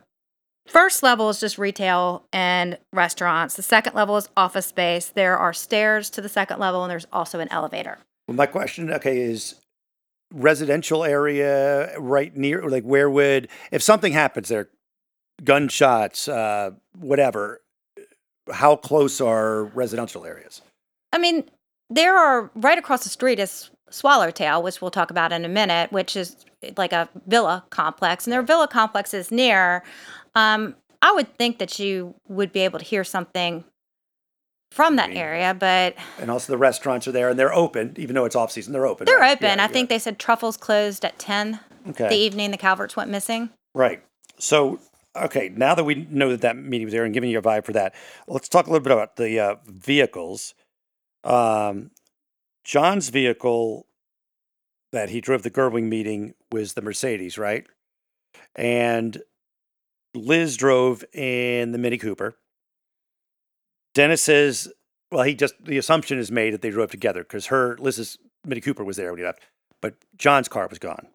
First 0.67 1.01
level 1.01 1.29
is 1.29 1.39
just 1.39 1.57
retail 1.57 2.25
and 2.33 2.77
restaurants. 2.93 3.55
The 3.55 3.63
second 3.63 3.95
level 3.95 4.17
is 4.17 4.29
office 4.35 4.65
space. 4.65 5.07
There 5.09 5.37
are 5.37 5.53
stairs 5.53 6.09
to 6.11 6.21
the 6.21 6.29
second 6.29 6.59
level, 6.59 6.83
and 6.83 6.91
there's 6.91 7.07
also 7.11 7.39
an 7.39 7.47
elevator. 7.51 7.97
Well, 8.27 8.35
my 8.35 8.45
question, 8.45 8.91
okay, 8.91 9.19
is 9.19 9.55
residential 10.33 11.05
area 11.05 11.97
right 11.97 12.35
near, 12.35 12.67
like 12.67 12.83
where 12.83 13.09
would, 13.09 13.47
if 13.71 13.81
something 13.81 14.11
happens 14.11 14.49
there, 14.49 14.69
gunshots, 15.43 16.27
uh, 16.27 16.71
whatever, 16.99 17.61
how 18.51 18.75
close 18.75 19.21
are 19.21 19.65
residential 19.65 20.25
areas? 20.25 20.61
I 21.13 21.17
mean, 21.17 21.45
there 21.89 22.17
are 22.17 22.51
right 22.55 22.77
across 22.77 23.03
the 23.03 23.09
street 23.09 23.39
is 23.39 23.69
Swallowtail, 23.89 24.61
which 24.61 24.81
we'll 24.81 24.91
talk 24.91 25.11
about 25.11 25.31
in 25.31 25.45
a 25.45 25.49
minute, 25.49 25.93
which 25.93 26.17
is 26.17 26.35
like 26.75 26.91
a 26.91 27.07
villa 27.25 27.63
complex, 27.69 28.25
and 28.25 28.33
there 28.33 28.41
are 28.41 28.43
villa 28.43 28.67
complexes 28.67 29.31
near. 29.31 29.83
Um, 30.37 30.75
I 31.01 31.13
would 31.13 31.35
think 31.37 31.57
that 31.57 31.79
you 31.79 32.15
would 32.27 32.51
be 32.51 32.59
able 32.61 32.79
to 32.79 32.85
hear 32.85 33.03
something 33.03 33.63
from 34.71 34.97
that 34.97 35.11
area, 35.11 35.55
but 35.57 35.95
And 36.19 36.29
also 36.29 36.51
the 36.51 36.57
restaurants 36.57 37.07
are 37.07 37.11
there 37.11 37.29
and 37.29 37.39
they're 37.39 37.53
open, 37.53 37.95
even 37.97 38.13
though 38.15 38.25
it's 38.25 38.35
off 38.35 38.51
season, 38.51 38.73
they're 38.73 38.85
open. 38.85 39.05
they're 39.05 39.17
right? 39.17 39.37
open. 39.37 39.57
Yeah, 39.57 39.63
I 39.63 39.67
think 39.67 39.89
they 39.89 39.99
said 39.99 40.19
Truffles 40.19 40.57
closed 40.57 41.03
at 41.05 41.17
10 41.17 41.59
okay. 41.89 42.09
the 42.09 42.15
evening 42.15 42.51
the 42.51 42.57
Calverts 42.57 42.95
went 42.95 43.09
missing. 43.09 43.49
Right. 43.73 44.03
So, 44.37 44.79
okay, 45.15 45.49
now 45.55 45.73
that 45.73 45.83
we 45.85 46.07
know 46.11 46.29
that 46.29 46.41
that 46.41 46.55
meeting 46.55 46.85
was 46.85 46.93
there 46.93 47.05
and 47.05 47.13
giving 47.13 47.29
you 47.29 47.39
a 47.39 47.41
vibe 47.41 47.65
for 47.65 47.73
that, 47.73 47.95
let's 48.27 48.49
talk 48.49 48.67
a 48.67 48.69
little 48.69 48.83
bit 48.83 48.93
about 48.93 49.15
the 49.15 49.39
uh, 49.39 49.55
vehicles. 49.65 50.53
Um, 51.23 51.91
John's 52.63 53.09
vehicle 53.09 53.87
that 54.91 55.09
he 55.09 55.21
drove 55.21 55.41
the 55.41 55.51
Gerwing 55.51 55.85
meeting 55.85 56.33
was 56.51 56.73
the 56.73 56.81
Mercedes, 56.81 57.37
right? 57.37 57.65
And 58.55 59.21
Liz 60.17 60.57
drove 60.57 61.03
in 61.13 61.71
the 61.71 61.77
Mini 61.77 61.97
Cooper. 61.97 62.35
Dennis 63.93 64.21
says, 64.21 64.71
well, 65.11 65.23
he 65.23 65.33
just, 65.33 65.53
the 65.63 65.77
assumption 65.77 66.19
is 66.19 66.31
made 66.31 66.53
that 66.53 66.61
they 66.61 66.69
drove 66.69 66.91
together 66.91 67.23
because 67.23 67.47
her, 67.47 67.77
Liz's 67.79 68.17
Mini 68.45 68.61
Cooper 68.61 68.83
was 68.83 68.97
there 68.97 69.11
when 69.11 69.19
he 69.19 69.25
left, 69.25 69.41
but 69.81 69.95
John's 70.17 70.47
car 70.47 70.67
was 70.67 70.79
gone. 70.79 71.07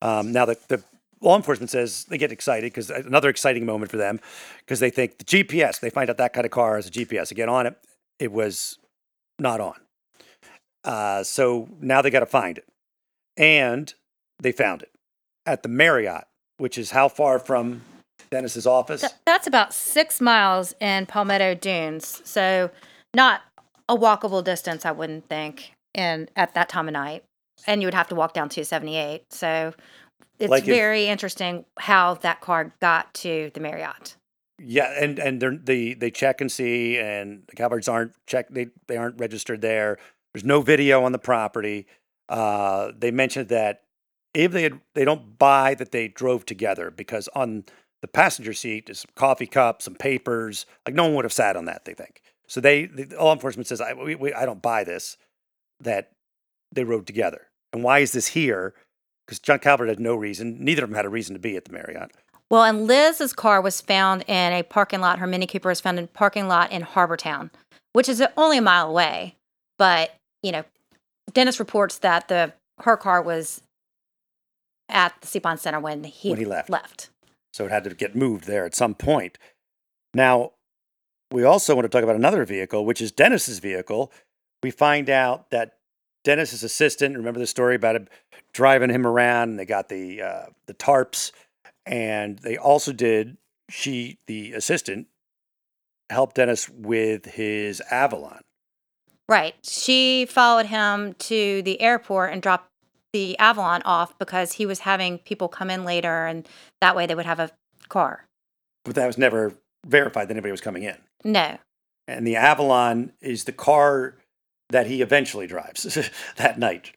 Um, 0.00 0.32
now, 0.32 0.44
the, 0.44 0.56
the 0.68 0.82
law 1.20 1.36
enforcement 1.36 1.70
says 1.70 2.04
they 2.04 2.18
get 2.18 2.30
excited 2.30 2.72
because 2.72 2.90
another 2.90 3.28
exciting 3.28 3.66
moment 3.66 3.90
for 3.90 3.96
them 3.96 4.20
because 4.60 4.80
they 4.80 4.90
think 4.90 5.18
the 5.18 5.24
GPS, 5.24 5.80
they 5.80 5.90
find 5.90 6.10
out 6.10 6.18
that 6.18 6.32
kind 6.32 6.44
of 6.44 6.50
car 6.50 6.76
has 6.76 6.86
a 6.86 6.90
GPS. 6.90 7.30
Again, 7.30 7.48
on 7.48 7.66
it, 7.66 7.76
it 8.18 8.32
was 8.32 8.78
not 9.38 9.60
on. 9.60 9.74
Uh, 10.84 11.22
so 11.22 11.68
now 11.80 12.02
they 12.02 12.10
got 12.10 12.20
to 12.20 12.26
find 12.26 12.58
it. 12.58 12.64
And 13.36 13.92
they 14.40 14.52
found 14.52 14.82
it 14.82 14.90
at 15.46 15.62
the 15.62 15.68
Marriott, 15.68 16.24
which 16.58 16.78
is 16.78 16.90
how 16.92 17.08
far 17.08 17.38
from 17.38 17.82
Dennis's 18.30 18.66
office? 18.66 19.00
Th- 19.02 19.12
that's 19.24 19.46
about 19.46 19.72
six 19.72 20.20
miles 20.20 20.74
in 20.80 21.06
Palmetto 21.06 21.54
Dunes, 21.54 22.20
so 22.24 22.70
not 23.14 23.42
a 23.88 23.96
walkable 23.96 24.44
distance, 24.44 24.84
I 24.84 24.92
wouldn't 24.92 25.28
think, 25.28 25.72
and 25.94 26.30
at 26.36 26.54
that 26.54 26.68
time 26.68 26.88
of 26.88 26.92
night. 26.92 27.24
And 27.66 27.80
you 27.82 27.86
would 27.86 27.94
have 27.94 28.08
to 28.08 28.14
walk 28.14 28.34
down 28.34 28.48
278. 28.48 29.32
So 29.32 29.72
it's 30.38 30.50
Like 30.50 30.62
if- 30.62 30.68
very 30.68 31.06
interesting 31.06 31.64
how 31.78 32.14
that 32.14 32.40
car 32.40 32.72
got 32.80 33.12
to 33.14 33.50
the 33.54 33.60
Marriott. 33.60 34.16
Yeah, 34.60 34.92
and 35.00 35.20
and 35.20 35.40
they're, 35.40 35.56
they 35.56 35.94
they 35.94 36.10
check 36.10 36.40
and 36.40 36.50
see, 36.50 36.98
and 36.98 37.44
the 37.48 37.54
Calverts 37.54 37.88
aren't 37.88 38.12
check. 38.26 38.48
They 38.50 38.66
they 38.88 38.96
aren't 38.96 39.20
registered 39.20 39.60
there. 39.60 39.98
There's 40.34 40.44
no 40.44 40.62
video 40.62 41.04
on 41.04 41.12
the 41.12 41.18
property. 41.20 41.86
Uh, 42.28 42.90
they 42.98 43.12
mentioned 43.12 43.50
that 43.50 43.82
if 44.34 44.50
they 44.50 44.64
had, 44.64 44.80
they 44.96 45.04
don't 45.04 45.38
buy 45.38 45.74
that 45.74 45.92
they 45.92 46.08
drove 46.08 46.44
together 46.44 46.90
because 46.90 47.28
on 47.36 47.66
the 48.02 48.08
passenger 48.08 48.52
seat 48.52 48.88
is 48.88 49.00
some 49.00 49.10
coffee 49.16 49.46
cups, 49.46 49.84
some 49.84 49.94
papers. 49.94 50.66
Like 50.86 50.94
no 50.94 51.04
one 51.04 51.14
would 51.14 51.24
have 51.24 51.32
sat 51.32 51.56
on 51.56 51.64
that. 51.66 51.84
They 51.84 51.94
think 51.94 52.20
so. 52.46 52.60
They 52.60 52.86
the 52.86 53.16
law 53.16 53.32
enforcement 53.32 53.66
says 53.66 53.80
I 53.80 53.92
we, 53.94 54.14
we, 54.14 54.32
I 54.32 54.46
don't 54.46 54.62
buy 54.62 54.84
this 54.84 55.16
that 55.80 56.10
they 56.72 56.84
rode 56.84 57.06
together. 57.06 57.48
And 57.72 57.82
why 57.82 58.00
is 58.00 58.12
this 58.12 58.28
here? 58.28 58.74
Because 59.26 59.38
John 59.38 59.58
Calvert 59.58 59.88
had 59.88 60.00
no 60.00 60.14
reason. 60.14 60.64
Neither 60.64 60.84
of 60.84 60.90
them 60.90 60.96
had 60.96 61.04
a 61.04 61.10
reason 61.10 61.34
to 61.34 61.40
be 61.40 61.56
at 61.56 61.64
the 61.66 61.72
Marriott. 61.72 62.12
Well, 62.50 62.64
and 62.64 62.86
Liz's 62.86 63.34
car 63.34 63.60
was 63.60 63.80
found 63.82 64.22
in 64.26 64.52
a 64.54 64.62
parking 64.62 65.00
lot. 65.00 65.18
Her 65.18 65.26
Mini 65.26 65.46
Cooper 65.46 65.68
was 65.68 65.82
found 65.82 65.98
in 65.98 66.04
a 66.04 66.08
parking 66.08 66.48
lot 66.48 66.72
in 66.72 66.82
Harbortown, 66.82 67.50
which 67.92 68.08
is 68.08 68.22
only 68.38 68.56
a 68.56 68.62
mile 68.62 68.88
away. 68.88 69.36
But, 69.76 70.14
you 70.42 70.50
know, 70.50 70.64
Dennis 71.34 71.60
reports 71.60 71.98
that 71.98 72.28
the 72.28 72.54
her 72.80 72.96
car 72.96 73.20
was 73.20 73.60
at 74.88 75.14
the 75.20 75.26
Sea 75.26 75.40
Pine 75.40 75.58
Center 75.58 75.78
when 75.80 76.04
he, 76.04 76.30
When 76.30 76.38
he 76.38 76.46
left. 76.46 76.70
left. 76.70 77.10
So 77.52 77.64
it 77.64 77.70
had 77.70 77.84
to 77.84 77.94
get 77.94 78.14
moved 78.14 78.46
there 78.46 78.64
at 78.64 78.74
some 78.74 78.94
point. 78.94 79.38
Now, 80.14 80.52
we 81.30 81.44
also 81.44 81.74
want 81.74 81.84
to 81.84 81.88
talk 81.88 82.02
about 82.02 82.16
another 82.16 82.44
vehicle, 82.44 82.84
which 82.84 83.00
is 83.00 83.12
Dennis's 83.12 83.58
vehicle. 83.58 84.12
We 84.62 84.70
find 84.70 85.10
out 85.10 85.50
that 85.50 85.78
Dennis's 86.24 86.62
assistant, 86.62 87.16
remember 87.16 87.40
the 87.40 87.46
story 87.46 87.74
about 87.74 87.96
him 87.96 88.08
driving 88.52 88.90
him 88.90 89.06
around, 89.06 89.50
and 89.50 89.58
they 89.58 89.64
got 89.64 89.88
the 89.88 90.22
uh, 90.22 90.46
the 90.66 90.74
tarps, 90.74 91.32
and 91.86 92.38
they 92.40 92.56
also 92.56 92.92
did 92.92 93.36
she 93.70 94.18
the 94.26 94.52
assistant 94.52 95.06
helped 96.10 96.36
Dennis 96.36 96.68
with 96.68 97.26
his 97.26 97.82
Avalon. 97.90 98.42
Right. 99.28 99.54
She 99.62 100.24
followed 100.24 100.66
him 100.66 101.14
to 101.14 101.62
the 101.62 101.80
airport 101.82 102.32
and 102.32 102.40
dropped 102.40 102.70
the 103.12 103.38
Avalon 103.38 103.82
off 103.84 104.18
because 104.18 104.54
he 104.54 104.66
was 104.66 104.80
having 104.80 105.18
people 105.18 105.48
come 105.48 105.70
in 105.70 105.84
later 105.84 106.26
and 106.26 106.48
that 106.80 106.94
way 106.94 107.06
they 107.06 107.14
would 107.14 107.26
have 107.26 107.40
a 107.40 107.50
car. 107.88 108.26
But 108.84 108.94
that 108.94 109.06
was 109.06 109.18
never 109.18 109.54
verified 109.86 110.28
that 110.28 110.32
anybody 110.32 110.50
was 110.50 110.60
coming 110.60 110.82
in. 110.82 110.96
No. 111.24 111.58
And 112.06 112.26
the 112.26 112.36
Avalon 112.36 113.12
is 113.20 113.44
the 113.44 113.52
car 113.52 114.16
that 114.70 114.86
he 114.86 115.02
eventually 115.02 115.46
drives 115.46 115.98
that 116.36 116.58
night. 116.58 116.92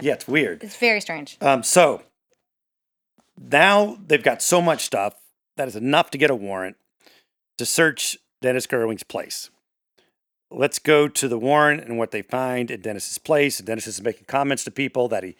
Yeah, 0.00 0.14
it's 0.14 0.28
weird. 0.28 0.62
It's 0.62 0.76
very 0.76 1.00
strange. 1.00 1.38
Um, 1.40 1.62
so 1.62 2.02
now 3.38 3.98
they've 4.06 4.22
got 4.22 4.42
so 4.42 4.60
much 4.60 4.84
stuff 4.84 5.14
that 5.56 5.68
is 5.68 5.76
enough 5.76 6.10
to 6.10 6.18
get 6.18 6.30
a 6.30 6.34
warrant 6.34 6.76
to 7.58 7.64
search 7.66 8.18
Dennis 8.42 8.66
Gerwing's 8.66 9.02
place. 9.02 9.50
Let's 10.50 10.78
go 10.78 11.08
to 11.08 11.28
the 11.28 11.38
warrant 11.38 11.82
and 11.84 11.98
what 11.98 12.12
they 12.12 12.22
find 12.22 12.70
at 12.70 12.82
Dennis's 12.82 13.18
place. 13.18 13.58
And 13.58 13.66
Dennis 13.66 13.86
is 13.86 14.00
making 14.00 14.26
comments 14.26 14.64
to 14.64 14.70
people 14.70 15.08
that 15.08 15.24
he 15.24 15.36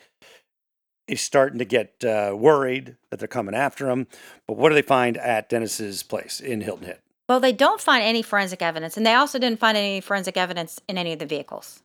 is 1.06 1.20
starting 1.20 1.58
to 1.60 1.64
get 1.64 2.02
uh, 2.04 2.34
worried 2.36 2.96
that 3.10 3.18
they're 3.20 3.28
coming 3.28 3.54
after 3.54 3.88
him. 3.88 4.08
But 4.48 4.56
what 4.56 4.70
do 4.70 4.74
they 4.74 4.82
find 4.82 5.16
at 5.16 5.48
Dennis's 5.48 6.02
place 6.02 6.40
in 6.40 6.60
Hilton 6.62 6.86
Head? 6.86 6.98
Well, 7.28 7.40
they 7.40 7.52
don't 7.52 7.80
find 7.80 8.04
any 8.04 8.22
forensic 8.22 8.62
evidence, 8.62 8.96
and 8.96 9.04
they 9.06 9.14
also 9.14 9.38
didn't 9.38 9.58
find 9.60 9.76
any 9.76 10.00
forensic 10.00 10.36
evidence 10.36 10.80
in 10.88 10.96
any 10.98 11.12
of 11.12 11.18
the 11.18 11.26
vehicles. 11.26 11.82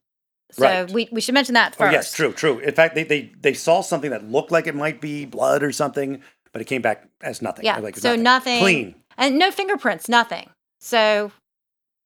So 0.52 0.64
Right. 0.66 0.92
we, 0.92 1.10
we 1.12 1.22
should 1.22 1.34
mention 1.34 1.54
that 1.54 1.74
Oh, 1.76 1.86
first. 1.86 1.94
yes, 1.94 2.14
true, 2.14 2.34
true. 2.34 2.60
In 2.60 2.74
fact, 2.74 2.94
they, 2.96 3.04
they 3.04 3.32
they 3.40 3.54
saw 3.54 3.82
something 3.82 4.12
that 4.12 4.24
looked 4.30 4.52
like 4.52 4.68
it 4.68 4.76
might 4.76 5.00
be 5.02 5.26
blood 5.26 5.64
or 5.64 5.72
something, 5.72 6.22
but 6.52 6.62
it 6.62 6.66
came 6.66 6.82
back 6.82 7.08
as 7.22 7.42
nothing. 7.42 7.66
Yeah. 7.66 7.78
like 7.80 7.98
so 7.98 8.16
nothing. 8.16 8.60
clean. 8.60 8.96
And 9.18 9.40
no 9.40 9.50
fingerprints, 9.52 10.10
nothing. 10.10 10.50
So 10.80 11.32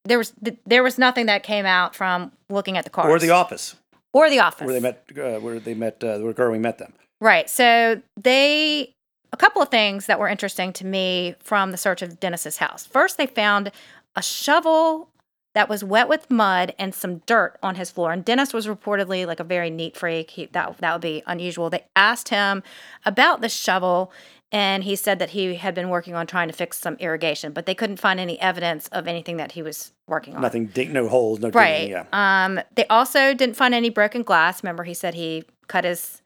there 0.06 0.18
was 0.18 0.34
th- 0.44 0.58
there 0.66 0.84
was 0.84 0.98
nothing 0.98 1.26
that 1.26 1.44
came 1.44 1.66
out 1.66 1.96
from 1.96 2.32
looking 2.50 2.78
at 2.78 2.84
the 2.84 2.90
cars 2.90 3.10
Or 3.10 3.20
the 3.20 3.32
office 3.32 3.76
or 4.14 4.30
the 4.30 4.40
office 4.40 4.66
where 4.66 4.74
they 4.74 4.80
met, 4.80 5.04
uh, 5.18 5.40
where 5.40 5.60
they 5.60 5.74
met, 5.74 6.04
uh, 6.04 6.20
where 6.20 6.34
Gerwing 6.34 6.62
met 6.62 6.78
them. 6.78 6.94
Right. 7.20 7.50
So 7.50 8.02
they 8.16 8.94
a 9.34 9.38
couple 9.38 9.62
of 9.62 9.70
things 9.70 10.06
that 10.06 10.20
were 10.20 10.30
interesting 10.30 10.72
to 10.74 10.86
me 10.86 11.36
from 11.40 11.72
the 11.72 11.78
search 11.78 12.02
of 12.02 12.20
Dennis's 12.20 12.58
house. 12.58 12.86
First, 12.86 13.18
they 13.18 13.28
found 13.28 13.72
a 14.16 14.22
shovel 14.22 15.10
that 15.56 15.70
was 15.70 15.84
wet 15.84 16.08
with 16.08 16.30
mud 16.30 16.74
and 16.78 16.94
some 16.94 17.18
dirt 17.26 17.58
on 17.64 17.76
his 17.76 17.90
floor. 17.90 18.12
And 18.12 18.24
Dennis 18.24 18.54
was 18.54 18.68
reportedly 18.68 19.26
like 19.26 19.40
a 19.40 19.44
very 19.44 19.70
neat 19.70 19.98
freak. 19.98 20.32
He, 20.32 20.46
that 20.48 20.78
that 20.78 20.94
would 20.94 21.02
be 21.02 21.24
unusual. 21.26 21.70
They 21.70 21.86
asked 21.96 22.30
him 22.30 22.62
about 23.06 23.42
the 23.42 23.50
shovel, 23.50 24.12
and 24.52 24.84
he 24.84 24.96
said 24.96 25.20
that 25.20 25.32
he 25.32 25.56
had 25.56 25.74
been 25.76 25.90
working 25.90 26.16
on 26.16 26.28
trying 26.28 26.48
to 26.48 26.54
fix 26.54 26.78
some 26.80 26.96
irrigation, 27.00 27.52
but 27.52 27.66
they 27.66 27.76
couldn't 27.76 27.98
find 27.98 28.20
any 28.20 28.40
evidence 28.40 28.88
of 28.90 29.08
anything 29.08 29.38
that 29.38 29.54
he 29.54 29.62
was 29.62 29.92
working 30.08 30.36
on. 30.36 30.42
Nothing, 30.42 30.68
dig, 30.68 30.92
no 30.94 31.08
holes, 31.08 31.40
no 31.40 31.50
Right. 31.50 31.80
digging. 31.80 31.92
Yeah. 31.92 32.06
Um, 32.46 32.60
they 32.76 32.86
also 32.88 33.34
didn't 33.34 33.56
find 33.56 33.74
any 33.74 33.90
broken 33.90 34.24
glass. 34.24 34.64
Remember, 34.64 34.84
he 34.84 34.94
said 34.94 35.14
he 35.16 35.44
cut 35.68 35.84
his 35.84 36.22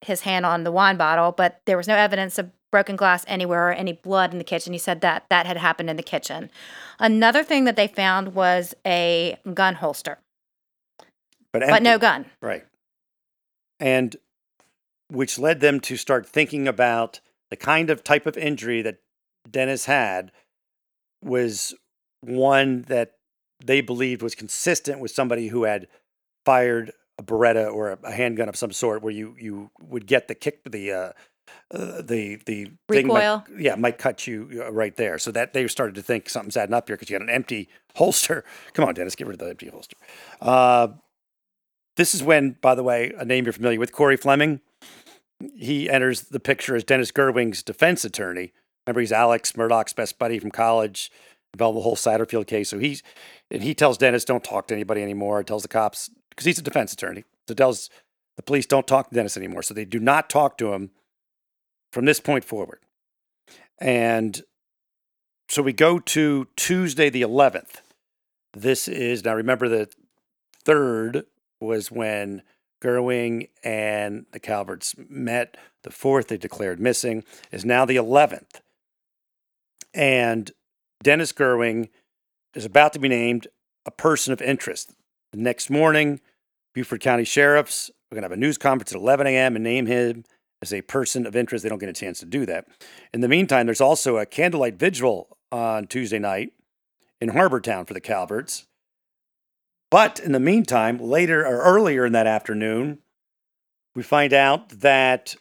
his 0.00 0.20
hand 0.22 0.44
on 0.44 0.64
the 0.64 0.72
wine 0.72 0.98
bottle, 0.98 1.32
but 1.32 1.62
there 1.64 1.78
was 1.78 1.88
no 1.88 1.94
evidence 1.96 2.38
of 2.38 2.50
broken 2.70 2.94
glass 2.94 3.24
anywhere 3.26 3.68
or 3.70 3.72
any 3.72 3.92
blood 3.94 4.32
in 4.32 4.38
the 4.38 4.44
kitchen. 4.44 4.74
He 4.74 4.78
said 4.78 5.00
that 5.00 5.24
that 5.30 5.46
had 5.46 5.56
happened 5.56 5.88
in 5.88 5.96
the 5.96 6.02
kitchen. 6.02 6.50
Another 6.98 7.42
thing 7.42 7.64
that 7.64 7.76
they 7.76 7.86
found 7.86 8.34
was 8.34 8.74
a 8.86 9.38
gun 9.54 9.76
holster, 9.76 10.18
But, 11.52 11.62
but 11.68 11.82
no 11.82 11.98
gun. 11.98 12.26
Right. 12.42 12.64
And 13.80 14.16
which 15.08 15.38
led 15.38 15.60
them 15.60 15.80
to 15.80 15.96
start 15.96 16.26
thinking 16.26 16.68
about 16.68 17.20
the 17.54 17.64
kind 17.64 17.88
of 17.88 18.02
type 18.02 18.26
of 18.26 18.36
injury 18.36 18.82
that 18.82 18.96
Dennis 19.48 19.84
had 19.84 20.32
was 21.22 21.72
one 22.20 22.82
that 22.88 23.12
they 23.64 23.80
believed 23.80 24.22
was 24.22 24.34
consistent 24.34 24.98
with 24.98 25.12
somebody 25.12 25.46
who 25.48 25.62
had 25.62 25.86
fired 26.44 26.90
a 27.16 27.22
Beretta 27.22 27.72
or 27.72 27.96
a, 28.02 28.12
handgun 28.12 28.48
of 28.48 28.56
some 28.56 28.72
sort, 28.72 29.02
where 29.02 29.12
you 29.12 29.36
you 29.38 29.70
would 29.80 30.08
get 30.08 30.26
the 30.26 30.34
kick 30.34 30.64
the 30.68 30.90
uh, 30.90 31.12
uh, 31.72 32.02
the 32.02 32.40
the 32.44 32.72
thing 32.90 33.06
might- 33.06 33.20
Recoil. 33.20 33.44
yeah, 33.56 33.76
might 33.76 33.98
cut 33.98 34.26
you 34.26 34.64
uh, 34.66 34.72
right 34.72 34.96
there. 34.96 35.16
So 35.20 35.30
that 35.30 35.52
they 35.52 35.68
started 35.68 35.94
to 35.94 36.02
think 36.02 36.28
something's 36.28 36.56
adding 36.56 36.74
up 36.74 36.88
here 36.88 36.96
because 36.96 37.08
you 37.08 37.16
got 37.16 37.22
an 37.22 37.30
empty 37.32 37.68
holster. 37.94 38.44
Come 38.72 38.84
on, 38.84 38.94
Dennis, 38.94 39.14
get 39.14 39.28
rid 39.28 39.34
of 39.34 39.38
the 39.46 39.50
empty 39.50 39.68
holster. 39.68 39.96
Uh, 40.40 40.88
this 41.96 42.16
is 42.16 42.22
when, 42.24 42.56
by 42.60 42.74
the 42.74 42.82
way, 42.82 43.12
a 43.16 43.24
name 43.24 43.44
you're 43.44 43.52
familiar 43.52 43.78
with, 43.78 43.92
Corey 43.92 44.16
Fleming. 44.16 44.60
He 45.56 45.90
enters 45.90 46.22
the 46.22 46.40
picture 46.40 46.76
as 46.76 46.84
Dennis 46.84 47.12
Gerwing's 47.12 47.62
defense 47.62 48.04
attorney. 48.04 48.52
Remember, 48.86 49.00
he's 49.00 49.12
Alex 49.12 49.52
Murdaugh's 49.52 49.92
best 49.92 50.18
buddy 50.18 50.38
from 50.38 50.50
college, 50.50 51.10
involved 51.52 51.76
in 51.76 51.80
the 51.80 51.84
whole 51.84 51.96
Satterfield 51.96 52.46
case. 52.46 52.68
So 52.68 52.78
he's 52.78 53.02
and 53.50 53.62
he 53.62 53.74
tells 53.74 53.98
Dennis, 53.98 54.24
"Don't 54.24 54.44
talk 54.44 54.66
to 54.68 54.74
anybody 54.74 55.02
anymore." 55.02 55.42
Tells 55.42 55.62
the 55.62 55.68
cops 55.68 56.10
because 56.30 56.46
he's 56.46 56.58
a 56.58 56.62
defense 56.62 56.92
attorney. 56.92 57.24
So 57.48 57.54
tells 57.54 57.90
the 58.36 58.42
police, 58.42 58.66
"Don't 58.66 58.86
talk 58.86 59.08
to 59.08 59.14
Dennis 59.14 59.36
anymore." 59.36 59.62
So 59.62 59.74
they 59.74 59.84
do 59.84 60.00
not 60.00 60.28
talk 60.28 60.58
to 60.58 60.72
him 60.72 60.90
from 61.92 62.04
this 62.04 62.20
point 62.20 62.44
forward. 62.44 62.80
And 63.78 64.42
so 65.48 65.62
we 65.62 65.72
go 65.72 65.98
to 65.98 66.48
Tuesday 66.56 67.10
the 67.10 67.22
11th. 67.22 67.82
This 68.52 68.88
is 68.88 69.24
now 69.24 69.34
remember 69.34 69.68
the 69.68 69.88
third 70.64 71.26
was 71.60 71.90
when 71.90 72.42
Gerwing 72.84 73.48
and 73.62 74.26
the 74.32 74.40
Calverts 74.40 74.94
met. 75.08 75.56
The 75.84 75.90
fourth 75.90 76.28
they 76.28 76.36
declared 76.36 76.78
missing 76.78 77.24
is 77.50 77.64
now 77.64 77.86
the 77.86 77.96
11th. 77.96 78.60
And 79.94 80.50
Dennis 81.02 81.32
Gerwing 81.32 81.88
is 82.54 82.64
about 82.64 82.92
to 82.92 82.98
be 82.98 83.08
named 83.08 83.48
a 83.86 83.90
person 83.90 84.32
of 84.32 84.42
interest. 84.42 84.92
The 85.32 85.38
next 85.38 85.70
morning, 85.70 86.20
Beaufort 86.74 87.00
County 87.00 87.24
Sheriffs 87.24 87.90
are 87.90 88.14
going 88.14 88.22
to 88.22 88.26
have 88.26 88.32
a 88.32 88.40
news 88.40 88.58
conference 88.58 88.92
at 88.92 88.98
11 88.98 89.26
a.m. 89.28 89.56
and 89.56 89.64
name 89.64 89.86
him 89.86 90.24
as 90.60 90.72
a 90.72 90.82
person 90.82 91.26
of 91.26 91.34
interest. 91.34 91.62
They 91.62 91.68
don't 91.68 91.78
get 91.78 91.88
a 91.88 91.94
chance 91.94 92.18
to 92.20 92.26
do 92.26 92.44
that. 92.46 92.66
In 93.12 93.20
the 93.22 93.28
meantime, 93.28 93.66
there's 93.66 93.80
also 93.80 94.18
a 94.18 94.26
candlelight 94.26 94.74
vigil 94.74 95.38
on 95.50 95.86
Tuesday 95.86 96.18
night 96.18 96.52
in 97.20 97.30
Harbor 97.30 97.60
Town 97.60 97.86
for 97.86 97.94
the 97.94 98.00
Calverts. 98.00 98.66
But 99.94 100.18
in 100.18 100.32
the 100.32 100.40
meantime, 100.40 100.98
later 100.98 101.46
or 101.46 101.62
earlier 101.62 102.04
in 102.04 102.14
that 102.14 102.26
afternoon, 102.26 102.98
we 103.94 104.02
find 104.02 104.32
out 104.32 104.70
that 104.70 105.36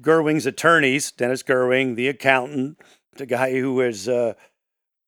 Gerwing's 0.00 0.44
attorneys, 0.44 1.12
Dennis 1.12 1.44
Gerwing, 1.44 1.94
the 1.94 2.08
accountant, 2.08 2.80
the 3.14 3.26
guy 3.26 3.52
who 3.52 3.74
was 3.74 4.08
uh, 4.08 4.34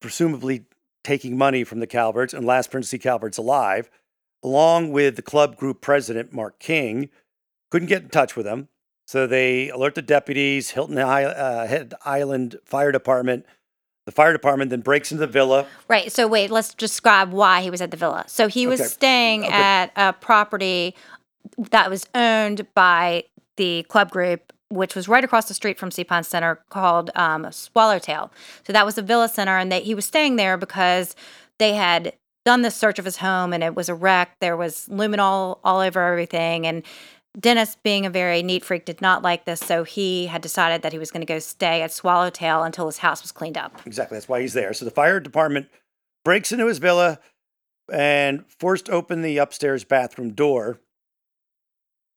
presumably 0.01 0.67
taking 1.03 1.37
money 1.37 1.65
from 1.65 1.81
the 1.81 1.89
Calverts 1.89 2.33
and 2.33 2.47
last 2.47 2.71
Prince 2.71 2.89
C. 2.89 2.99
Calverts 2.99 3.37
alive, 3.37 3.91
along 4.45 4.93
with 4.93 5.17
the 5.17 5.23
club 5.23 5.57
group 5.57 5.81
president, 5.81 6.33
Mark 6.33 6.61
King, 6.61 7.11
couldn't 7.73 7.89
get 7.89 8.05
in 8.05 8.11
touch 8.11 8.37
with 8.37 8.47
him. 8.47 8.69
So 9.09 9.27
they 9.27 9.71
alert 9.71 9.97
the 9.97 10.03
deputies, 10.03 10.71
Hilton 10.71 10.99
uh, 10.99 11.89
Island 12.05 12.61
Fire 12.65 12.93
Department. 12.93 13.45
The 14.07 14.13
fire 14.13 14.33
department 14.33 14.71
then 14.71 14.81
breaks 14.81 15.11
into 15.13 15.21
the 15.21 15.27
villa. 15.27 15.67
Right. 15.89 16.11
So 16.11 16.27
wait, 16.29 16.51
let's 16.51 16.73
describe 16.75 17.33
why 17.33 17.61
he 17.61 17.71
was 17.71 17.81
at 17.83 17.91
the 17.91 17.97
villa. 17.97 18.25
So 18.29 18.49
he 18.49 18.67
was 18.67 18.81
Okay. 18.81 18.89
staying 18.89 19.45
Okay. 19.45 19.53
at 19.53 19.93
a 19.97 20.13
property 20.15 20.95
that 21.71 21.91
was 21.91 22.07
owned 22.15 22.67
by 22.75 23.25
the 23.57 23.85
club 23.89 24.11
group, 24.11 24.53
which 24.69 24.95
was 24.95 25.09
right 25.09 25.25
across 25.25 25.49
the 25.49 25.55
street 25.55 25.79
from 25.79 25.91
Sea 25.91 26.05
Pine 26.05 26.23
Center, 26.25 26.61
called 26.71 27.11
um, 27.15 27.51
Swallowtail. 27.51 28.33
So 28.67 28.73
that 28.73 28.87
was 28.87 28.97
a 28.97 29.03
villa 29.03 29.29
center, 29.29 29.59
and 29.59 29.71
they, 29.73 29.81
he 29.81 29.95
was 29.95 30.05
staying 30.05 30.37
there 30.37 30.57
because 30.57 31.17
they 31.59 31.75
had 31.75 32.13
done 32.45 32.63
this 32.63 32.77
search 32.77 32.99
of 33.01 33.05
his 33.05 33.17
home, 33.17 33.53
and 33.53 33.65
it 33.65 33.75
was 33.75 33.89
a 33.89 33.95
wreck. 33.95 34.37
There 34.41 34.57
was 34.57 34.87
luminol 34.89 35.59
all 35.65 35.81
over 35.81 36.01
everything, 36.01 36.65
and 36.67 36.85
Dennis, 37.39 37.77
being 37.83 38.07
a 38.07 38.11
very 38.11 38.43
neat 38.43 38.65
freak, 38.65 38.87
did 38.87 39.03
not 39.03 39.23
like 39.23 39.45
this, 39.45 39.61
so 39.61 39.85
he 39.85 40.27
had 40.27 40.41
decided 40.41 40.83
that 40.83 40.93
he 40.93 40.99
was 40.99 41.11
going 41.11 41.21
to 41.21 41.27
go 41.27 41.39
stay 41.39 41.83
at 41.83 41.93
Swallowtail 41.93 42.63
until 42.63 42.87
his 42.87 42.99
house 42.99 43.23
was 43.23 43.31
cleaned 43.31 43.59
up. 43.59 43.83
Exactly. 43.85 44.17
That's 44.17 44.29
why 44.29 44.41
he's 44.41 44.55
there. 44.55 44.73
So 44.73 44.87
the 44.87 44.91
fire 44.91 45.21
department 45.21 45.69
breaks 46.25 46.51
into 46.51 46.67
his 46.67 46.79
villa 46.79 47.19
and 47.93 48.45
forced 48.49 48.89
open 48.89 49.21
the 49.21 49.39
upstairs 49.39 49.85
bathroom 49.85 50.33
door. 50.33 50.81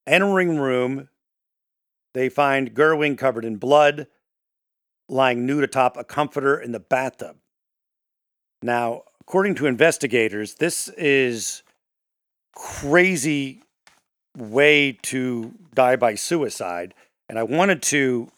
Entering 0.06 0.58
room, 0.58 1.08
they 2.14 2.28
find 2.28 2.74
Gerwing 2.74 3.18
covered 3.18 3.44
in 3.44 3.56
blood, 3.56 4.06
lying 5.08 5.44
nude 5.44 5.64
atop 5.64 5.96
a 5.96 6.04
comforter 6.04 6.58
in 6.58 6.72
the 6.72 6.80
bathtub. 6.80 7.36
Now, 8.62 9.02
according 9.20 9.56
to 9.56 9.66
investigators, 9.66 10.54
this 10.54 10.88
is 10.88 11.62
crazy 12.54 13.62
way 14.36 14.92
to 15.02 15.52
die 15.74 15.96
by 15.96 16.14
suicide 16.14 16.94
and 17.28 17.38
I 17.38 17.42
wanted 17.42 17.82
to 17.82 18.30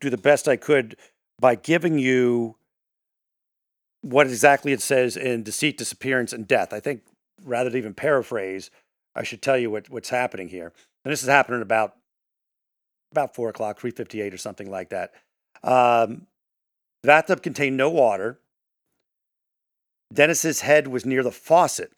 do 0.00 0.10
the 0.10 0.18
best 0.18 0.48
I 0.48 0.56
could 0.56 0.96
by 1.40 1.54
giving 1.54 1.98
you 1.98 2.56
what 4.02 4.26
exactly 4.26 4.72
it 4.72 4.82
says 4.82 5.16
in 5.16 5.42
deceit, 5.42 5.78
disappearance, 5.78 6.32
and 6.32 6.46
death. 6.46 6.72
I 6.72 6.80
think 6.80 7.02
rather 7.42 7.70
than 7.70 7.78
even 7.78 7.94
paraphrase, 7.94 8.70
I 9.14 9.22
should 9.22 9.40
tell 9.40 9.56
you 9.56 9.70
what, 9.70 9.88
what's 9.88 10.10
happening 10.10 10.48
here. 10.48 10.72
And 11.04 11.12
this 11.12 11.22
is 11.22 11.28
happening 11.28 11.62
about 11.62 11.96
about 13.12 13.34
four 13.34 13.48
o'clock, 13.48 13.78
three 13.78 13.92
fifty-eight, 13.92 14.34
or 14.34 14.38
something 14.38 14.70
like 14.70 14.90
that. 14.90 15.12
Um, 15.62 16.26
the 17.02 17.06
bathtub 17.06 17.42
contained 17.42 17.76
no 17.76 17.88
water. 17.88 18.40
Dennis's 20.12 20.60
head 20.60 20.88
was 20.88 21.06
near 21.06 21.22
the 21.22 21.32
faucet. 21.32 21.92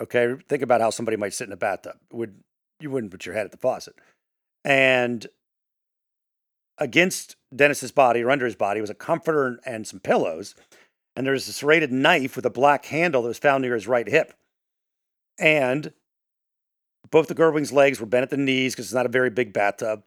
Okay, 0.00 0.34
think 0.48 0.62
about 0.62 0.80
how 0.80 0.90
somebody 0.90 1.16
might 1.16 1.34
sit 1.34 1.46
in 1.46 1.52
a 1.52 1.56
bathtub. 1.56 1.96
Would 2.12 2.34
you 2.84 2.90
wouldn't 2.90 3.10
put 3.10 3.26
your 3.26 3.34
head 3.34 3.44
at 3.44 3.50
the 3.50 3.58
faucet? 3.58 3.94
And 4.64 5.26
against 6.78 7.36
Dennis's 7.54 7.92
body 7.92 8.22
or 8.22 8.30
under 8.30 8.44
his 8.44 8.56
body 8.56 8.80
was 8.80 8.90
a 8.90 8.94
comforter 8.94 9.58
and 9.66 9.86
some 9.86 10.00
pillows. 10.00 10.54
And 11.16 11.26
there's 11.26 11.48
a 11.48 11.52
serrated 11.52 11.92
knife 11.92 12.36
with 12.36 12.46
a 12.46 12.50
black 12.50 12.86
handle 12.86 13.22
that 13.22 13.28
was 13.28 13.38
found 13.38 13.62
near 13.62 13.74
his 13.74 13.86
right 13.86 14.08
hip. 14.08 14.34
And 15.38 15.92
both 17.10 17.28
the 17.28 17.34
Gerwing's 17.34 17.72
legs 17.72 18.00
were 18.00 18.06
bent 18.06 18.24
at 18.24 18.30
the 18.30 18.36
knees 18.36 18.74
because 18.74 18.86
it's 18.86 18.94
not 18.94 19.06
a 19.06 19.10
very 19.10 19.30
big 19.30 19.52
bathtub. 19.52 20.02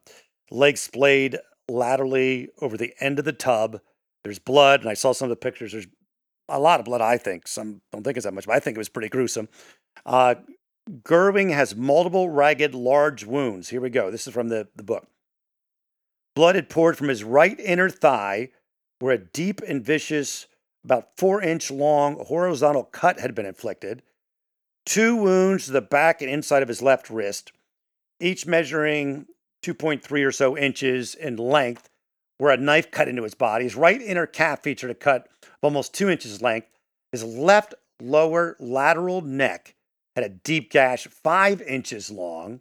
Legs 0.50 0.80
splayed 0.80 1.38
laterally 1.68 2.48
over 2.60 2.76
the 2.76 2.92
end 3.00 3.18
of 3.18 3.24
the 3.24 3.32
tub. 3.32 3.80
There's 4.24 4.38
blood, 4.38 4.80
and 4.80 4.88
I 4.88 4.94
saw 4.94 5.12
some 5.12 5.26
of 5.26 5.30
the 5.30 5.36
pictures. 5.36 5.72
There's 5.72 5.86
a 6.48 6.58
lot 6.58 6.80
of 6.80 6.86
blood, 6.86 7.00
I 7.00 7.16
think. 7.18 7.46
Some 7.46 7.80
don't 7.92 8.02
think 8.02 8.16
it's 8.16 8.24
that 8.24 8.34
much, 8.34 8.46
but 8.46 8.56
I 8.56 8.60
think 8.60 8.76
it 8.76 8.78
was 8.78 8.88
pretty 8.88 9.08
gruesome. 9.08 9.48
Uh, 10.04 10.36
Gerwing 10.88 11.52
has 11.52 11.76
multiple 11.76 12.30
ragged, 12.30 12.74
large 12.74 13.24
wounds. 13.24 13.68
Here 13.68 13.80
we 13.80 13.90
go. 13.90 14.10
This 14.10 14.26
is 14.26 14.32
from 14.32 14.48
the, 14.48 14.68
the 14.74 14.82
book. 14.82 15.06
Blood 16.34 16.54
had 16.54 16.70
poured 16.70 16.96
from 16.96 17.08
his 17.08 17.24
right 17.24 17.58
inner 17.60 17.90
thigh, 17.90 18.50
where 18.98 19.14
a 19.14 19.18
deep 19.18 19.60
and 19.60 19.84
vicious, 19.84 20.46
about 20.84 21.10
four 21.16 21.42
inch 21.42 21.70
long 21.70 22.24
horizontal 22.26 22.84
cut 22.84 23.20
had 23.20 23.34
been 23.34 23.46
inflicted. 23.46 24.02
Two 24.86 25.16
wounds 25.16 25.66
to 25.66 25.72
the 25.72 25.82
back 25.82 26.22
and 26.22 26.30
inside 26.30 26.62
of 26.62 26.68
his 26.68 26.80
left 26.80 27.10
wrist, 27.10 27.52
each 28.20 28.46
measuring 28.46 29.26
2.3 29.62 30.24
or 30.24 30.32
so 30.32 30.56
inches 30.56 31.14
in 31.14 31.36
length, 31.36 31.90
where 32.38 32.52
a 32.52 32.56
knife 32.56 32.90
cut 32.90 33.08
into 33.08 33.24
his 33.24 33.34
body. 33.34 33.64
His 33.64 33.76
right 33.76 34.00
inner 34.00 34.26
calf 34.26 34.62
featured 34.62 34.90
a 34.90 34.94
cut 34.94 35.28
of 35.42 35.58
almost 35.60 35.92
two 35.92 36.08
inches 36.08 36.40
length. 36.40 36.68
His 37.12 37.24
left 37.24 37.74
lower 38.00 38.56
lateral 38.58 39.20
neck 39.20 39.74
had 40.18 40.30
a 40.30 40.34
deep 40.34 40.70
gash 40.70 41.06
five 41.06 41.62
inches 41.62 42.10
long. 42.10 42.60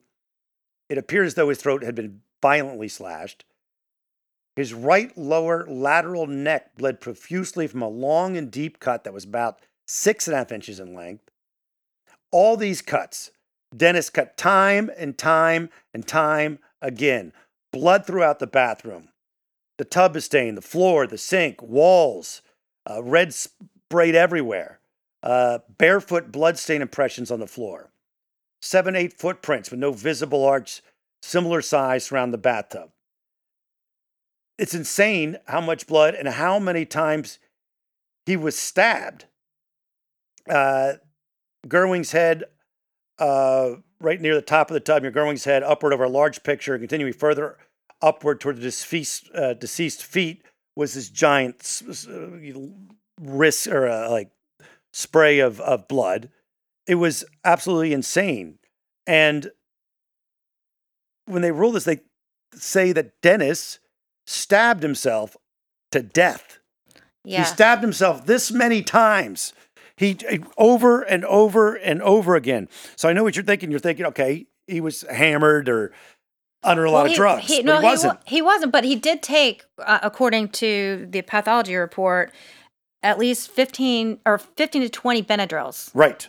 It 0.89 0.97
appeared 0.97 1.25
as 1.25 1.33
though 1.33 1.49
his 1.49 1.57
throat 1.57 1.83
had 1.83 1.95
been 1.95 2.21
violently 2.39 2.87
slashed. 2.87 3.45
His 4.55 4.73
right 4.73 5.15
lower 5.17 5.65
lateral 5.67 6.27
neck 6.27 6.75
bled 6.77 7.01
profusely 7.01 7.67
from 7.67 7.81
a 7.81 7.87
long 7.87 8.37
and 8.37 8.51
deep 8.51 8.79
cut 8.79 9.03
that 9.03 9.13
was 9.13 9.23
about 9.23 9.59
six 9.87 10.27
and 10.27 10.35
a 10.35 10.37
half 10.37 10.51
inches 10.51 10.79
in 10.79 10.93
length. 10.93 11.31
All 12.31 12.57
these 12.57 12.81
cuts, 12.81 13.31
Dennis 13.75 14.09
cut 14.11 14.37
time 14.37 14.91
and 14.95 15.17
time 15.17 15.69
and 15.93 16.07
time 16.07 16.59
again. 16.81 17.33
Blood 17.73 18.05
throughout 18.05 18.39
the 18.39 18.47
bathroom. 18.47 19.09
The 19.77 19.85
tub 19.85 20.15
is 20.15 20.25
stained, 20.25 20.57
the 20.57 20.61
floor, 20.61 21.07
the 21.07 21.17
sink, 21.17 21.61
walls, 21.61 22.41
uh, 22.89 23.01
red 23.03 23.33
sprayed 23.33 24.15
everywhere. 24.15 24.79
Uh, 25.27 25.59
barefoot 25.77 26.31
bloodstain 26.31 26.81
impressions 26.81 27.31
on 27.31 27.39
the 27.39 27.47
floor. 27.47 27.91
Seven, 28.61 28.95
eight 28.95 29.13
footprints 29.13 29.69
with 29.69 29.79
no 29.79 29.91
visible 29.91 30.45
arch, 30.45 30.81
similar 31.21 31.61
size 31.61 32.05
surround 32.05 32.33
the 32.33 32.37
bathtub 32.37 32.91
it's 34.57 34.73
insane 34.73 35.37
how 35.47 35.61
much 35.61 35.87
blood 35.87 36.15
and 36.15 36.27
how 36.27 36.59
many 36.59 36.85
times 36.85 37.39
he 38.25 38.35
was 38.35 38.57
stabbed. 38.57 39.25
Uh, 40.49 40.93
Gerwing's 41.67 42.11
head, 42.11 42.45
uh, 43.19 43.75
right 43.99 44.19
near 44.19 44.35
the 44.35 44.41
top 44.41 44.69
of 44.69 44.73
the 44.73 44.79
tub, 44.79 45.03
your 45.03 45.11
Gerwing's 45.11 45.43
head 45.43 45.63
upward 45.63 45.93
over 45.93 46.05
a 46.05 46.09
large 46.09 46.43
picture, 46.43 46.77
continuing 46.77 47.13
further 47.13 47.57
upward 48.01 48.39
toward 48.39 48.57
the 48.57 48.61
deceased, 48.61 49.29
uh, 49.35 49.53
deceased 49.53 50.03
feet, 50.03 50.43
was 50.75 50.93
this 50.93 51.09
giant 51.09 51.81
uh, 52.09 52.59
wrist 53.19 53.67
or 53.67 53.87
uh, 53.87 54.09
like 54.09 54.31
spray 54.93 55.39
of, 55.39 55.59
of 55.61 55.87
blood. 55.87 56.29
It 56.87 56.95
was 56.95 57.25
absolutely 57.43 57.93
insane. 57.93 58.59
And 59.05 59.51
when 61.25 61.41
they 61.41 61.51
rule 61.51 61.71
this, 61.71 61.83
they 61.83 62.01
say 62.53 62.91
that 62.93 63.21
Dennis 63.21 63.79
stabbed 64.25 64.83
himself 64.83 65.35
to 65.91 66.01
death. 66.01 66.59
Yeah. 67.23 67.39
He 67.39 67.45
stabbed 67.45 67.81
himself 67.81 68.25
this 68.25 68.51
many 68.51 68.81
times. 68.81 69.53
He 69.97 70.17
over 70.57 71.01
and 71.01 71.25
over 71.25 71.75
and 71.75 72.01
over 72.01 72.35
again. 72.35 72.69
So 72.95 73.09
I 73.09 73.13
know 73.13 73.23
what 73.23 73.35
you're 73.35 73.43
thinking. 73.43 73.71
You're 73.71 73.79
thinking, 73.79 74.05
okay, 74.05 74.47
he 74.67 74.79
was 74.79 75.01
hammered 75.01 75.67
or 75.67 75.91
under 76.63 76.85
a 76.85 76.91
lot 76.91 77.07
of 77.07 77.13
drugs. 77.13 77.47
He, 77.47 77.63
no, 77.63 77.79
he 77.79 77.83
wasn't. 77.83 78.19
He, 78.25 78.35
he 78.35 78.41
wasn't, 78.41 78.71
but 78.71 78.83
he 78.83 78.95
did 78.95 79.23
take, 79.23 79.65
uh, 79.79 79.99
according 80.03 80.49
to 80.49 81.07
the 81.09 81.21
pathology 81.23 81.75
report, 81.75 82.31
at 83.03 83.17
least 83.19 83.49
15 83.51 84.19
or 84.25 84.37
15 84.37 84.81
to 84.83 84.89
20 84.89 85.23
Benadryls, 85.23 85.91
right. 85.93 86.27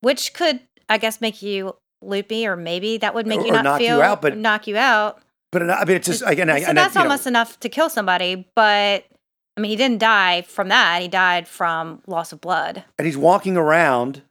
which 0.00 0.34
could, 0.34 0.60
I 0.88 0.98
guess, 0.98 1.20
make 1.20 1.42
you 1.42 1.76
loopy, 2.02 2.46
or 2.46 2.56
maybe 2.56 2.98
that 2.98 3.14
would 3.14 3.26
make 3.26 3.40
Or- 3.40 3.46
you 3.46 3.52
not 3.52 3.64
knock 3.64 3.80
you 3.80 3.86
feel 3.88 4.02
out, 4.02 4.22
but- 4.22 4.36
knock 4.36 4.66
you 4.66 4.76
out. 4.76 5.20
But 5.52 5.70
I 5.70 5.84
mean, 5.84 5.96
it's 5.96 6.08
just 6.08 6.22
again. 6.26 6.50
I, 6.50 6.60
so 6.62 6.70
I- 6.70 6.72
that's 6.74 6.94
you 6.94 6.98
know, 6.98 7.04
almost 7.04 7.26
enough 7.28 7.60
to 7.60 7.68
kill 7.68 7.88
somebody. 7.88 8.48
But 8.56 9.04
I 9.56 9.60
mean, 9.60 9.70
he 9.70 9.76
didn't 9.76 9.98
die 9.98 10.42
from 10.42 10.68
that. 10.68 11.00
He 11.00 11.06
died 11.06 11.46
from 11.46 12.02
loss 12.08 12.32
of 12.32 12.40
blood. 12.40 12.82
and 12.98 13.06
he's 13.06 13.16
walking 13.16 13.56
around. 13.56 14.22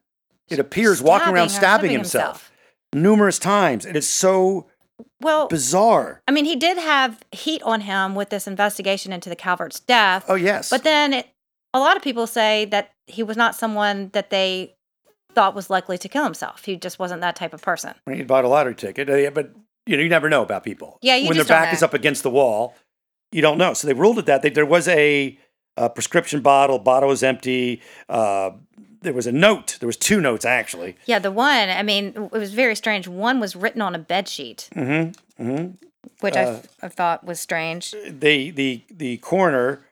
It 0.50 0.60
appears 0.60 1.02
walking 1.02 1.30
around 1.34 1.48
Stabbing 1.50 1.50
stabbing 1.50 1.80
stabbing 1.90 1.92
himself, 1.98 2.52
numerous 2.94 3.40
times. 3.40 3.86
And 3.86 3.96
It 3.96 4.00
is 4.00 4.10
so 4.10 4.68
Well, 5.22 5.48
bizarre. 5.48 6.22
I 6.28 6.32
mean, 6.32 6.46
he 6.46 6.56
did 6.56 6.78
have 6.78 7.24
heat 7.32 7.62
on 7.64 7.82
him 7.82 8.16
with 8.16 8.30
this 8.30 8.48
investigation 8.48 9.12
into 9.14 9.30
the 9.30 9.36
Calvert's 9.36 9.80
death. 9.80 10.26
Oh 10.28 10.36
yes, 10.36 10.70
But 10.70 10.84
then 10.84 11.14
it, 11.14 11.28
a 11.74 11.80
lot 11.80 11.98
of 11.98 12.04
people 12.04 12.28
say 12.28 12.66
that 12.66 12.92
he 13.08 13.24
was 13.24 13.38
not 13.38 13.56
someone 13.56 14.10
that 14.14 14.30
they 14.30 14.76
thought 15.34 15.56
was 15.56 15.70
likely 15.70 15.98
to 15.98 16.08
kill 16.08 16.24
himself. 16.24 16.66
He 16.66 16.76
just 16.76 17.00
wasn't 17.00 17.22
that 17.22 17.36
type 17.36 17.54
of 17.54 17.62
person. 17.62 17.94
when 18.06 18.18
he 18.18 18.24
bought 18.24 18.46
a 18.46 18.48
lottery 18.48 18.76
ticket. 18.76 19.10
Uh, 19.10 19.16
yeah, 19.16 19.30
But 19.30 19.54
you 19.86 19.98
know, 19.98 20.04
you 20.04 20.10
never 20.10 20.30
know 20.30 20.44
about 20.44 20.64
people. 20.64 20.98
Yeah, 21.02 21.16
you 21.16 21.28
when 21.28 21.36
their 21.38 21.46
back 21.46 21.74
is 21.74 21.84
up 21.84 21.94
against 21.94 22.24
the 22.24 22.30
wall, 22.30 22.76
you 23.32 23.42
don't 23.42 23.58
know. 23.58 23.74
So 23.74 23.88
they 23.88 23.94
ruled 23.94 24.20
it 24.20 24.26
that 24.28 24.42
they, 24.42 24.50
there 24.50 24.66
was 24.66 24.88
a, 24.88 25.38
a 25.76 25.90
prescription 25.90 26.42
bottle. 26.42 26.80
Bottle 26.80 27.10
was 27.10 27.24
empty. 27.24 27.82
Uh, 28.08 28.52
there 29.04 29.14
was 29.14 29.28
a 29.28 29.32
note. 29.32 29.78
There 29.80 29.88
was 29.88 29.98
two 29.98 30.20
notes 30.22 30.46
actually. 30.46 30.96
Yeah, 31.06 31.20
the 31.20 31.32
one, 31.32 31.70
I 31.70 31.84
mean, 31.84 32.08
it 32.16 32.32
was 32.32 32.54
very 32.54 32.76
strange. 32.76 33.08
One 33.08 33.40
was 33.40 33.56
written 33.56 33.82
on 33.82 33.94
a 33.96 34.00
bed 34.00 34.28
sheet, 34.28 34.70
Mm-hmm. 34.76 35.44
Mm-hmm. 35.44 35.72
which 36.22 36.36
I, 36.36 36.62
I 36.82 36.88
thought 36.90 37.24
was 37.24 37.40
strange. 37.40 37.92
the 37.92 38.52
the 38.52 38.82
the 38.90 39.18
coroner, 39.18 39.86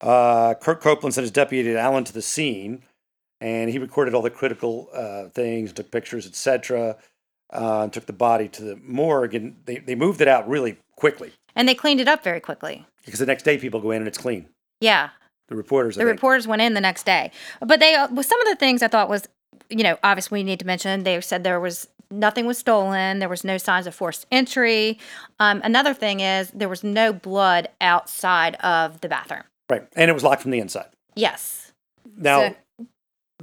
uh, 0.00 0.54
Kirk 0.54 0.80
Copeland 0.80 1.14
sent 1.14 1.22
his 1.22 1.30
deputy 1.30 1.76
Allen 1.76 2.04
to 2.04 2.12
the 2.12 2.22
scene, 2.22 2.82
and 3.40 3.70
he 3.70 3.78
recorded 3.78 4.14
all 4.14 4.22
the 4.22 4.30
critical 4.30 4.88
uh, 4.94 5.28
things, 5.28 5.72
took 5.72 5.90
pictures, 5.90 6.26
etc. 6.26 6.96
Uh, 7.52 7.82
and 7.82 7.92
took 7.92 8.06
the 8.06 8.12
body 8.14 8.48
to 8.48 8.62
the 8.62 8.76
morgue, 8.82 9.34
and 9.34 9.56
they, 9.66 9.76
they 9.76 9.94
moved 9.94 10.20
it 10.22 10.28
out 10.28 10.48
really 10.48 10.78
quickly 10.96 11.32
And 11.54 11.68
they 11.68 11.74
cleaned 11.74 12.00
it 12.00 12.08
up 12.08 12.24
very 12.24 12.40
quickly. 12.40 12.86
because 13.04 13.20
the 13.20 13.26
next 13.26 13.42
day 13.42 13.58
people 13.58 13.78
go 13.80 13.90
in 13.90 13.98
and 13.98 14.08
it's 14.08 14.16
clean. 14.16 14.48
Yeah, 14.80 15.10
The 15.52 15.56
reporters, 15.56 15.96
the 15.96 16.06
reporters 16.06 16.46
went 16.46 16.62
in 16.62 16.72
the 16.72 16.80
next 16.80 17.04
day. 17.04 17.30
But 17.60 17.78
they, 17.78 17.94
uh, 17.94 18.08
with 18.08 18.24
some 18.24 18.40
of 18.40 18.48
the 18.48 18.56
things 18.56 18.82
I 18.82 18.88
thought 18.88 19.10
was, 19.10 19.28
you 19.68 19.82
know, 19.82 19.98
obviously 20.02 20.38
we 20.40 20.44
need 20.44 20.58
to 20.60 20.66
mention, 20.66 21.04
they 21.04 21.20
said 21.20 21.44
there 21.44 21.60
was 21.60 21.88
nothing 22.10 22.46
was 22.46 22.56
stolen, 22.56 23.18
there 23.18 23.28
was 23.28 23.44
no 23.44 23.58
signs 23.58 23.86
of 23.86 23.94
forced 23.94 24.26
entry. 24.32 24.98
Um, 25.38 25.60
another 25.62 25.92
thing 25.92 26.20
is 26.20 26.50
there 26.52 26.70
was 26.70 26.82
no 26.82 27.12
blood 27.12 27.68
outside 27.82 28.54
of 28.56 29.02
the 29.02 29.08
bathroom. 29.10 29.42
right, 29.70 29.86
and 29.94 30.10
it 30.10 30.14
was 30.14 30.22
locked 30.24 30.40
from 30.40 30.52
the 30.52 30.58
inside. 30.58 30.86
Yes. 31.14 31.72
Now, 32.16 32.54
So- 32.78 32.86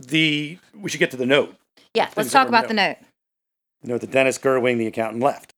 the 0.01 0.57
we 0.75 0.89
should 0.89 0.99
get 0.99 1.11
to 1.11 1.17
the 1.17 1.25
note. 1.27 1.55
Yeah, 1.93 2.09
let's 2.15 2.31
talk 2.31 2.47
about 2.47 2.63
no- 2.63 2.67
the 2.69 2.73
note. 2.73 2.97
You 3.83 3.89
know, 3.89 3.97
that 3.99 4.09
Dennis 4.09 4.39
Gerwing, 4.39 4.77
the 4.79 4.87
accountant, 4.87 5.21
left. 5.21 5.53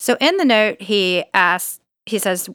So 0.00 0.16
in 0.20 0.38
the 0.38 0.44
note, 0.44 0.82
he 0.82 1.24
asks, 1.34 1.78
he 2.06 2.18
says, 2.18 2.48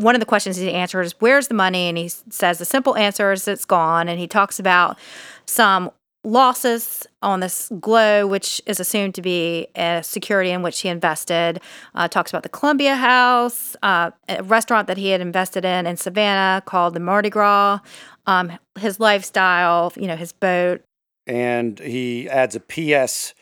one 0.00 0.14
of 0.14 0.20
the 0.20 0.26
questions 0.26 0.56
he 0.56 0.72
answers 0.72 1.08
is, 1.08 1.14
Where's 1.18 1.48
the 1.48 1.54
money? 1.54 1.88
And 1.88 1.98
he 1.98 2.08
says, 2.08 2.58
The 2.58 2.64
simple 2.64 2.96
answer 2.96 3.32
is 3.32 3.46
it's 3.46 3.64
gone. 3.64 4.08
And 4.08 4.18
he 4.18 4.26
talks 4.26 4.58
about 4.58 4.98
some 5.46 5.90
losses 6.24 7.06
on 7.22 7.40
this 7.40 7.70
glow, 7.80 8.26
which 8.26 8.60
is 8.66 8.78
assumed 8.80 9.14
to 9.14 9.22
be 9.22 9.68
a 9.74 10.02
security 10.02 10.50
in 10.50 10.62
which 10.62 10.80
he 10.80 10.88
invested. 10.88 11.60
Uh, 11.94 12.08
talks 12.08 12.30
about 12.30 12.42
the 12.42 12.48
Columbia 12.48 12.94
House, 12.94 13.76
uh, 13.82 14.10
a 14.28 14.42
restaurant 14.42 14.86
that 14.86 14.96
he 14.96 15.10
had 15.10 15.20
invested 15.20 15.64
in 15.64 15.86
in 15.86 15.96
Savannah 15.96 16.62
called 16.64 16.94
the 16.94 17.00
Mardi 17.00 17.30
Gras, 17.30 17.80
um, 18.26 18.58
his 18.78 19.00
lifestyle, 19.00 19.92
you 19.96 20.06
know, 20.06 20.16
his 20.16 20.32
boat. 20.32 20.82
and 21.26 21.78
he 21.78 22.28
adds 22.28 22.56
a 22.56 22.60
P.S. 22.60 23.34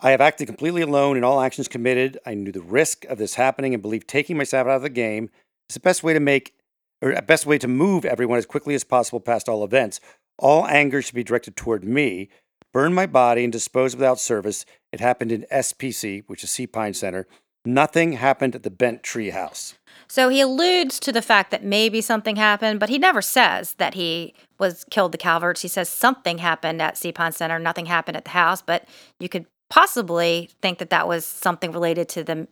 I 0.00 0.10
have 0.10 0.20
acted 0.20 0.46
completely 0.46 0.82
alone 0.82 1.16
in 1.16 1.24
all 1.24 1.40
actions 1.40 1.68
committed. 1.68 2.18
I 2.24 2.34
knew 2.34 2.52
the 2.52 2.62
risk 2.62 3.04
of 3.06 3.18
this 3.18 3.34
happening 3.34 3.74
and 3.74 3.82
believe 3.82 4.06
taking 4.06 4.36
myself 4.36 4.66
out 4.66 4.76
of 4.76 4.82
the 4.82 4.88
game 4.90 5.30
is 5.70 5.74
the 5.74 5.80
best 5.80 6.02
way 6.02 6.12
to 6.12 6.20
make 6.20 6.54
or 7.02 7.14
best 7.22 7.46
way 7.46 7.58
to 7.58 7.68
move 7.68 8.04
everyone 8.04 8.38
as 8.38 8.46
quickly 8.46 8.74
as 8.74 8.84
possible 8.84 9.20
past 9.20 9.48
all 9.48 9.64
events. 9.64 10.00
All 10.38 10.66
anger 10.66 11.00
should 11.00 11.14
be 11.14 11.24
directed 11.24 11.56
toward 11.56 11.84
me. 11.84 12.28
Burn 12.72 12.92
my 12.92 13.06
body 13.06 13.42
and 13.42 13.52
dispose 13.52 13.96
without 13.96 14.20
service. 14.20 14.64
It 14.92 15.00
happened 15.00 15.32
in 15.32 15.46
SPC, 15.50 16.24
which 16.26 16.44
is 16.44 16.50
Sea 16.50 16.66
Pine 16.66 16.94
Center. 16.94 17.26
Nothing 17.64 18.12
happened 18.12 18.54
at 18.54 18.62
the 18.62 18.70
Bent 18.70 19.02
Tree 19.02 19.30
House. 19.30 19.74
So 20.08 20.28
he 20.28 20.40
alludes 20.40 20.98
to 21.00 21.12
the 21.12 21.22
fact 21.22 21.50
that 21.50 21.64
maybe 21.64 22.00
something 22.00 22.36
happened, 22.36 22.80
but 22.80 22.88
he 22.88 22.98
never 22.98 23.20
says 23.20 23.74
that 23.74 23.94
he 23.94 24.34
was 24.58 24.84
killed 24.90 25.12
the 25.12 25.18
Calverts. 25.18 25.62
He 25.62 25.68
says 25.68 25.88
something 25.88 26.38
happened 26.38 26.80
at 26.80 26.96
Sea 26.96 27.12
Pine 27.12 27.32
Center, 27.32 27.58
nothing 27.58 27.86
happened 27.86 28.16
at 28.16 28.24
the 28.24 28.30
house, 28.30 28.62
but 28.62 28.86
you 29.18 29.28
could 29.28 29.46
possibly 29.68 30.48
think 30.62 30.78
that 30.78 30.90
that 30.90 31.06
was 31.06 31.24
something 31.24 31.70
related 31.70 32.08
to 32.10 32.24
the 32.24 32.48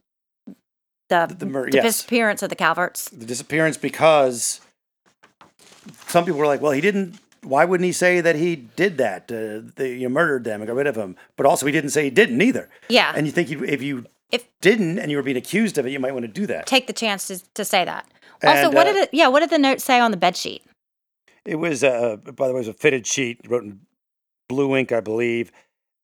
the, 1.09 1.27
The- 1.29 1.35
the 1.35 1.47
mur- 1.47 1.69
yes. 1.73 1.85
disappearance 1.85 2.43
of 2.43 2.51
the 2.51 2.57
Calverts. 2.57 3.09
The 3.11 3.27
disappearance 3.27 3.77
because 3.77 4.61
some 6.07 6.25
people 6.25 6.39
were 6.39 6.47
like, 6.47 6.61
well, 6.61 6.73
he 6.73 6.81
didn't. 6.81 7.19
Why 7.43 7.65
wouldn't 7.65 7.85
he 7.87 7.93
say 7.93 8.21
that 8.21 8.37
he 8.37 8.57
did 8.57 8.99
that? 8.99 9.31
Uh, 9.31 9.71
they 9.77 9.95
you 9.95 10.09
murdered 10.09 10.45
them 10.45 10.61
and 10.61 10.67
got 10.69 10.75
rid 10.77 10.87
of 10.89 10.97
them. 10.97 11.17
But 11.37 11.47
also, 11.47 11.67
he 11.67 11.73
didn't 11.73 11.91
say 11.91 12.05
he 12.05 12.11
didn't 12.11 12.41
either. 12.43 12.69
Yeah. 12.89 13.13
And 13.15 13.27
you 13.27 13.33
think 13.33 13.49
you, 13.49 13.65
if 13.65 13.81
you 13.81 14.07
If 14.33 14.45
didn't 14.61 14.99
and 14.99 15.11
you 15.11 15.17
were 15.17 15.23
being 15.23 15.37
accused 15.37 15.79
of 15.79 15.87
it, 15.87 15.91
you 15.91 16.01
might 16.01 16.13
want 16.13 16.25
to 16.25 16.33
do 16.33 16.47
that. 16.47 16.67
take 16.67 16.87
the 16.89 16.93
chance 16.93 17.29
to, 17.29 17.39
to 17.55 17.65
say 17.65 17.85
that. 17.85 18.07
Also, 18.45 18.67
And, 18.67 18.75
what 18.75 18.87
uh, 18.87 18.93
did 18.93 19.03
it? 19.05 19.11
Yeah, 19.13 19.29
what 19.29 19.41
did 19.41 19.51
the 19.51 19.59
note 19.59 19.81
say 19.81 20.01
on 20.01 20.11
the 20.11 20.17
bed 20.17 20.37
sheet? 20.37 20.63
It 21.45 21.57
was, 21.57 21.83
uh, 21.83 22.17
by 22.17 22.49
the 22.49 22.53
way, 22.53 22.59
it 22.59 22.67
was 22.67 22.69
a 22.69 22.75
fitted 22.75 23.07
sheet, 23.07 23.41
wrote 23.49 23.63
in 23.65 23.81
blue 24.49 24.77
ink, 24.77 24.93
I 24.93 25.01
believe, 25.01 25.51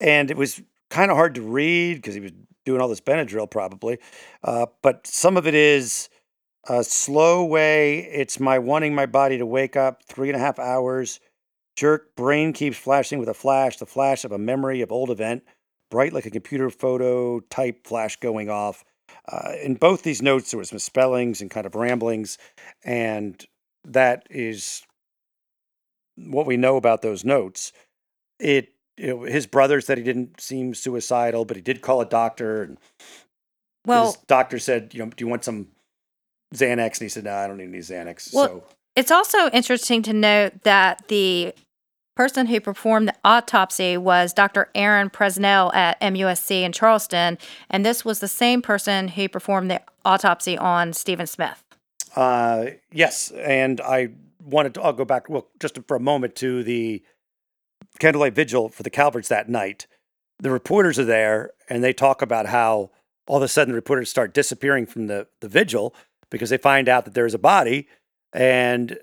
and 0.01 0.31
it 0.31 0.37
was 0.37 0.63
kind 0.89 1.11
of 1.11 1.17
hard 1.17 1.35
to 1.35 1.43
read 1.43 1.97
because 1.97 2.15
he 2.15 2.21
was 2.21 2.33
doing 2.65 2.81
all 2.81 2.89
this 2.89 3.01
Benadryl, 3.01 3.51
probably. 3.51 3.99
Uh, 4.43 4.67
but 4.83 5.07
some 5.07 5.37
of 5.37 5.47
it 5.47 5.55
is 5.55 6.09
a 6.69 6.83
slow 6.83 7.45
way. 7.45 7.99
It's 7.99 8.41
my 8.41 8.59
wanting 8.59 8.95
my 8.95 9.07
body 9.07 9.39
to 9.39 9.47
wake 9.47 9.77
up 9.77 10.03
three 10.05 10.29
and 10.29 10.37
a 10.37 10.41
half 10.41 10.59
hours. 10.59 11.21
Jerk 11.77 12.15
brain 12.17 12.53
keeps 12.53 12.79
flashing 12.79 13.19
with 13.19 13.29
a 13.29 13.35
flash, 13.35 13.77
the 13.77 13.87
flash 13.87 14.25
of 14.25 14.33
a 14.33 14.39
memory 14.39 14.81
of 14.81 14.93
old 14.93 15.11
event, 15.11 15.43
bright 15.91 16.13
like 16.13 16.27
a 16.27 16.31
computer 16.31 16.71
photo 16.71 17.41
type 17.41 17.87
flash 17.87 18.17
going 18.17 18.49
off. 18.49 18.85
Uh, 19.29 19.53
in 19.63 19.75
both 19.75 20.03
these 20.03 20.23
notes, 20.23 20.51
there 20.51 20.59
was 20.59 20.73
misspellings 20.73 21.41
and 21.41 21.51
kind 21.51 21.67
of 21.67 21.75
ramblings, 21.75 22.39
and 22.85 23.45
that 23.85 24.27
is 24.31 24.83
what 26.17 26.47
we 26.47 26.57
know 26.57 26.77
about 26.77 27.03
those 27.03 27.25
notes. 27.25 27.73
It 28.39 28.74
you 28.97 29.09
know, 29.09 29.23
his 29.23 29.47
brother 29.47 29.81
said 29.81 29.99
he 29.99 30.05
didn't 30.05 30.41
seem 30.41 30.75
suicidal, 30.75 31.45
but 31.45 31.57
he 31.57 31.63
did 31.63 31.83
call 31.83 32.01
a 32.01 32.07
doctor, 32.07 32.63
and 32.63 32.79
Well, 33.87 34.07
his 34.07 34.17
doctor 34.27 34.59
said, 34.59 34.95
you 34.95 35.05
know, 35.05 35.11
do 35.11 35.25
you 35.25 35.29
want 35.29 35.45
some 35.45 35.69
Xanax? 36.55 36.99
And 36.99 37.03
he 37.03 37.09
said, 37.09 37.25
no, 37.25 37.35
I 37.35 37.47
don't 37.47 37.59
need 37.59 37.69
any 37.69 37.79
Xanax. 37.79 38.33
Well, 38.33 38.47
so 38.47 38.65
It's 38.97 39.11
also 39.11 39.51
interesting 39.51 40.03
to 40.03 40.13
note 40.13 40.63
that 40.63 41.09
the 41.09 41.55
person 42.17 42.47
who 42.47 42.61
performed 42.61 43.09
the 43.09 43.15
autopsy 43.25 43.97
was 43.97 44.33
Dr. 44.33 44.71
Erin 44.75 45.11
Presnell 45.11 45.75
at 45.75 46.01
MUSC 46.01 46.63
in 46.63 46.71
Charleston, 46.73 47.39
and 47.69 47.85
this 47.85 48.05
was 48.05 48.21
the 48.21 48.29
same 48.29 48.63
person 48.63 49.09
who 49.09 49.29
performed 49.29 49.71
the 49.71 49.83
autopsy 50.05 50.57
on 50.57 50.93
Stephen 50.93 51.27
Smith. 51.27 51.65
Uh, 52.15 52.67
yes, 52.93 53.33
and 53.33 53.81
I 53.81 54.11
wanted 54.41 54.75
to. 54.75 54.83
I'll 54.83 54.93
go 54.93 55.05
back 55.05 55.29
well 55.29 55.49
just 55.59 55.77
for 55.89 55.97
a 55.97 56.01
moment 56.01 56.37
to 56.37 56.63
the 56.63 57.03
candlelight 57.99 58.35
vigil 58.35 58.69
for 58.69 58.83
the 58.83 58.91
Calverts 58.91 59.29
that 59.29 59.49
night. 59.49 59.87
The 60.39 60.51
reporters 60.51 60.99
are 60.99 61.05
there, 61.05 61.51
and 61.69 61.83
they 61.83 61.93
talk 61.93 62.21
about 62.23 62.47
how 62.47 62.91
all 63.27 63.37
of 63.39 63.43
a 63.43 63.49
sudden 63.49 63.73
the 63.73 63.77
reporters 63.77 64.11
start 64.11 64.35
disappearing 64.35 64.87
from 64.87 65.07
the 65.07 65.27
the 65.41 65.49
vigil 65.49 65.95
because 66.31 66.51
they 66.51 66.59
find 66.59 66.89
out 66.89 67.05
that 67.05 67.15
there's 67.15 67.35
a 67.35 67.39
body. 67.39 67.89
And 68.33 68.99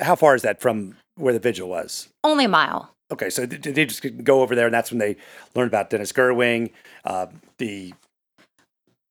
how 0.00 0.14
far 0.14 0.34
is 0.34 0.42
that 0.42 0.60
from 0.60 0.96
where 1.16 1.32
the 1.34 1.40
vigil 1.40 1.68
was? 1.68 2.08
Only 2.22 2.44
a 2.44 2.48
mile. 2.48 2.92
Okay, 3.12 3.28
so 3.30 3.44
th- 3.46 3.62
they 3.62 3.84
just 3.86 4.04
go 4.24 4.40
over 4.42 4.54
there, 4.54 4.66
and 4.66 4.74
that's 4.74 4.90
when 4.90 4.98
they 4.98 5.16
learn 5.54 5.66
about 5.66 5.90
Dennis 5.90 6.12
Gerwing, 6.12 6.70
uh, 7.04 7.26
the 7.58 7.92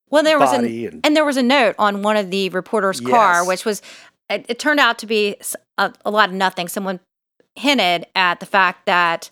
Well, 0.10 0.24
there 0.24 0.39
was 0.39 0.52
Body 0.52 0.86
a, 0.86 0.89
and- 0.89 1.06
and, 1.06 1.16
there 1.16 1.26
was 1.26 1.38
a 1.38 1.43
note 1.43 1.76
on 1.80 2.02
one 2.02 2.16
of 2.18 2.30
the 2.32 2.50
reporter's 2.50 3.00
car, 3.02 3.39
Yes. 3.41 3.48
which 3.48 3.66
was 3.66 3.82
it, 4.30 4.46
it 4.50 4.58
turned 4.60 4.80
out 4.80 4.98
to 5.00 5.06
be 5.06 5.36
a 5.78 5.91
lot 6.10 6.30
of 6.30 6.36
nothing. 6.36 6.68
Someone 6.68 7.00
hinted 7.56 8.06
at 8.16 8.39
the 8.39 8.45
fact 8.45 8.86
that 8.86 9.30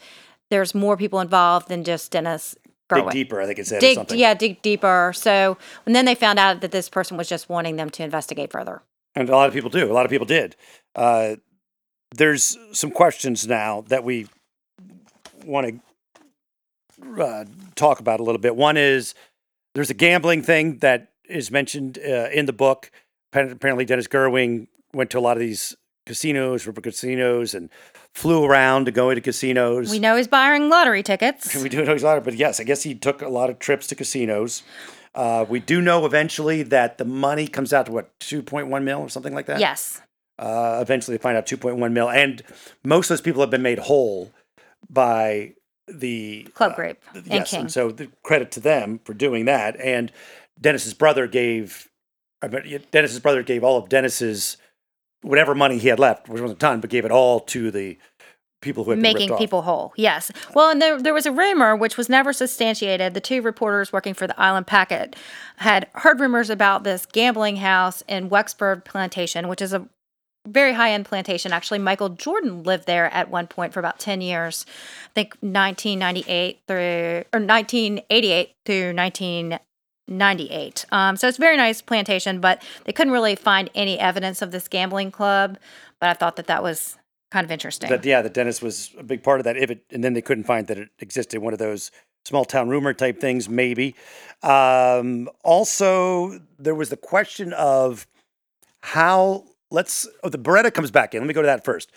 there's 0.49 0.73
more 0.73 0.97
people 0.97 1.19
involved 1.19 1.67
than 1.67 1.83
just 1.83 2.11
Dennis 2.11 2.55
dig 2.93 3.09
deeper. 3.09 3.41
I 3.41 3.45
think 3.45 3.59
it 3.59 3.67
said 3.67 3.77
or 3.77 3.81
dig 3.81 3.95
something. 3.95 4.19
yeah 4.19 4.33
dig 4.33 4.61
deeper 4.61 5.11
so 5.15 5.57
and 5.85 5.95
then 5.95 6.05
they 6.05 6.15
found 6.15 6.37
out 6.37 6.61
that 6.61 6.71
this 6.71 6.89
person 6.89 7.17
was 7.17 7.27
just 7.27 7.49
wanting 7.49 7.75
them 7.75 7.89
to 7.89 8.03
investigate 8.03 8.51
further 8.51 8.83
and 9.15 9.29
a 9.29 9.31
lot 9.31 9.47
of 9.47 9.53
people 9.53 9.69
do. 9.69 9.91
A 9.91 9.93
lot 9.93 10.05
of 10.05 10.11
people 10.11 10.25
did. 10.25 10.55
Uh, 10.95 11.35
there's 12.15 12.57
some 12.71 12.91
questions 12.91 13.47
now 13.47 13.81
that 13.87 14.03
we 14.03 14.27
want 15.45 15.81
to 17.05 17.23
uh, 17.23 17.45
talk 17.75 17.99
about 17.99 18.19
a 18.19 18.23
little 18.23 18.41
bit. 18.41 18.55
One 18.55 18.77
is 18.77 19.13
there's 19.75 19.89
a 19.89 19.95
gambling 19.95 20.41
thing 20.41 20.77
that 20.79 21.11
is 21.27 21.51
mentioned 21.51 21.97
uh, 21.99 22.29
in 22.31 22.45
the 22.45 22.53
book. 22.53 22.91
Apparently, 23.33 23.85
Dennis 23.85 24.07
Gerwing 24.07 24.67
went 24.93 25.09
to 25.11 25.19
a 25.19 25.21
lot 25.21 25.37
of 25.37 25.41
these 25.41 25.75
casinos, 26.05 26.67
river 26.67 26.81
casinos, 26.81 27.55
and 27.55 27.69
flew 28.13 28.43
around 28.45 28.85
to 28.85 28.91
go 28.91 29.09
into 29.09 29.21
casinos. 29.21 29.89
we 29.89 29.99
know 29.99 30.15
he's 30.15 30.27
buying 30.27 30.69
lottery 30.69 31.01
tickets 31.03 31.55
We 31.63 31.69
do 31.69 31.83
know 31.83 31.93
he's 31.93 32.03
a 32.03 32.07
lot 32.07 32.23
but 32.23 32.35
yes, 32.35 32.59
I 32.59 32.63
guess 32.63 32.83
he 32.83 32.93
took 32.95 33.21
a 33.21 33.29
lot 33.29 33.49
of 33.49 33.59
trips 33.59 33.87
to 33.87 33.95
casinos. 33.95 34.63
Uh, 35.15 35.45
we 35.47 35.59
do 35.59 35.81
know 35.81 36.05
eventually 36.05 36.63
that 36.63 36.97
the 36.97 37.05
money 37.05 37.47
comes 37.47 37.71
out 37.73 37.85
to 37.85 37.91
what, 37.91 38.17
2.1 38.19 38.83
mil 38.83 38.99
or 38.99 39.09
something 39.09 39.33
like 39.33 39.45
that? 39.47 39.59
yes 39.59 40.01
Uh, 40.39 40.79
eventually, 40.81 41.15
they 41.17 41.21
find 41.21 41.37
out 41.37 41.45
2.1 41.45 41.91
mil, 41.91 42.09
and 42.09 42.41
most 42.83 43.05
of 43.05 43.09
those 43.09 43.21
people 43.21 43.39
have 43.41 43.51
been 43.51 43.61
made 43.61 43.77
whole 43.79 44.31
by 44.89 45.53
the 45.87 46.47
club 46.55 46.71
uh, 46.71 46.75
grape 46.75 47.01
and 47.13 47.27
yes, 47.27 47.51
king 47.51 47.61
and 47.61 47.71
so 47.71 47.91
the 47.91 48.09
credit 48.23 48.49
to 48.51 48.59
them 48.59 48.99
for 49.05 49.13
doing 49.13 49.45
that. 49.45 49.79
And 49.79 50.11
Dennis's 50.59 50.93
brother 50.93 51.27
gave, 51.27 51.89
I 52.41 52.47
mean, 52.47 52.79
Dennis's 52.91 53.19
brother 53.19 53.43
gave 53.43 53.63
all 53.63 53.77
of 53.77 53.89
Dennis's 53.89 54.57
whatever 55.23 55.55
money 55.55 55.77
he 55.77 55.87
had 55.87 55.99
left, 55.99 56.29
which 56.29 56.41
wasn't 56.41 56.57
a 56.57 56.59
ton, 56.59 56.79
but 56.79 56.89
gave 56.89 57.05
it 57.05 57.11
all 57.11 57.39
to 57.39 57.71
the 57.71 57.97
people 58.63 58.83
who 58.83 58.91
had 58.91 58.97
been 58.97 59.13
making 59.13 59.35
people 59.37 59.61
whole 59.61 59.93
yes. 59.95 60.31
Well 60.55 60.69
and 60.69 60.81
there, 60.81 60.99
there 60.99 61.13
was 61.13 61.25
a 61.25 61.31
rumor 61.31 61.75
which 61.75 61.97
was 61.97 62.09
never 62.09 62.33
substantiated. 62.33 63.13
The 63.13 63.21
two 63.21 63.41
reporters 63.41 63.93
working 63.93 64.13
for 64.13 64.25
the 64.25 64.39
island 64.39 64.65
packet 64.65 65.15
had 65.57 65.87
heard 65.93 66.19
rumors 66.19 66.49
about 66.49 66.83
this 66.83 67.05
gambling 67.05 67.57
house 67.57 68.01
in 68.07 68.29
wexford 68.29 68.85
plantation 68.85 69.47
which 69.47 69.61
is 69.61 69.73
a 69.73 69.87
very 70.47 70.73
high-end 70.73 71.05
plantation. 71.05 71.51
Actually 71.51 71.79
michael 71.79 72.09
jordan 72.09 72.63
lived 72.63 72.87
there 72.87 73.13
at 73.13 73.29
one 73.29 73.47
point 73.47 73.73
for 73.73 73.79
about 73.79 73.99
10 73.99 74.21
years. 74.21 74.65
I 75.07 75.13
think 75.13 75.33
1998 75.41 76.61
through 76.65 77.23
or 77.33 77.39
1988 77.39 78.55
through 78.65 78.93
1998 80.07 80.85
um, 80.91 81.15
so 81.15 81.27
it's 81.27 81.37
very 81.37 81.57
nice 81.57 81.81
plantation 81.81 82.39
but 82.39 82.61
they 82.85 82.91
couldn't 82.91 83.13
really 83.13 83.35
find 83.35 83.69
any 83.73 83.97
evidence 83.99 84.41
of 84.41 84.51
this 84.51 84.67
gambling 84.67 85.11
club 85.11 85.57
but 85.99 86.09
i 86.09 86.13
thought 86.13 86.35
that 86.35 86.47
that 86.47 86.61
was 86.61 86.97
kind 87.33 87.43
of 87.43 87.51
interesting 87.51 87.89
That 87.89 88.05
yeah, 88.05 88.21
the 88.21 88.29
dentist 88.29 88.61
was 88.61 88.91
a 88.97 89.03
big 89.03 89.23
part 89.23 89.39
of 89.39 89.43
that. 89.45 89.57
If 89.57 89.71
it 89.71 89.83
and 89.91 90.03
then 90.03 90.13
they 90.13 90.21
couldn't 90.21 90.43
find 90.43 90.67
that 90.67 90.77
it 90.77 90.89
existed. 90.99 91.39
One 91.41 91.51
of 91.51 91.59
those 91.59 91.89
small 92.25 92.45
town 92.45 92.69
rumor 92.69 92.93
type 92.93 93.19
things, 93.19 93.49
maybe. 93.49 93.95
Um, 94.43 95.27
also, 95.43 96.39
there 96.59 96.75
was 96.75 96.89
the 96.89 96.97
question 96.97 97.51
of 97.53 98.07
how. 98.81 99.45
Let's. 99.71 100.07
Oh, 100.23 100.29
the 100.29 100.37
Beretta 100.37 100.71
comes 100.71 100.91
back 100.91 101.15
in. 101.15 101.21
Let 101.21 101.27
me 101.27 101.33
go 101.33 101.41
to 101.41 101.47
that 101.47 101.65
first. 101.65 101.91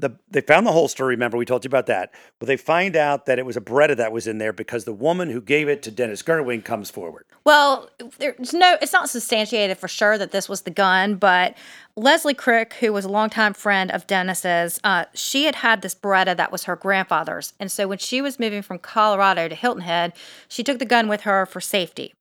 The, 0.00 0.16
they 0.30 0.40
found 0.40 0.66
the 0.66 0.72
holster. 0.72 1.04
Remember, 1.04 1.36
we 1.36 1.44
told 1.44 1.64
you 1.64 1.68
about 1.68 1.86
that. 1.86 2.12
But 2.38 2.46
they 2.46 2.56
find 2.56 2.96
out 2.96 3.26
that 3.26 3.38
it 3.38 3.46
was 3.46 3.56
a 3.56 3.60
Beretta 3.60 3.96
that 3.96 4.12
was 4.12 4.26
in 4.26 4.38
there 4.38 4.52
because 4.52 4.84
the 4.84 4.92
woman 4.92 5.30
who 5.30 5.40
gave 5.40 5.68
it 5.68 5.82
to 5.82 5.90
Dennis 5.90 6.22
Gerwing 6.22 6.64
comes 6.64 6.90
forward. 6.90 7.26
Well, 7.44 7.90
there's 8.18 8.52
no, 8.52 8.76
it's 8.82 8.92
not 8.92 9.08
substantiated 9.08 9.78
for 9.78 9.88
sure 9.88 10.18
that 10.18 10.30
this 10.30 10.48
was 10.48 10.62
the 10.62 10.70
gun, 10.70 11.16
but 11.16 11.56
Leslie 11.96 12.34
Crick, 12.34 12.74
who 12.74 12.92
was 12.92 13.04
a 13.04 13.08
longtime 13.08 13.54
friend 13.54 13.90
of 13.90 14.06
Dennis's, 14.06 14.80
uh, 14.84 15.04
she 15.12 15.44
had 15.44 15.56
had 15.56 15.82
this 15.82 15.94
Beretta 15.94 16.36
that 16.36 16.52
was 16.52 16.64
her 16.64 16.76
grandfather's. 16.76 17.52
And 17.58 17.70
so 17.70 17.88
when 17.88 17.98
she 17.98 18.22
was 18.22 18.38
moving 18.38 18.62
from 18.62 18.78
Colorado 18.78 19.48
to 19.48 19.54
Hilton 19.54 19.82
Head, 19.82 20.12
she 20.48 20.62
took 20.62 20.78
the 20.78 20.84
gun 20.84 21.08
with 21.08 21.22
her 21.22 21.46
for 21.46 21.60
safety. 21.60 22.14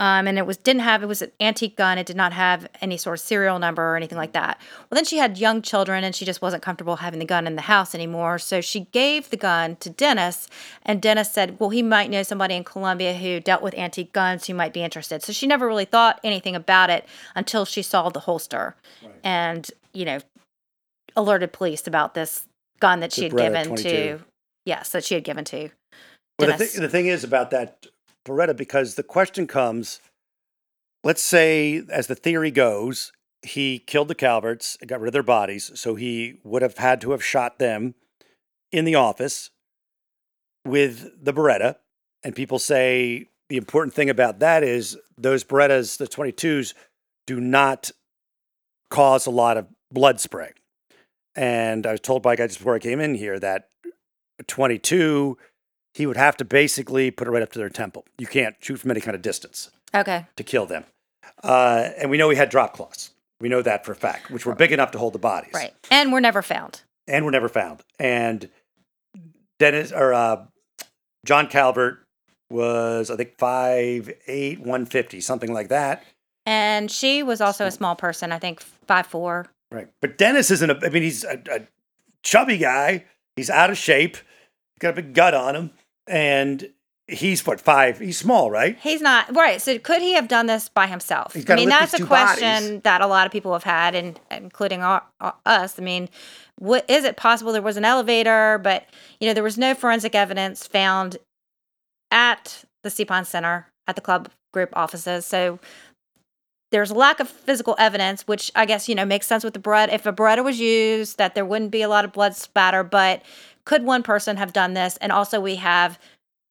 Um, 0.00 0.28
and 0.28 0.38
it 0.38 0.46
was 0.46 0.56
didn't 0.56 0.82
have 0.82 1.02
it 1.02 1.06
was 1.06 1.22
an 1.22 1.32
antique 1.40 1.76
gun. 1.76 1.98
It 1.98 2.06
did 2.06 2.16
not 2.16 2.32
have 2.32 2.68
any 2.80 2.96
sort 2.96 3.18
of 3.18 3.20
serial 3.20 3.58
number 3.58 3.82
or 3.82 3.96
anything 3.96 4.18
like 4.18 4.32
that. 4.32 4.60
Well, 4.78 4.96
then 4.96 5.04
she 5.04 5.18
had 5.18 5.38
young 5.38 5.60
children, 5.60 6.04
and 6.04 6.14
she 6.14 6.24
just 6.24 6.40
wasn't 6.40 6.62
comfortable 6.62 6.96
having 6.96 7.18
the 7.18 7.24
gun 7.24 7.48
in 7.48 7.56
the 7.56 7.62
house 7.62 7.94
anymore. 7.94 8.38
So 8.38 8.60
she 8.60 8.80
gave 8.92 9.30
the 9.30 9.36
gun 9.36 9.76
to 9.76 9.90
Dennis, 9.90 10.48
and 10.84 11.02
Dennis 11.02 11.32
said, 11.32 11.58
"Well, 11.58 11.70
he 11.70 11.82
might 11.82 12.10
know 12.10 12.22
somebody 12.22 12.54
in 12.54 12.62
Columbia 12.62 13.14
who 13.14 13.40
dealt 13.40 13.62
with 13.62 13.74
antique 13.74 14.12
guns 14.12 14.46
who 14.46 14.54
might 14.54 14.72
be 14.72 14.84
interested." 14.84 15.22
So 15.22 15.32
she 15.32 15.48
never 15.48 15.66
really 15.66 15.84
thought 15.84 16.20
anything 16.22 16.54
about 16.54 16.90
it 16.90 17.04
until 17.34 17.64
she 17.64 17.82
saw 17.82 18.08
the 18.08 18.20
holster, 18.20 18.76
and 19.24 19.70
you 19.92 20.04
know, 20.04 20.18
alerted 21.16 21.52
police 21.52 21.86
about 21.86 22.14
this 22.14 22.46
gun 22.80 23.00
that 23.00 23.12
she 23.12 23.24
had 23.24 23.32
Beretta 23.32 23.42
given 23.42 23.66
22. 23.68 23.88
to, 23.88 24.20
yes, 24.64 24.90
that 24.90 25.04
she 25.04 25.14
had 25.14 25.24
given 25.24 25.44
to 25.46 25.70
Well, 26.38 26.56
the, 26.56 26.64
thi- 26.64 26.80
the 26.80 26.88
thing 26.88 27.06
is 27.06 27.24
about 27.24 27.50
that 27.50 27.86
Beretta, 28.26 28.56
because 28.56 28.94
the 28.94 29.02
question 29.02 29.46
comes 29.46 30.00
let's 31.04 31.22
say, 31.22 31.82
as 31.90 32.06
the 32.06 32.14
theory 32.14 32.50
goes, 32.50 33.12
he 33.42 33.78
killed 33.78 34.08
the 34.08 34.14
Calverts 34.14 34.76
got 34.86 35.00
rid 35.00 35.08
of 35.08 35.12
their 35.12 35.22
bodies. 35.22 35.70
So 35.74 35.94
he 35.94 36.40
would 36.44 36.62
have 36.62 36.78
had 36.78 37.00
to 37.02 37.12
have 37.12 37.24
shot 37.24 37.58
them 37.58 37.94
in 38.72 38.84
the 38.84 38.96
office 38.96 39.50
with 40.66 41.24
the 41.24 41.32
Beretta. 41.32 41.76
And 42.22 42.34
people 42.34 42.58
say 42.58 43.28
the 43.48 43.56
important 43.56 43.94
thing 43.94 44.10
about 44.10 44.40
that 44.40 44.62
is 44.62 44.98
those 45.16 45.44
Berettas, 45.44 45.98
the 45.98 46.06
22s, 46.06 46.74
do 47.26 47.40
not 47.40 47.90
cause 48.90 49.26
a 49.26 49.30
lot 49.30 49.56
of 49.56 49.66
blood 49.92 50.20
spray. 50.20 50.52
And 51.34 51.86
I 51.86 51.92
was 51.92 52.00
told 52.00 52.22
by 52.22 52.34
a 52.34 52.36
guy 52.36 52.46
just 52.46 52.58
before 52.58 52.74
I 52.74 52.78
came 52.78 53.00
in 53.00 53.14
here 53.14 53.38
that 53.38 53.68
22, 54.46 55.38
he 55.94 56.06
would 56.06 56.16
have 56.16 56.36
to 56.38 56.44
basically 56.44 57.10
put 57.10 57.28
it 57.28 57.30
right 57.30 57.42
up 57.42 57.52
to 57.52 57.58
their 57.58 57.68
temple. 57.68 58.04
You 58.18 58.26
can't 58.26 58.56
shoot 58.60 58.78
from 58.78 58.90
any 58.90 59.00
kind 59.00 59.14
of 59.14 59.22
distance 59.22 59.70
okay. 59.94 60.26
to 60.36 60.42
kill 60.42 60.66
them. 60.66 60.84
Uh, 61.42 61.90
and 61.96 62.10
we 62.10 62.16
know 62.16 62.30
he 62.30 62.36
had 62.36 62.48
drop 62.48 62.74
claws. 62.74 63.10
We 63.40 63.48
know 63.48 63.62
that 63.62 63.84
for 63.84 63.92
a 63.92 63.96
fact, 63.96 64.30
which 64.30 64.44
were 64.44 64.54
big 64.54 64.72
enough 64.72 64.90
to 64.92 64.98
hold 64.98 65.12
the 65.12 65.18
bodies. 65.18 65.52
Right. 65.54 65.72
And 65.90 66.12
we're 66.12 66.20
never 66.20 66.42
found. 66.42 66.82
And 67.06 67.24
were 67.24 67.30
never 67.30 67.48
found. 67.48 67.82
And 67.98 68.50
Dennis 69.58 69.92
or 69.92 70.12
uh, 70.12 70.44
John 71.24 71.46
Calvert 71.46 72.04
was, 72.50 73.10
I 73.10 73.16
think, 73.16 73.36
5'8, 73.38 74.58
150, 74.58 75.20
something 75.20 75.52
like 75.52 75.68
that. 75.68 76.04
And 76.48 76.90
she 76.90 77.22
was 77.22 77.42
also 77.42 77.66
a 77.66 77.70
small 77.70 77.94
person, 77.94 78.32
I 78.32 78.38
think 78.38 78.62
five 78.86 79.06
four. 79.06 79.44
Right. 79.70 79.88
But 80.00 80.16
Dennis 80.16 80.50
isn't 80.50 80.70
a, 80.70 80.78
I 80.82 80.88
mean, 80.88 81.02
he's 81.02 81.22
a, 81.22 81.42
a 81.50 81.60
chubby 82.22 82.56
guy. 82.56 83.04
He's 83.36 83.50
out 83.50 83.68
of 83.68 83.76
shape. 83.76 84.16
He's 84.16 84.80
got 84.80 84.90
a 84.90 85.02
big 85.02 85.12
gut 85.12 85.34
on 85.34 85.54
him. 85.54 85.70
And 86.06 86.70
he's 87.06 87.46
what, 87.46 87.60
five? 87.60 87.98
He's 87.98 88.16
small, 88.16 88.50
right? 88.50 88.78
He's 88.80 89.02
not 89.02 89.36
right. 89.36 89.60
So 89.60 89.78
could 89.78 90.00
he 90.00 90.14
have 90.14 90.26
done 90.26 90.46
this 90.46 90.70
by 90.70 90.86
himself? 90.86 91.36
I 91.50 91.54
mean, 91.54 91.68
that's 91.68 91.92
a 91.92 92.06
question 92.06 92.64
bodies. 92.64 92.82
that 92.82 93.02
a 93.02 93.06
lot 93.06 93.26
of 93.26 93.32
people 93.32 93.52
have 93.52 93.64
had, 93.64 93.94
and 93.94 94.18
including 94.30 94.80
our, 94.80 95.02
us. 95.44 95.78
I 95.78 95.82
mean, 95.82 96.08
what 96.56 96.88
is 96.88 97.04
it 97.04 97.18
possible 97.18 97.52
there 97.52 97.60
was 97.60 97.76
an 97.76 97.84
elevator, 97.84 98.58
but 98.62 98.86
you 99.20 99.28
know 99.28 99.34
there 99.34 99.42
was 99.42 99.58
no 99.58 99.74
forensic 99.74 100.14
evidence 100.14 100.66
found 100.66 101.18
at 102.10 102.64
the 102.82 102.88
Sea 102.88 103.04
Pine 103.04 103.26
Center 103.26 103.66
at 103.86 103.96
the 103.96 104.02
club 104.02 104.30
group 104.52 104.70
offices. 104.72 105.26
So 105.26 105.58
there's 106.70 106.90
a 106.90 106.94
lack 106.94 107.20
of 107.20 107.28
physical 107.28 107.74
evidence, 107.78 108.22
which 108.26 108.50
I 108.54 108.66
guess 108.66 108.88
you 108.88 108.94
know 108.94 109.04
makes 109.04 109.26
sense 109.26 109.44
with 109.44 109.54
the 109.54 109.60
bread. 109.60 109.90
If 109.90 110.06
a 110.06 110.12
Beretta 110.12 110.44
was 110.44 110.60
used, 110.60 111.18
that 111.18 111.34
there 111.34 111.44
wouldn't 111.44 111.70
be 111.70 111.82
a 111.82 111.88
lot 111.88 112.04
of 112.04 112.12
blood 112.12 112.34
spatter. 112.34 112.84
But 112.84 113.22
could 113.64 113.84
one 113.84 114.02
person 114.02 114.36
have 114.36 114.52
done 114.52 114.74
this? 114.74 114.96
And 114.98 115.12
also, 115.12 115.40
we 115.40 115.56
have 115.56 115.98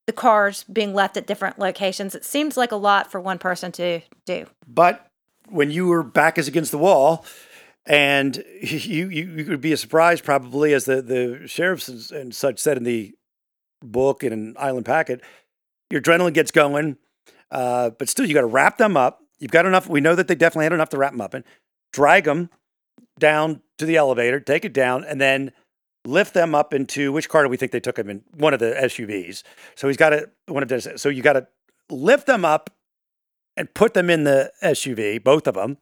the 0.07 0.13
cars 0.13 0.63
being 0.63 0.93
left 0.93 1.17
at 1.17 1.27
different 1.27 1.59
locations. 1.59 2.15
It 2.15 2.25
seems 2.25 2.57
like 2.57 2.71
a 2.71 2.77
lot 2.77 3.11
for 3.11 3.19
one 3.19 3.37
person 3.37 3.71
to 3.73 4.01
do. 4.25 4.45
But 4.67 5.05
when 5.49 5.69
you 5.69 5.87
were 5.87 6.03
back 6.03 6.37
is 6.37 6.47
against 6.47 6.71
the 6.71 6.77
wall, 6.77 7.25
and 7.85 8.43
you, 8.61 9.09
you, 9.09 9.27
you 9.27 9.45
could 9.45 9.61
be 9.61 9.73
a 9.73 9.77
surprise 9.77 10.21
probably 10.21 10.73
as 10.73 10.85
the, 10.85 11.01
the 11.01 11.47
sheriffs 11.47 12.11
and- 12.11 12.33
such 12.33 12.59
said 12.59 12.77
in 12.77 12.83
the 12.83 13.13
book 13.81 14.23
and 14.23 14.33
in 14.33 14.55
Island 14.57 14.85
Packet, 14.85 15.21
your 15.89 16.01
adrenaline 16.01 16.33
gets 16.33 16.51
going, 16.51 16.97
uh, 17.51 17.91
but 17.91 18.09
still 18.09 18.25
you 18.25 18.33
got 18.33 18.41
to 18.41 18.47
wrap 18.47 18.77
them 18.77 18.97
up. 18.97 19.21
You've 19.39 19.51
got 19.51 19.65
enough. 19.65 19.87
We 19.87 20.01
know 20.01 20.15
that 20.15 20.27
they 20.27 20.35
definitely 20.35 20.65
had 20.65 20.73
enough 20.73 20.89
to 20.89 20.97
wrap 20.97 21.11
them 21.11 21.21
up 21.21 21.35
in. 21.35 21.43
Drag 21.93 22.25
them 22.25 22.49
down 23.19 23.61
to 23.77 23.85
the 23.85 23.95
elevator, 23.95 24.39
take 24.39 24.65
it 24.65 24.73
down, 24.73 25.03
and 25.03 25.21
then 25.21 25.51
lift 26.05 26.33
them 26.33 26.55
up 26.55 26.73
into 26.73 27.11
which 27.11 27.29
car 27.29 27.43
do 27.43 27.49
we 27.49 27.57
think 27.57 27.71
they 27.71 27.79
took 27.79 27.95
them 27.95 28.09
in? 28.09 28.23
One 28.35 28.53
of 28.53 28.59
the 28.59 28.73
SUVs. 28.77 29.43
So 29.75 29.87
he's 29.87 29.97
got 29.97 30.09
to 30.09 30.29
one 30.47 30.63
of 30.63 30.69
the. 30.69 30.97
So 30.97 31.09
you 31.09 31.21
got 31.21 31.33
to 31.33 31.47
lift 31.89 32.27
them 32.27 32.45
up 32.45 32.69
and 33.55 33.73
put 33.73 33.93
them 33.93 34.09
in 34.09 34.23
the 34.23 34.51
SUV, 34.63 35.23
both 35.23 35.47
of 35.47 35.55
them. 35.55 35.77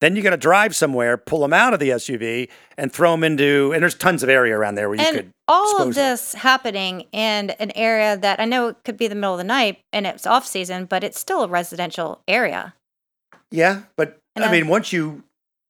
Then 0.00 0.16
you 0.16 0.22
got 0.22 0.30
to 0.30 0.38
drive 0.38 0.74
somewhere, 0.74 1.18
pull 1.18 1.40
them 1.40 1.52
out 1.52 1.74
of 1.74 1.80
the 1.80 1.90
SUV, 1.90 2.48
and 2.78 2.90
throw 2.90 3.12
them 3.12 3.22
into. 3.22 3.72
And 3.72 3.82
there's 3.82 3.94
tons 3.94 4.22
of 4.22 4.28
area 4.28 4.56
around 4.56 4.76
there 4.76 4.88
where 4.88 4.98
you 4.98 5.04
and 5.04 5.16
could. 5.16 5.32
all 5.46 5.82
of 5.82 5.94
this 5.94 6.32
happening 6.32 7.02
in 7.12 7.50
an 7.50 7.70
area 7.74 8.16
that 8.16 8.40
I 8.40 8.46
know 8.46 8.68
it 8.68 8.76
could 8.84 8.96
be 8.96 9.08
the 9.08 9.14
middle 9.14 9.34
of 9.34 9.38
the 9.38 9.44
night 9.44 9.78
and 9.92 10.06
it's 10.06 10.26
off 10.26 10.46
season, 10.46 10.86
but 10.86 11.04
it's 11.04 11.20
still 11.20 11.42
a 11.42 11.48
residential 11.48 12.22
area. 12.26 12.74
Yeah, 13.50 13.82
but 13.96 14.18
And 14.36 14.44
I 14.44 14.48
I- 14.48 14.52
mean, 14.52 14.68
once 14.68 14.92
you 14.92 15.24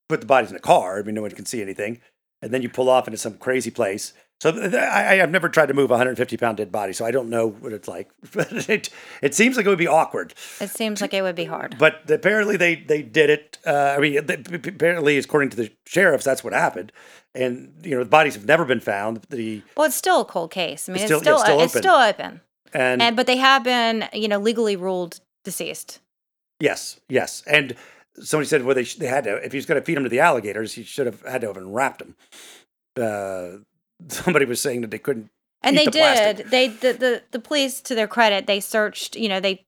put 0.09 0.21
the 0.21 0.27
bodies 0.27 0.51
in 0.51 0.57
a 0.57 0.61
car, 0.61 0.99
I 0.99 1.03
mean, 1.03 1.15
no 1.15 1.23
one 1.23 1.31
can 1.31 1.47
see 1.47 1.63
anything, 1.63 2.01
and 2.43 2.53
then 2.53 2.63
you 2.63 2.69
pull 2.69 2.89
off 2.89 3.07
into 3.07 3.19
some 3.19 3.35
crazy 3.39 3.71
place. 3.71 4.13
So 4.41 4.51
I, 4.51 5.21
I've 5.23 5.31
never 5.31 5.51
tried 5.51 5.67
to 5.67 5.75
move 5.75 5.91
a 5.91 5.95
150 5.95 6.37
pound 6.39 6.57
dead 6.57 6.73
body, 6.73 6.95
so 6.95 7.05
I 7.05 7.11
don't 7.11 7.29
know 7.29 7.47
what 7.49 7.75
it's 7.75 7.87
like. 7.89 8.09
But 8.35 8.51
it, 8.71 8.89
it 9.23 9.35
seems 9.35 9.57
like 9.59 9.67
it 9.67 9.69
would 9.69 9.77
be 9.79 9.87
awkward. 9.87 10.33
It 10.61 10.71
seems 10.71 11.03
like 11.03 11.13
it 11.13 11.21
would 11.21 11.35
be 11.37 11.45
hard. 11.45 11.77
But 11.79 12.11
apparently 12.11 12.57
they 12.57 12.75
they 12.77 13.03
did 13.03 13.29
it. 13.29 13.59
Uh, 13.67 13.95
I 13.97 13.99
mean, 14.01 14.25
they, 14.25 14.35
apparently, 14.35 15.19
according 15.19 15.51
to 15.51 15.57
the 15.59 15.71
sheriffs, 15.87 16.25
that's 16.25 16.43
what 16.43 16.55
happened. 16.55 16.91
And 17.35 17.75
you 17.85 17.97
know, 17.97 18.03
the 18.03 18.09
bodies 18.09 18.35
have 18.35 18.47
never 18.47 18.65
been 18.65 18.81
found. 18.81 19.21
The 19.29 19.63
Well, 19.77 19.87
it's 19.87 19.97
still 19.97 20.23
a 20.23 20.25
cold 20.25 20.51
case. 20.53 20.89
I 20.89 20.93
mean, 20.93 21.03
It's 21.03 21.11
it's 21.11 21.21
still- 21.21 21.39
still, 21.39 21.57
yeah, 21.59 21.65
it's 21.65 21.75
it's 21.75 21.83
still, 21.83 21.93
still 21.95 22.09
open. 22.27 22.41
and, 22.73 23.03
And 23.03 23.17
but 23.17 23.27
they 23.27 23.37
have 23.37 23.63
been, 23.63 24.09
you 24.15 24.27
know, 24.29 24.39
legally 24.39 24.75
ruled 24.77 25.21
deceased. 25.45 26.01
Yes, 26.61 27.01
yes, 27.09 27.43
and 27.47 27.75
somebody 28.21 28.47
said, 28.47 28.65
well, 28.65 28.75
they 28.75 28.85
sh- 28.85 28.97
they 28.97 29.07
had 29.07 29.25
to. 29.25 29.37
If 29.37 29.53
he 29.53 29.59
was 29.59 29.67
going 29.67 29.81
to 29.81 29.85
feed 29.85 29.97
them 29.97 30.05
to 30.05 30.11
the 30.11 30.21
alligators, 30.21 30.75
he 30.75 30.83
should 30.83 31.07
have 31.07 31.23
had 31.23 31.41
to 31.41 31.49
have 31.49 31.57
unwrapped 31.57 32.01
them. 32.01 32.17
Uh, 33.01 33.59
somebody 34.09 34.45
was 34.45 34.61
saying 34.61 34.83
that 34.83 34.91
they 34.91 34.99
couldn't. 34.99 35.31
And 35.63 35.77
they 35.77 35.85
the 35.87 35.91
plastic. 35.93 36.37
did. 36.39 36.51
They 36.51 36.69
the, 36.69 36.93
the 36.93 37.23
the 37.33 37.39
police, 37.39 37.81
to 37.83 37.95
their 37.95 38.09
credit, 38.09 38.47
they 38.47 38.61
searched. 38.61 39.17
You 39.17 39.29
know, 39.29 39.41
they 39.41 39.65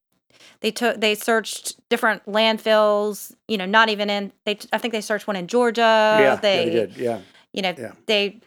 they 0.61 0.71
took 0.71 1.01
they 1.01 1.15
searched 1.15 1.81
different 1.91 2.25
landfills. 2.27 3.35
You 3.49 3.59
know, 3.59 3.67
not 3.67 3.89
even 3.91 4.09
in. 4.11 4.33
They 4.47 4.59
I 4.73 4.79
think 4.79 4.93
they 4.93 5.01
searched 5.03 5.27
one 5.27 5.37
in 5.37 5.47
Georgia. 5.49 5.81
yeah, 5.81 6.37
they, 6.37 6.59
yeah, 6.59 6.65
they 6.65 6.71
did. 6.71 6.97
Yeah. 6.97 7.21
You 7.53 7.63
know, 7.63 7.75
Yeah. 7.79 7.93
they 8.07 8.41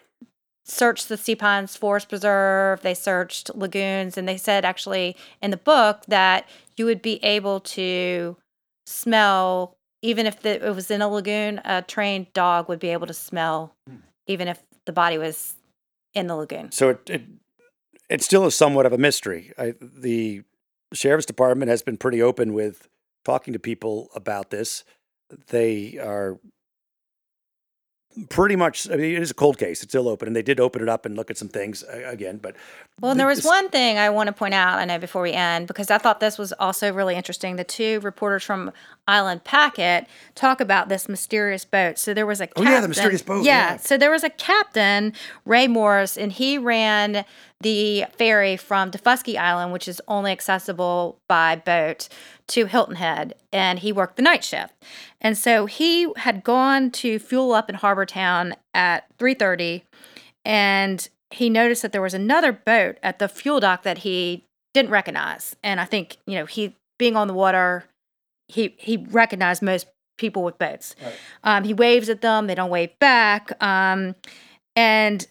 searched 0.67 1.09
the 1.09 1.17
Sea 1.17 1.35
Pines 1.35 1.75
Forest 1.77 2.09
Preserve. 2.09 2.81
They 2.81 2.95
searched 2.95 3.53
lagoons, 3.55 4.17
and 4.17 4.27
they 4.27 4.37
said 4.37 4.65
actually 4.65 5.15
in 5.41 5.51
the 5.51 5.57
book 5.57 6.01
that 6.07 6.49
you 6.77 6.85
would 6.85 7.01
be 7.01 7.23
able 7.23 7.59
to 7.61 8.37
smell 8.85 9.77
even 10.01 10.25
if 10.27 10.41
the, 10.41 10.63
it 10.63 10.75
was 10.75 10.91
in 10.91 11.01
a 11.01 11.07
lagoon. 11.09 11.59
A 11.65 11.81
trained 11.81 12.31
dog 12.33 12.69
would 12.69 12.79
be 12.79 12.89
able 12.89 13.07
to 13.07 13.13
smell 13.13 13.73
Hmm. 13.87 13.97
even 14.27 14.47
if 14.47 14.61
the 14.85 14.91
body 14.93 15.17
was 15.17 15.55
in 16.13 16.27
the 16.27 16.35
lagoon. 16.35 16.71
So 16.71 16.89
it, 16.89 17.09
it 17.09 17.21
it 18.09 18.21
still 18.21 18.45
is 18.45 18.55
somewhat 18.55 18.85
of 18.85 18.93
a 18.93 18.97
mystery. 18.97 19.51
I, 19.57 19.73
the 19.81 20.43
sheriff's 20.93 21.25
department 21.25 21.69
has 21.69 21.81
been 21.81 21.97
pretty 21.97 22.21
open 22.21 22.53
with 22.53 22.87
talking 23.23 23.53
to 23.53 23.59
people 23.59 24.09
about 24.15 24.51
this. 24.51 24.83
They 25.47 25.97
are 25.97 26.39
pretty 28.29 28.55
much. 28.55 28.89
I 28.89 28.95
mean, 28.95 29.15
it 29.15 29.21
is 29.21 29.31
a 29.31 29.33
cold 29.35 29.57
case. 29.57 29.83
It's 29.83 29.91
still 29.91 30.07
open, 30.07 30.27
and 30.27 30.35
they 30.35 30.41
did 30.41 30.59
open 30.59 30.81
it 30.81 30.89
up 30.89 31.05
and 31.05 31.15
look 31.15 31.29
at 31.31 31.37
some 31.37 31.47
things 31.49 31.83
uh, 31.83 32.03
again. 32.05 32.37
But 32.37 32.55
Well, 33.01 33.11
and 33.11 33.19
there 33.19 33.27
was 33.27 33.43
one 33.43 33.69
thing 33.69 33.97
I 33.97 34.09
want 34.09 34.27
to 34.27 34.33
point 34.33 34.53
out, 34.53 34.79
I 34.79 34.85
know, 34.85 34.97
before 34.99 35.21
we 35.21 35.31
end, 35.33 35.67
because 35.67 35.91
I 35.91 35.97
thought 35.97 36.19
this 36.19 36.37
was 36.37 36.53
also 36.53 36.91
really 36.93 37.15
interesting. 37.15 37.55
The 37.55 37.63
two 37.63 37.99
reporters 38.01 38.43
from 38.43 38.71
Island 39.07 39.43
Packet 39.43 40.07
talk 40.33 40.59
about 40.61 40.89
this 40.89 41.07
mysterious 41.09 41.65
boat. 41.65 41.97
So 41.99 42.13
there 42.13 42.25
was 42.25 42.41
a 42.41 42.45
Oh, 42.45 42.47
captain. 42.47 42.71
yeah, 42.71 42.81
the 42.81 42.87
mysterious 42.87 43.21
boat, 43.21 43.45
yeah. 43.45 43.77
So 43.77 43.97
there 43.97 44.11
was 44.11 44.23
a 44.23 44.29
captain, 44.29 45.13
Ray 45.45 45.67
Morris, 45.67 46.17
and 46.17 46.31
he 46.31 46.57
ran 46.57 47.25
the 47.61 48.05
ferry 48.17 48.57
from 48.57 48.91
Daufuskie 48.91 49.37
Island, 49.37 49.71
which 49.71 49.87
is 49.87 50.01
only 50.07 50.31
accessible 50.31 51.19
by 51.27 51.55
boat, 51.55 52.09
to 52.47 52.65
Hilton 52.65 52.95
Head, 52.95 53.35
and 53.51 53.79
he 53.79 53.91
worked 53.91 54.17
the 54.17 54.21
night 54.21 54.43
shift. 54.43 54.73
And 55.19 55.37
so 55.37 55.65
he 55.65 56.11
had 56.17 56.43
gone 56.43 56.91
to 56.91 57.19
fuel 57.19 57.53
up 57.53 57.69
in 57.69 57.75
Harbor 57.75 58.05
Town 58.05 58.55
at 58.73 59.05
3:30 59.17 59.83
and 60.43 61.09
he 61.31 61.49
noticed 61.49 61.81
that 61.81 61.91
there 61.91 62.01
was 62.01 62.13
another 62.13 62.51
boat 62.51 62.97
at 63.01 63.19
the 63.19 63.27
fuel 63.27 63.59
dock 63.59 63.83
that 63.83 63.99
he 63.99 64.45
didn't 64.73 64.91
recognize. 64.91 65.55
And 65.63 65.79
i 65.79 65.85
think 65.85 66.17
you 66.27 66.35
know 66.35 66.45
he 66.45 66.75
being 66.97 67.15
on 67.15 67.27
the 67.27 67.33
water 67.33 67.85
he 68.47 68.75
he 68.77 68.97
recognized 68.97 69.61
most 69.61 69.87
people 70.17 70.43
with 70.43 70.57
boats. 70.57 70.95
Um, 71.43 71.63
he 71.63 71.73
waves 71.73 72.09
at 72.09 72.21
them 72.21 72.47
they 72.47 72.55
don't 72.55 72.69
wave 72.69 72.97
back 72.99 73.51
um, 73.61 74.15
and 74.75 75.25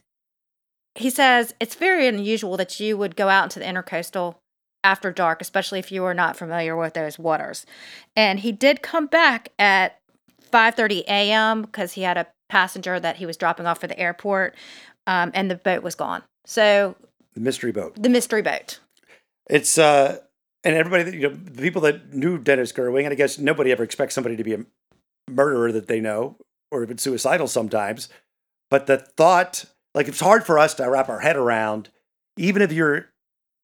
he 0.97 1.11
says 1.11 1.55
it's 1.61 1.75
very 1.75 2.07
unusual 2.07 2.57
that 2.57 2.79
you 2.81 2.97
would 2.97 3.17
go 3.17 3.29
out 3.29 3.45
into 3.45 3.59
the 3.59 3.65
intercoastal 3.65 4.37
after 4.85 5.11
dark 5.11 5.41
especially 5.41 5.80
if 5.80 5.91
you 5.91 6.05
are 6.05 6.14
not 6.14 6.37
familiar 6.37 6.76
with 6.76 6.95
those 6.95 7.18
waters 7.18 7.66
and 8.14 8.41
he 8.41 8.53
did 8.53 8.82
come 8.82 9.07
back 9.07 9.49
at 9.59 9.99
5:30 10.55 11.01
a.m. 11.09 11.62
because 11.62 11.95
he 11.95 12.03
had 12.03 12.16
a 12.16 12.28
passenger 12.49 13.01
that 13.01 13.16
he 13.16 13.26
was 13.26 13.37
dropping 13.37 13.66
off 13.66 13.80
for 13.80 13.89
the 13.89 13.99
airport, 13.99 14.55
um, 15.09 15.32
and 15.35 15.51
the 15.51 15.57
boat 15.57 15.82
was 15.82 15.97
gone. 15.97 16.22
So 16.47 16.95
the 17.35 17.41
mystery 17.41 17.72
boat. 17.72 18.01
the 18.01 18.09
mystery 18.09 18.43
boat. 18.43 18.78
It's 19.51 19.76
uh, 19.76 20.18
and 20.62 20.76
everybody 20.76 21.03
that 21.03 21.14
you 21.14 21.28
know, 21.28 21.35
the 21.35 21.62
people 21.62 21.82
that 21.82 22.14
knew 22.14 22.39
Dennis 22.39 22.72
Gerwing, 22.72 23.03
and 23.05 23.12
I 23.12 23.16
guess 23.16 23.39
nobody 23.39 23.72
ever 23.72 23.82
expects 23.82 24.14
somebody 24.14 24.37
to 24.37 24.45
be 24.45 24.55
a 24.55 24.64
murderer 25.28 25.72
that 25.72 25.89
they 25.89 26.01
know 26.01 26.37
or 26.70 26.85
even 26.85 26.99
suicidal 26.99 27.49
sometimes. 27.49 28.09
But 28.70 28.87
the 28.87 28.99
thought, 28.99 29.64
like, 29.95 30.09
it's 30.09 30.20
hard 30.20 30.47
for 30.47 30.59
us 30.59 30.74
to 30.74 30.89
wrap 30.89 31.09
our 31.09 31.20
head 31.20 31.37
around, 31.37 31.91
even 32.37 32.62
if 32.62 32.72
you're 32.72 33.11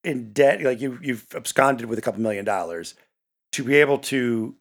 in 0.05 0.33
debt, 0.33 0.63
like 0.63 0.81
you 0.81 0.99
you've 1.03 1.27
absconded 1.35 1.87
with 1.87 1.99
a 1.99 2.03
couple 2.03 2.21
million 2.21 2.45
dollars, 2.45 2.95
to 3.53 3.65
be 3.65 3.77
able 3.77 3.99
to 3.99 4.57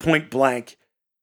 point 0.00 0.30
blank 0.30 0.76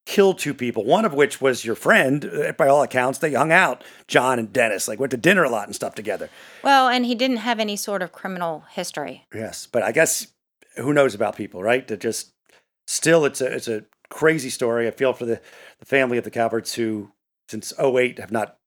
kill 0.06 0.34
two 0.34 0.54
people, 0.54 0.86
one 0.86 1.04
of 1.04 1.14
which 1.14 1.42
was 1.42 1.66
your 1.66 1.76
friend, 1.76 2.26
uh, 2.26 2.52
by 2.54 2.68
all 2.68 2.84
accounts. 2.84 3.20
They 3.20 3.34
hung 3.34 3.52
out, 3.52 3.84
John 4.08 4.40
and 4.40 4.54
Dennis, 4.54 4.88
like 4.88 5.00
went 5.00 5.12
to 5.12 5.18
dinner 5.18 5.44
a 5.44 5.50
lot 5.50 5.68
and 5.68 5.76
stuff 5.76 5.96
together. 5.96 6.30
Well, 6.64 6.88
and 6.88 7.06
he 7.06 7.16
didn't 7.16 7.38
have 7.38 7.60
any 7.60 7.76
sort 7.76 8.02
of 8.02 8.12
criminal 8.12 8.66
history. 8.72 9.26
Yes, 9.34 9.68
but 9.68 9.84
I 9.84 9.92
guess 9.92 10.28
who 10.78 10.94
knows 10.94 11.16
about 11.16 11.36
people, 11.36 11.64
right? 11.64 11.88
To 11.88 11.98
just 11.98 12.34
still, 12.88 13.26
it's 13.26 13.42
a 13.42 13.54
it's 13.54 13.68
a 13.68 13.86
crazy 14.10 14.50
story. 14.50 14.88
I 14.88 14.92
feel 14.92 15.14
for 15.14 15.26
the 15.26 15.42
the 15.80 15.86
family 15.86 16.18
of 16.18 16.24
the 16.24 16.32
Calverts 16.32 16.76
who, 16.76 17.12
since 17.50 17.74
08, 17.80 18.20
have 18.20 18.32
not 18.32 18.58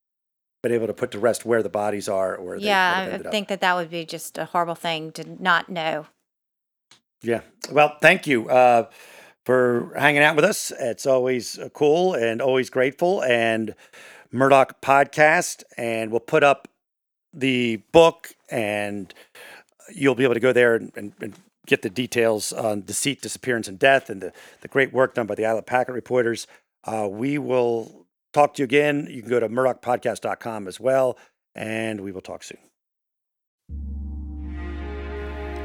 been 0.62 0.72
able 0.72 0.86
to 0.86 0.94
put 0.94 1.10
to 1.12 1.18
rest 1.18 1.44
where 1.44 1.62
the 1.62 1.68
bodies 1.68 2.08
are 2.08 2.34
or 2.36 2.56
yeah, 2.56 2.94
I 2.96 3.04
ended 3.04 3.26
up. 3.26 3.32
think 3.32 3.48
that 3.48 3.60
that 3.60 3.76
would 3.76 3.90
be 3.90 4.04
just 4.04 4.38
a 4.38 4.46
horrible 4.46 4.74
thing 4.74 5.12
to 5.12 5.42
not 5.42 5.68
know. 5.68 6.06
Yeah. 7.22 7.40
Well, 7.70 7.96
thank 8.00 8.26
you 8.26 8.48
uh, 8.48 8.88
for 9.44 9.92
hanging 9.96 10.22
out 10.22 10.36
with 10.36 10.44
us. 10.44 10.72
It's 10.78 11.06
always 11.06 11.58
uh, 11.58 11.68
cool 11.70 12.14
and 12.14 12.40
always 12.40 12.70
grateful. 12.70 13.22
And 13.22 13.74
Murdaugh 14.32 14.72
podcast, 14.82 15.62
and 15.76 16.10
we'll 16.10 16.20
put 16.20 16.44
up 16.44 16.68
the 17.32 17.76
book, 17.92 18.30
and 18.50 19.12
you'll 19.94 20.14
be 20.14 20.24
able 20.24 20.34
to 20.34 20.40
go 20.40 20.52
there 20.52 20.74
and, 20.74 20.92
and, 20.96 21.12
and 21.20 21.34
get 21.66 21.82
the 21.82 21.90
details 21.90 22.52
on 22.52 22.82
deceit, 22.82 23.20
disappearance, 23.20 23.68
and 23.68 23.78
death, 23.78 24.10
and 24.10 24.20
the, 24.20 24.32
the 24.60 24.68
great 24.68 24.92
work 24.92 25.14
done 25.14 25.26
by 25.26 25.34
the 25.34 25.46
Island 25.46 25.66
Packet 25.66 25.92
reporters. 25.92 26.46
Uh, 26.84 27.08
we 27.10 27.38
will 27.38 28.06
talk 28.38 28.54
to 28.54 28.62
you 28.62 28.64
again. 28.64 29.08
You 29.10 29.20
can 29.22 29.30
go 29.30 29.40
to 29.40 29.48
murdochpodcast.com 29.48 30.68
as 30.68 30.78
well, 30.78 31.18
and 31.54 32.00
we 32.00 32.12
will 32.12 32.20
talk 32.20 32.44
soon. 32.44 32.58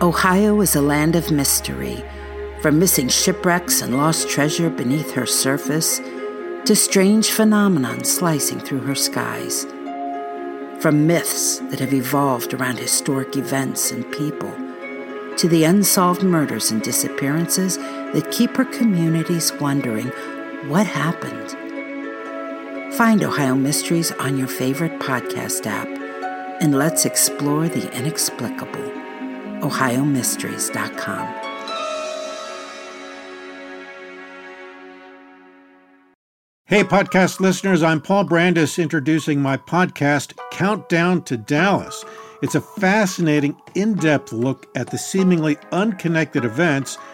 Ohio 0.01 0.59
is 0.59 0.75
a 0.75 0.81
land 0.81 1.15
of 1.15 1.31
mystery, 1.31 2.03
from 2.61 2.79
missing 2.79 3.07
shipwrecks 3.09 3.81
and 3.81 3.95
lost 3.95 4.27
treasure 4.27 4.69
beneath 4.69 5.11
her 5.11 5.25
surface 5.25 5.99
to 6.65 6.75
strange 6.75 7.29
phenomenon 7.29 8.03
slicing 8.03 8.59
through 8.59 8.79
her 8.79 8.95
skies. 8.95 9.65
From 10.79 11.05
myths 11.07 11.59
that 11.69 11.79
have 11.79 11.93
evolved 11.93 12.53
around 12.53 12.79
historic 12.79 13.37
events 13.37 13.91
and 13.91 14.11
people 14.11 14.51
to 15.37 15.47
the 15.47 15.63
unsolved 15.63 16.23
murders 16.23 16.71
and 16.71 16.81
disappearances 16.81 17.77
that 17.77 18.31
keep 18.31 18.55
her 18.55 18.65
communities 18.65 19.51
wondering 19.59 20.07
what 20.67 20.85
happened. 20.85 21.62
Find 22.97 23.23
Ohio 23.23 23.55
Mysteries 23.55 24.11
on 24.11 24.37
your 24.37 24.47
favorite 24.47 24.99
podcast 24.99 25.65
app 25.65 25.87
and 26.61 26.77
let's 26.77 27.05
explore 27.05 27.67
the 27.67 27.91
inexplicable. 27.97 28.91
OhioMysteries.com. 29.61 31.27
Hey, 36.65 36.83
podcast 36.83 37.39
listeners, 37.39 37.81
I'm 37.81 37.99
Paul 37.99 38.25
Brandus 38.25 38.81
introducing 38.81 39.41
my 39.41 39.57
podcast, 39.57 40.37
Countdown 40.51 41.23
to 41.23 41.35
Dallas. 41.35 42.05
It's 42.43 42.53
a 42.53 42.61
fascinating, 42.61 43.55
in 43.73 43.95
depth 43.95 44.31
look 44.31 44.67
at 44.75 44.91
the 44.91 44.99
seemingly 44.99 45.57
unconnected 45.71 46.45
events 46.45 46.99